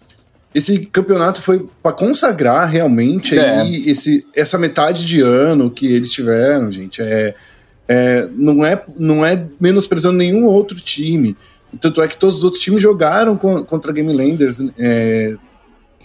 esse 0.54 0.86
campeonato 0.86 1.42
foi 1.42 1.68
para 1.82 1.92
consagrar 1.92 2.68
realmente 2.68 3.36
é. 3.36 3.60
aí 3.60 3.90
esse, 3.90 4.24
essa 4.34 4.56
metade 4.56 5.04
de 5.04 5.20
ano 5.20 5.68
que 5.68 5.86
eles 5.92 6.12
tiveram, 6.12 6.70
gente. 6.70 7.02
É, 7.02 7.34
é, 7.88 8.28
não, 8.32 8.64
é, 8.64 8.84
não 8.96 9.26
é 9.26 9.46
menosprezando 9.60 10.16
nenhum 10.16 10.44
outro 10.44 10.76
time. 10.80 11.36
Tanto 11.80 12.00
é 12.00 12.06
que 12.06 12.16
todos 12.16 12.38
os 12.38 12.44
outros 12.44 12.62
times 12.62 12.80
jogaram 12.80 13.36
com, 13.36 13.64
contra 13.64 13.90
a 13.90 13.94
Game 13.94 14.12
Landers 14.12 14.60
é, 14.78 15.34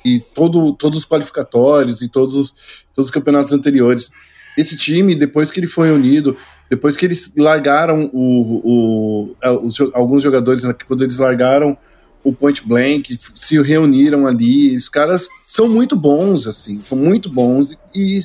e 0.03 0.19
todo, 0.19 0.73
todos 0.73 0.97
os 0.97 1.05
qualificatórios 1.05 2.01
e 2.01 2.09
todos, 2.09 2.55
todos 2.93 3.07
os 3.07 3.11
campeonatos 3.11 3.53
anteriores. 3.53 4.09
Esse 4.57 4.75
time, 4.75 5.13
depois 5.13 5.51
que 5.51 5.59
ele 5.59 5.67
foi 5.67 5.91
unido, 5.91 6.35
depois 6.69 6.95
que 6.95 7.05
eles 7.05 7.34
largaram 7.36 8.10
o, 8.13 8.62
o, 8.63 9.36
é, 9.43 9.47
alguns 9.93 10.23
jogadores, 10.23 10.63
né, 10.63 10.75
quando 10.88 11.03
eles 11.03 11.17
largaram 11.17 11.77
o 12.23 12.34
Point 12.34 12.67
Blank, 12.67 13.17
se 13.36 13.60
reuniram 13.62 14.27
ali, 14.27 14.75
os 14.75 14.89
caras 14.89 15.27
são 15.41 15.67
muito 15.67 15.95
bons, 15.95 16.47
assim, 16.47 16.82
são 16.82 16.97
muito 16.97 17.29
bons 17.29 17.77
e 17.95 18.19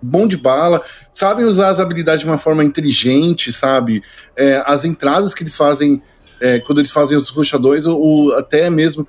bom 0.00 0.28
de 0.28 0.36
bala, 0.36 0.82
sabem 1.12 1.44
usar 1.44 1.70
as 1.70 1.80
habilidades 1.80 2.20
de 2.20 2.26
uma 2.26 2.38
forma 2.38 2.62
inteligente, 2.62 3.52
sabe? 3.52 4.02
É, 4.36 4.62
as 4.64 4.84
entradas 4.84 5.34
que 5.34 5.42
eles 5.42 5.56
fazem 5.56 6.00
é, 6.40 6.60
quando 6.60 6.78
eles 6.78 6.90
fazem 6.90 7.16
os 7.18 7.28
ruxadores, 7.28 7.84
ou, 7.84 8.00
ou 8.00 8.32
até 8.34 8.70
mesmo 8.70 9.06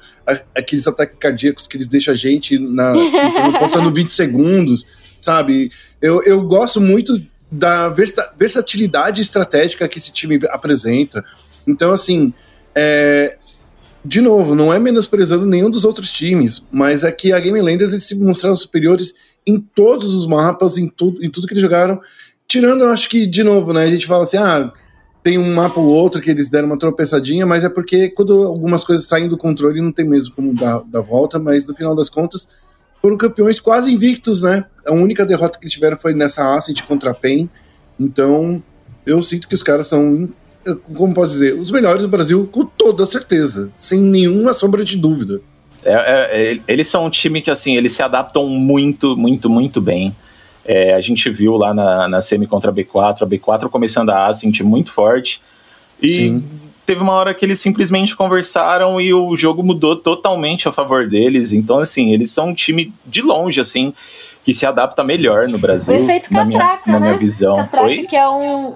aqueles 0.55 0.87
ataques 0.87 1.17
cardíacos 1.19 1.67
que 1.67 1.77
eles 1.77 1.87
deixam 1.87 2.13
a 2.13 2.17
gente 2.17 2.57
na, 2.57 2.93
faltando 3.59 3.93
20 3.93 4.11
segundos, 4.11 4.87
sabe? 5.19 5.71
Eu, 6.01 6.23
eu 6.23 6.41
gosto 6.41 6.81
muito 6.81 7.21
da 7.51 7.89
versatilidade 8.37 9.21
estratégica 9.21 9.87
que 9.87 9.97
esse 9.97 10.11
time 10.11 10.39
apresenta. 10.49 11.23
Então, 11.65 11.91
assim, 11.91 12.33
é, 12.75 13.37
de 14.03 14.21
novo, 14.21 14.55
não 14.55 14.73
é 14.73 14.79
menosprezando 14.79 15.45
nenhum 15.45 15.69
dos 15.69 15.83
outros 15.83 16.11
times, 16.11 16.63
mas 16.71 17.03
é 17.03 17.11
que 17.11 17.33
a 17.33 17.39
Game 17.39 17.59
Landers 17.59 18.03
se 18.03 18.15
mostraram 18.15 18.55
superiores 18.55 19.13
em 19.45 19.59
todos 19.59 20.13
os 20.13 20.27
mapas, 20.27 20.77
em 20.77 20.87
tudo, 20.87 21.23
em 21.23 21.29
tudo 21.29 21.47
que 21.47 21.53
eles 21.53 21.61
jogaram. 21.61 21.99
Tirando, 22.47 22.83
eu 22.83 22.89
acho 22.89 23.09
que, 23.09 23.25
de 23.25 23.43
novo, 23.43 23.73
né? 23.73 23.83
A 23.83 23.89
gente 23.89 24.07
fala 24.07 24.23
assim, 24.23 24.37
ah, 24.37 24.71
tem 25.21 25.37
um 25.37 25.53
mapa 25.53 25.79
ou 25.79 25.87
outro 25.87 26.21
que 26.21 26.29
eles 26.29 26.49
deram 26.49 26.67
uma 26.67 26.79
tropeçadinha, 26.79 27.45
mas 27.45 27.63
é 27.63 27.69
porque 27.69 28.09
quando 28.09 28.43
algumas 28.43 28.83
coisas 28.83 29.05
saem 29.05 29.27
do 29.27 29.37
controle 29.37 29.81
não 29.81 29.91
tem 29.91 30.07
mesmo 30.07 30.33
como 30.33 30.55
dar, 30.55 30.81
dar 30.83 31.01
volta, 31.01 31.37
mas 31.37 31.67
no 31.67 31.75
final 31.75 31.95
das 31.95 32.09
contas 32.09 32.47
foram 33.01 33.17
campeões 33.17 33.59
quase 33.59 33.93
invictos, 33.93 34.41
né? 34.41 34.65
A 34.85 34.93
única 34.93 35.25
derrota 35.25 35.57
que 35.57 35.65
eles 35.65 35.73
tiveram 35.73 35.97
foi 35.97 36.13
nessa 36.13 36.55
Ascent 36.55 36.83
contra 36.83 37.11
a 37.11 37.13
PEN. 37.13 37.49
Então, 37.99 38.61
eu 39.05 39.21
sinto 39.23 39.47
que 39.47 39.55
os 39.55 39.63
caras 39.63 39.87
são, 39.87 40.29
como 40.95 41.13
posso 41.13 41.33
dizer, 41.33 41.55
os 41.55 41.71
melhores 41.71 42.01
do 42.01 42.09
Brasil 42.09 42.47
com 42.51 42.65
toda 42.65 43.05
certeza, 43.05 43.71
sem 43.75 44.01
nenhuma 44.01 44.53
sombra 44.53 44.83
de 44.83 44.97
dúvida. 44.97 45.41
É, 45.83 45.93
é, 45.93 46.53
é 46.53 46.59
eles 46.67 46.87
são 46.87 47.05
um 47.05 47.09
time 47.09 47.41
que, 47.41 47.51
assim, 47.51 47.77
eles 47.77 47.93
se 47.93 48.03
adaptam 48.03 48.47
muito, 48.47 49.15
muito, 49.15 49.49
muito 49.49 49.79
bem. 49.79 50.15
É, 50.65 50.93
a 50.93 51.01
gente 51.01 51.29
viu 51.29 51.55
lá 51.55 51.73
na, 51.73 52.07
na 52.07 52.21
semi 52.21 52.45
contra 52.45 52.69
a 52.69 52.73
B4, 52.73 53.21
a 53.21 53.27
B4 53.27 53.69
começando 53.69 54.09
a 54.09 54.27
Ascent 54.27 54.59
muito 54.61 54.91
forte. 54.91 55.41
E 56.01 56.09
Sim 56.09 56.43
teve 56.89 57.03
uma 57.03 57.13
hora 57.13 57.35
que 57.35 57.45
eles 57.45 57.59
simplesmente 57.59 58.15
conversaram 58.15 58.99
e 58.99 59.13
o 59.13 59.37
jogo 59.37 59.61
mudou 59.61 59.95
totalmente 59.95 60.67
a 60.67 60.71
favor 60.71 61.07
deles. 61.07 61.53
Então, 61.53 61.77
assim, 61.77 62.11
eles 62.11 62.31
são 62.31 62.47
um 62.47 62.53
time 62.53 62.91
de 63.05 63.21
longe, 63.21 63.61
assim, 63.61 63.93
que 64.43 64.55
se 64.55 64.65
adapta 64.65 65.03
melhor 65.03 65.47
no 65.47 65.59
Brasil. 65.59 65.93
O 65.93 65.97
efeito 65.97 66.33
na 66.33 66.45
catraca, 66.45 66.81
minha, 66.87 66.99
né? 66.99 67.05
Na 67.05 67.11
minha 67.11 67.17
visão. 67.19 67.57
Catraca 67.57 67.85
Oi? 67.85 68.07
que 68.07 68.15
é 68.15 68.27
um. 68.27 68.73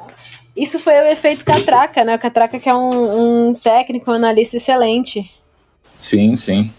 Isso 0.55 0.79
foi 0.79 0.93
o 0.93 1.07
efeito 1.07 1.43
Catraca, 1.43 2.03
né? 2.03 2.15
O 2.15 2.19
Catraca 2.19 2.59
que 2.59 2.69
é 2.69 2.75
um, 2.75 3.49
um 3.49 3.53
técnico, 3.55 4.11
um 4.11 4.13
analista 4.13 4.57
excelente. 4.57 5.27
Sim, 5.97 6.37
sim. 6.37 6.71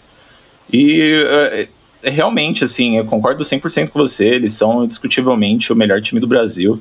E 0.73 1.21
uh, 1.21 2.09
realmente, 2.09 2.63
assim, 2.63 2.97
eu 2.97 3.07
concordo 3.07 3.43
100% 3.43 3.89
com 3.89 3.99
você. 3.99 4.27
Eles 4.27 4.53
são 4.53 4.85
indiscutivelmente 4.85 5.73
o 5.73 5.77
melhor 5.77 6.01
time 6.01 6.21
do 6.21 6.29
Brasil. 6.29 6.81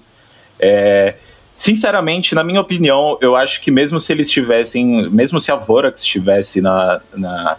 É, 0.60 1.16
Sinceramente, 1.56 2.34
na 2.34 2.44
minha 2.44 2.60
opinião, 2.60 3.18
eu 3.22 3.36
acho 3.36 3.62
que 3.62 3.70
mesmo 3.70 4.00
se 4.00 4.12
eles 4.12 4.30
tivessem, 4.30 5.10
mesmo 5.10 5.40
se 5.40 5.52
a 5.52 5.56
Vorax 5.56 6.02
estivesse 6.02 6.60
na, 6.62 7.00
na, 7.16 7.58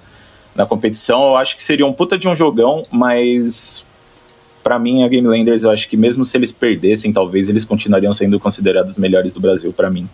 na 0.54 0.66
competição, 0.66 1.28
eu 1.28 1.37
acho 1.37 1.57
que 1.57 1.62
seria 1.62 1.87
um 1.87 1.92
puta 1.92 2.18
de 2.18 2.26
um 2.26 2.35
jogão, 2.35 2.85
mas 2.90 3.85
para 4.64 4.78
mim 4.78 5.04
a 5.04 5.09
Game 5.09 5.28
Landers, 5.28 5.62
eu 5.62 5.70
acho 5.70 5.88
que 5.88 5.96
mesmo 5.96 6.26
se 6.26 6.37
eles 6.37 6.50
perdessem, 6.50 7.12
talvez 7.12 7.48
eles 7.48 7.64
continuariam 7.64 8.14
sendo 8.14 8.40
considerados 8.40 8.92
os 8.92 8.98
melhores 8.98 9.35
do 9.35 9.40
Brasil 9.40 9.72
para 9.72 9.90
mim. 9.90 10.09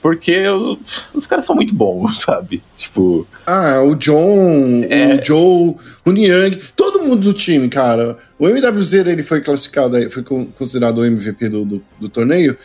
Porque 0.00 0.32
eu, 0.32 0.78
os 1.14 1.26
caras 1.26 1.44
são 1.44 1.54
muito 1.54 1.72
bons, 1.72 2.22
sabe? 2.26 2.62
Tipo. 2.76 3.26
Ah, 3.46 3.82
o 3.82 3.94
John, 3.94 4.84
é... 4.88 5.14
o 5.14 5.24
Joe, 5.24 5.76
o 6.04 6.10
Niang, 6.10 6.58
todo 6.74 7.02
mundo 7.02 7.22
do 7.22 7.32
time, 7.32 7.68
cara. 7.68 8.16
O 8.38 8.48
MWZ 8.48 8.94
ele 8.94 9.22
foi 9.22 9.40
classificado, 9.40 9.96
foi 10.10 10.24
considerado 10.24 10.98
o 10.98 11.04
MVP 11.04 11.48
do, 11.48 11.64
do, 11.64 11.84
do 12.00 12.08
torneio 12.08 12.56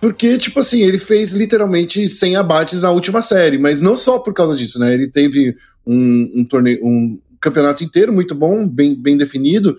porque, 0.00 0.38
tipo 0.38 0.60
assim, 0.60 0.82
ele 0.82 0.98
fez 0.98 1.32
literalmente 1.32 2.08
100 2.08 2.36
abates 2.36 2.82
na 2.82 2.90
última 2.90 3.20
série, 3.20 3.58
mas 3.58 3.80
não 3.80 3.96
só 3.96 4.18
por 4.18 4.32
causa 4.32 4.56
disso, 4.56 4.78
né? 4.78 4.94
Ele 4.94 5.10
teve 5.10 5.56
um, 5.86 6.32
um 6.36 6.44
torneio, 6.44 6.84
um 6.84 7.18
campeonato 7.40 7.82
inteiro 7.82 8.12
muito 8.12 8.34
bom, 8.34 8.68
bem, 8.68 8.94
bem 8.94 9.16
definido, 9.16 9.76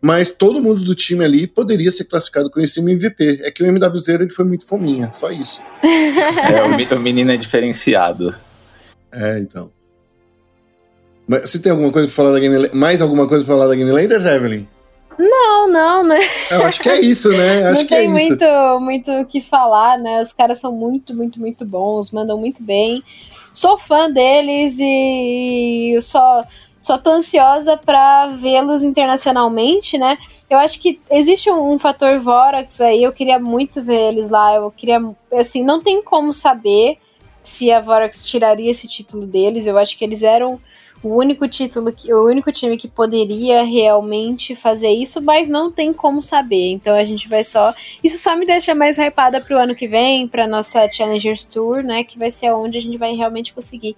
mas 0.00 0.30
todo 0.30 0.60
mundo 0.60 0.84
do 0.84 0.94
time 0.94 1.24
ali 1.24 1.46
poderia 1.46 1.92
ser 1.92 2.04
classificado 2.04 2.50
com 2.50 2.60
esse 2.60 2.80
MVP. 2.80 3.40
É 3.42 3.50
que 3.50 3.62
o 3.62 3.66
MWZ 3.66 4.08
ele 4.08 4.30
foi 4.30 4.44
muito 4.44 4.64
fominha, 4.64 5.10
só 5.12 5.30
isso. 5.30 5.60
é, 5.82 6.94
o 6.94 7.00
menino 7.00 7.30
é 7.30 7.36
diferenciado. 7.36 8.34
É, 9.12 9.38
então. 9.38 9.70
Mas 11.26 11.50
você 11.50 11.58
tem 11.58 11.70
alguma 11.70 11.92
coisa 11.92 12.08
pra 12.08 12.16
falar 12.16 12.30
da 12.30 12.38
Game 12.38 12.70
Mais 12.72 13.02
alguma 13.02 13.28
coisa 13.28 13.44
pra 13.44 13.54
falar 13.54 13.66
da 13.66 13.74
Game 13.74 13.90
Landers, 13.90 14.24
Evelyn? 14.24 14.66
Não, 15.18 15.68
não, 15.68 16.04
né? 16.04 16.18
Eu 16.50 16.64
acho 16.64 16.80
que 16.80 16.88
é 16.88 17.00
isso, 17.00 17.28
né? 17.30 17.64
Acho 17.64 17.80
não 17.80 17.86
que 17.86 17.94
é 17.94 17.98
tem 17.98 18.06
é 18.06 18.10
muito, 18.10 18.80
muito 18.80 19.10
o 19.12 19.26
que 19.26 19.40
falar, 19.40 19.98
né? 19.98 20.20
Os 20.20 20.32
caras 20.32 20.58
são 20.58 20.72
muito, 20.72 21.14
muito, 21.14 21.40
muito 21.40 21.66
bons, 21.66 22.12
mandam 22.12 22.38
muito 22.38 22.62
bem. 22.62 23.02
Sou 23.52 23.76
fã 23.76 24.10
deles 24.10 24.76
e 24.78 25.98
só 26.00 26.44
só 26.80 26.96
tô 26.96 27.10
ansiosa 27.10 27.76
para 27.76 28.28
vê-los 28.28 28.82
internacionalmente, 28.82 29.98
né? 29.98 30.16
Eu 30.48 30.58
acho 30.58 30.80
que 30.80 31.00
existe 31.10 31.50
um, 31.50 31.72
um, 31.72 31.78
fator 31.78 32.18
Vorax 32.20 32.80
aí, 32.80 33.02
eu 33.02 33.12
queria 33.12 33.38
muito 33.38 33.82
ver 33.82 34.12
eles 34.12 34.30
lá, 34.30 34.54
eu 34.54 34.70
queria, 34.70 34.98
assim, 35.32 35.62
não 35.62 35.80
tem 35.80 36.02
como 36.02 36.32
saber 36.32 36.96
se 37.42 37.70
a 37.70 37.80
Vorax 37.80 38.22
tiraria 38.22 38.70
esse 38.70 38.88
título 38.88 39.26
deles, 39.26 39.66
eu 39.66 39.76
acho 39.76 39.98
que 39.98 40.04
eles 40.04 40.22
eram 40.22 40.60
o 41.02 41.14
único 41.14 41.46
título, 41.46 41.92
que, 41.92 42.12
o 42.12 42.24
único 42.24 42.50
time 42.50 42.76
que 42.76 42.88
poderia 42.88 43.62
realmente 43.62 44.54
fazer 44.54 44.90
isso, 44.90 45.22
mas 45.22 45.48
não 45.48 45.70
tem 45.70 45.92
como 45.92 46.20
saber. 46.20 46.72
Então 46.72 46.94
a 46.94 47.04
gente 47.04 47.28
vai 47.28 47.44
só. 47.44 47.74
Isso 48.02 48.18
só 48.18 48.36
me 48.36 48.44
deixa 48.44 48.74
mais 48.74 48.98
hypada 48.98 49.40
pro 49.40 49.58
ano 49.58 49.74
que 49.74 49.86
vem, 49.86 50.26
pra 50.26 50.46
nossa 50.46 50.90
Challengers 50.90 51.44
Tour, 51.44 51.82
né? 51.82 52.02
Que 52.02 52.18
vai 52.18 52.30
ser 52.30 52.52
onde 52.52 52.78
a 52.78 52.80
gente 52.80 52.96
vai 52.96 53.14
realmente 53.14 53.52
conseguir 53.52 53.96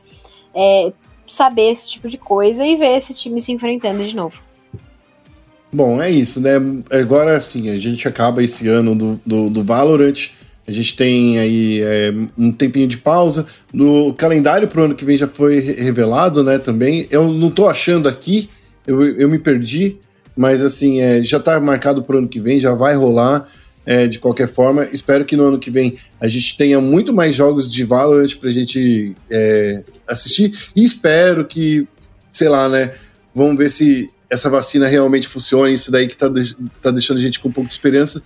é, 0.55 0.92
saber 1.26 1.70
esse 1.70 1.88
tipo 1.88 2.09
de 2.09 2.18
coisa 2.18 2.66
e 2.66 2.76
ver 2.76 2.96
esses 2.96 3.18
times 3.18 3.44
se 3.44 3.53
enfrentando 3.53 4.05
de 4.05 4.14
novo. 4.14 4.42
Bom, 5.72 6.03
é 6.03 6.11
isso, 6.11 6.40
né? 6.40 6.55
Agora 6.90 7.40
sim, 7.40 7.70
a 7.70 7.78
gente 7.78 8.07
acaba 8.09 8.42
esse 8.42 8.66
ano 8.68 8.94
do, 8.94 9.20
do, 9.24 9.48
do 9.48 9.64
Valorant. 9.64 10.30
A 10.70 10.72
gente 10.72 10.94
tem 10.94 11.36
aí 11.36 11.82
é, 11.82 12.14
um 12.38 12.52
tempinho 12.52 12.86
de 12.86 12.96
pausa. 12.96 13.44
No 13.72 14.14
calendário 14.14 14.68
para 14.68 14.80
o 14.80 14.84
ano 14.84 14.94
que 14.94 15.04
vem 15.04 15.16
já 15.16 15.26
foi 15.26 15.58
revelado, 15.58 16.44
né? 16.44 16.58
Também. 16.58 17.08
Eu 17.10 17.32
não 17.32 17.48
estou 17.48 17.68
achando 17.68 18.08
aqui, 18.08 18.48
eu, 18.86 19.02
eu 19.02 19.28
me 19.28 19.40
perdi, 19.40 19.96
mas 20.36 20.62
assim, 20.62 21.00
é, 21.00 21.24
já 21.24 21.38
está 21.38 21.58
marcado 21.58 22.04
para 22.04 22.14
o 22.14 22.18
ano 22.20 22.28
que 22.28 22.40
vem, 22.40 22.60
já 22.60 22.72
vai 22.72 22.94
rolar. 22.94 23.48
É, 23.84 24.06
de 24.06 24.20
qualquer 24.20 24.46
forma, 24.46 24.88
espero 24.92 25.24
que 25.24 25.34
no 25.34 25.42
ano 25.42 25.58
que 25.58 25.70
vem 25.70 25.96
a 26.20 26.28
gente 26.28 26.56
tenha 26.56 26.80
muito 26.80 27.12
mais 27.12 27.34
jogos 27.34 27.72
de 27.72 27.82
Valorant 27.82 28.36
para 28.38 28.50
a 28.50 28.52
gente 28.52 29.16
é, 29.28 29.82
assistir. 30.06 30.56
E 30.76 30.84
espero 30.84 31.44
que, 31.44 31.88
sei 32.30 32.48
lá, 32.48 32.68
né? 32.68 32.92
Vamos 33.34 33.58
ver 33.58 33.70
se 33.70 34.08
essa 34.28 34.48
vacina 34.48 34.86
realmente 34.86 35.26
funciona. 35.26 35.68
Isso 35.68 35.90
daí 35.90 36.06
que 36.06 36.12
está 36.12 36.30
tá 36.80 36.92
deixando 36.92 37.16
a 37.16 37.20
gente 37.20 37.40
com 37.40 37.48
um 37.48 37.52
pouco 37.52 37.68
de 37.68 37.74
esperança 37.74 38.22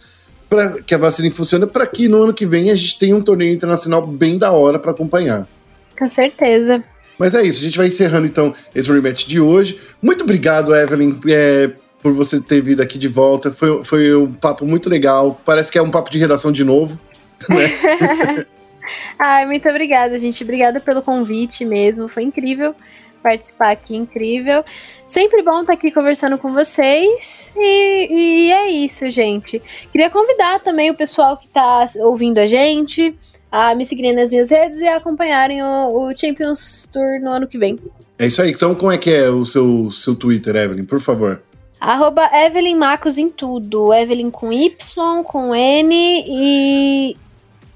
para 0.48 0.82
que 0.82 0.94
a 0.94 0.98
vacina 0.98 1.30
funcione, 1.30 1.66
para 1.66 1.86
que 1.86 2.08
no 2.08 2.22
ano 2.22 2.34
que 2.34 2.46
vem 2.46 2.70
a 2.70 2.74
gente 2.74 2.98
tenha 2.98 3.16
um 3.16 3.22
torneio 3.22 3.52
internacional 3.52 4.06
bem 4.06 4.38
da 4.38 4.52
hora 4.52 4.78
para 4.78 4.90
acompanhar. 4.90 5.46
Com 5.98 6.08
certeza. 6.08 6.82
Mas 7.18 7.34
é 7.34 7.42
isso, 7.42 7.60
a 7.60 7.64
gente 7.64 7.78
vai 7.78 7.86
encerrando 7.86 8.26
então 8.26 8.54
esse 8.74 8.90
rematch 8.90 9.26
de 9.26 9.40
hoje. 9.40 9.78
Muito 10.02 10.24
obrigado, 10.24 10.74
Evelyn, 10.74 11.16
é, 11.28 11.70
por 12.02 12.12
você 12.12 12.40
ter 12.40 12.60
vindo 12.60 12.82
aqui 12.82 12.98
de 12.98 13.08
volta. 13.08 13.50
Foi, 13.50 13.84
foi 13.84 14.14
um 14.14 14.32
papo 14.32 14.66
muito 14.66 14.90
legal. 14.90 15.40
Parece 15.44 15.70
que 15.70 15.78
é 15.78 15.82
um 15.82 15.90
papo 15.90 16.10
de 16.10 16.18
redação 16.18 16.52
de 16.52 16.64
novo. 16.64 16.98
Né? 17.48 18.46
Ai, 19.18 19.44
muito 19.44 19.68
obrigada, 19.68 20.18
gente. 20.18 20.42
Obrigada 20.42 20.80
pelo 20.80 21.02
convite 21.02 21.64
mesmo. 21.64 22.08
Foi 22.08 22.22
incrível 22.22 22.74
participar 23.24 23.70
aqui, 23.70 23.96
incrível. 23.96 24.62
Sempre 25.08 25.42
bom 25.42 25.62
estar 25.62 25.72
aqui 25.72 25.90
conversando 25.90 26.36
com 26.36 26.52
vocês. 26.52 27.50
E, 27.56 28.08
e 28.10 28.52
é 28.52 28.68
isso, 28.68 29.10
gente. 29.10 29.60
Queria 29.90 30.10
convidar 30.10 30.60
também 30.60 30.90
o 30.90 30.94
pessoal 30.94 31.38
que 31.38 31.46
está 31.46 31.88
ouvindo 31.96 32.38
a 32.38 32.46
gente 32.46 33.18
a 33.50 33.72
me 33.72 33.86
seguirem 33.86 34.12
nas 34.12 34.32
minhas 34.32 34.50
redes 34.50 34.80
e 34.80 34.88
acompanharem 34.88 35.62
o, 35.62 36.08
o, 36.08 36.18
Champions 36.18 36.88
Tour 36.92 37.20
no 37.20 37.30
ano 37.30 37.46
que 37.46 37.56
vem. 37.56 37.78
É 38.18 38.26
isso 38.26 38.42
aí. 38.42 38.50
Então, 38.50 38.74
como 38.74 38.90
é 38.90 38.98
que 38.98 39.14
é 39.14 39.30
o 39.30 39.46
seu, 39.46 39.92
seu 39.92 40.16
Twitter, 40.16 40.56
Evelyn? 40.56 40.84
Por 40.84 41.00
favor. 41.00 41.40
Arroba 41.80 42.28
Evelyn 42.32 42.74
Marcos 42.74 43.16
em 43.16 43.28
tudo. 43.30 43.94
Evelyn 43.94 44.28
com 44.28 44.52
Y, 44.52 45.22
com 45.22 45.54
N 45.54 46.24
e 46.26 47.16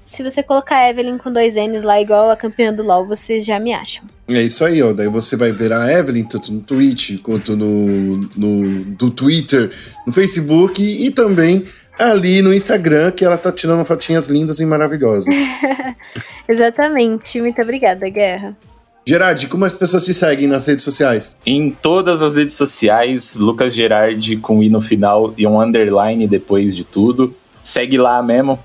se 0.09 0.23
você 0.23 0.41
colocar 0.41 0.89
Evelyn 0.89 1.19
com 1.19 1.31
dois 1.31 1.53
N's 1.53 1.83
lá, 1.83 2.01
igual 2.01 2.31
a 2.31 2.35
campeã 2.35 2.73
do 2.73 2.81
LoL, 2.81 3.05
vocês 3.05 3.45
já 3.45 3.59
me 3.59 3.71
acham. 3.71 4.03
É 4.27 4.41
isso 4.41 4.65
aí, 4.65 4.81
ó. 4.81 4.91
Daí 4.91 5.07
você 5.07 5.35
vai 5.35 5.51
ver 5.51 5.71
a 5.71 5.91
Evelyn 5.91 6.23
tanto 6.23 6.51
no 6.51 6.61
Twitch 6.61 7.21
quanto 7.21 7.55
no, 7.55 8.27
no 8.35 8.85
do 8.95 9.11
Twitter, 9.11 9.71
no 10.07 10.11
Facebook 10.11 10.81
e 10.81 11.11
também 11.11 11.63
ali 11.97 12.41
no 12.41 12.51
Instagram, 12.51 13.11
que 13.11 13.23
ela 13.23 13.37
tá 13.37 13.51
tirando 13.51 13.85
fotinhas 13.85 14.27
lindas 14.27 14.59
e 14.59 14.65
maravilhosas. 14.65 15.25
Exatamente. 16.49 17.39
Muito 17.39 17.61
obrigada, 17.61 18.09
Guerra. 18.09 18.57
Gerard, 19.07 19.45
como 19.47 19.65
as 19.65 19.75
pessoas 19.75 20.05
te 20.05 20.13
seguem 20.13 20.47
nas 20.47 20.65
redes 20.65 20.83
sociais? 20.83 21.37
Em 21.45 21.69
todas 21.69 22.23
as 22.23 22.35
redes 22.35 22.55
sociais, 22.55 23.35
Lucas 23.35 23.75
Gerard 23.75 24.37
com 24.37 24.63
i 24.63 24.69
no 24.69 24.81
final 24.81 25.35
e 25.37 25.45
um 25.45 25.61
underline 25.61 26.27
depois 26.27 26.75
de 26.75 26.83
tudo. 26.83 27.35
Segue 27.61 27.97
lá 27.97 28.23
mesmo, 28.23 28.57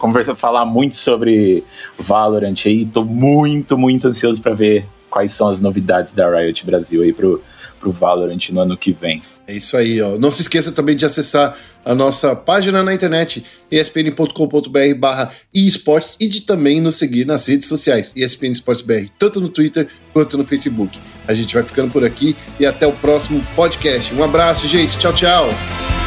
conversar, 0.00 0.34
falar 0.34 0.64
muito 0.64 0.96
sobre 0.96 1.62
Valorant 1.98 2.56
aí. 2.64 2.84
Tô 2.86 3.04
muito, 3.04 3.78
muito 3.78 4.08
ansioso 4.08 4.40
para 4.40 4.54
ver 4.54 4.86
quais 5.08 5.32
são 5.32 5.48
as 5.48 5.60
novidades 5.60 6.12
da 6.12 6.28
Riot 6.28 6.64
Brasil 6.64 7.02
aí 7.02 7.12
pro, 7.12 7.42
pro 7.78 7.92
Valorant 7.92 8.48
no 8.50 8.60
ano 8.60 8.76
que 8.76 8.92
vem. 8.92 9.22
É 9.46 9.54
isso 9.54 9.76
aí, 9.76 10.00
ó. 10.00 10.16
Não 10.16 10.30
se 10.30 10.42
esqueça 10.42 10.70
também 10.70 10.94
de 10.94 11.04
acessar 11.04 11.56
a 11.84 11.92
nossa 11.92 12.36
página 12.36 12.84
na 12.84 12.94
internet, 12.94 13.44
espn.com.br 13.68 14.94
barra 14.96 15.32
esportes 15.52 16.16
e 16.20 16.28
de 16.28 16.42
também 16.42 16.80
nos 16.80 16.96
seguir 16.96 17.26
nas 17.26 17.46
redes 17.46 17.66
sociais, 17.66 18.12
ESPN 18.14 18.52
Esportes 18.52 18.82
BR, 18.84 19.08
tanto 19.18 19.40
no 19.40 19.48
Twitter 19.48 19.88
quanto 20.12 20.38
no 20.38 20.46
Facebook. 20.46 21.00
A 21.26 21.34
gente 21.34 21.52
vai 21.52 21.64
ficando 21.64 21.90
por 21.90 22.04
aqui 22.04 22.36
e 22.60 22.66
até 22.66 22.86
o 22.86 22.92
próximo 22.92 23.44
podcast. 23.56 24.14
Um 24.14 24.22
abraço, 24.22 24.68
gente. 24.68 24.96
Tchau, 24.98 25.12
tchau. 25.12 25.99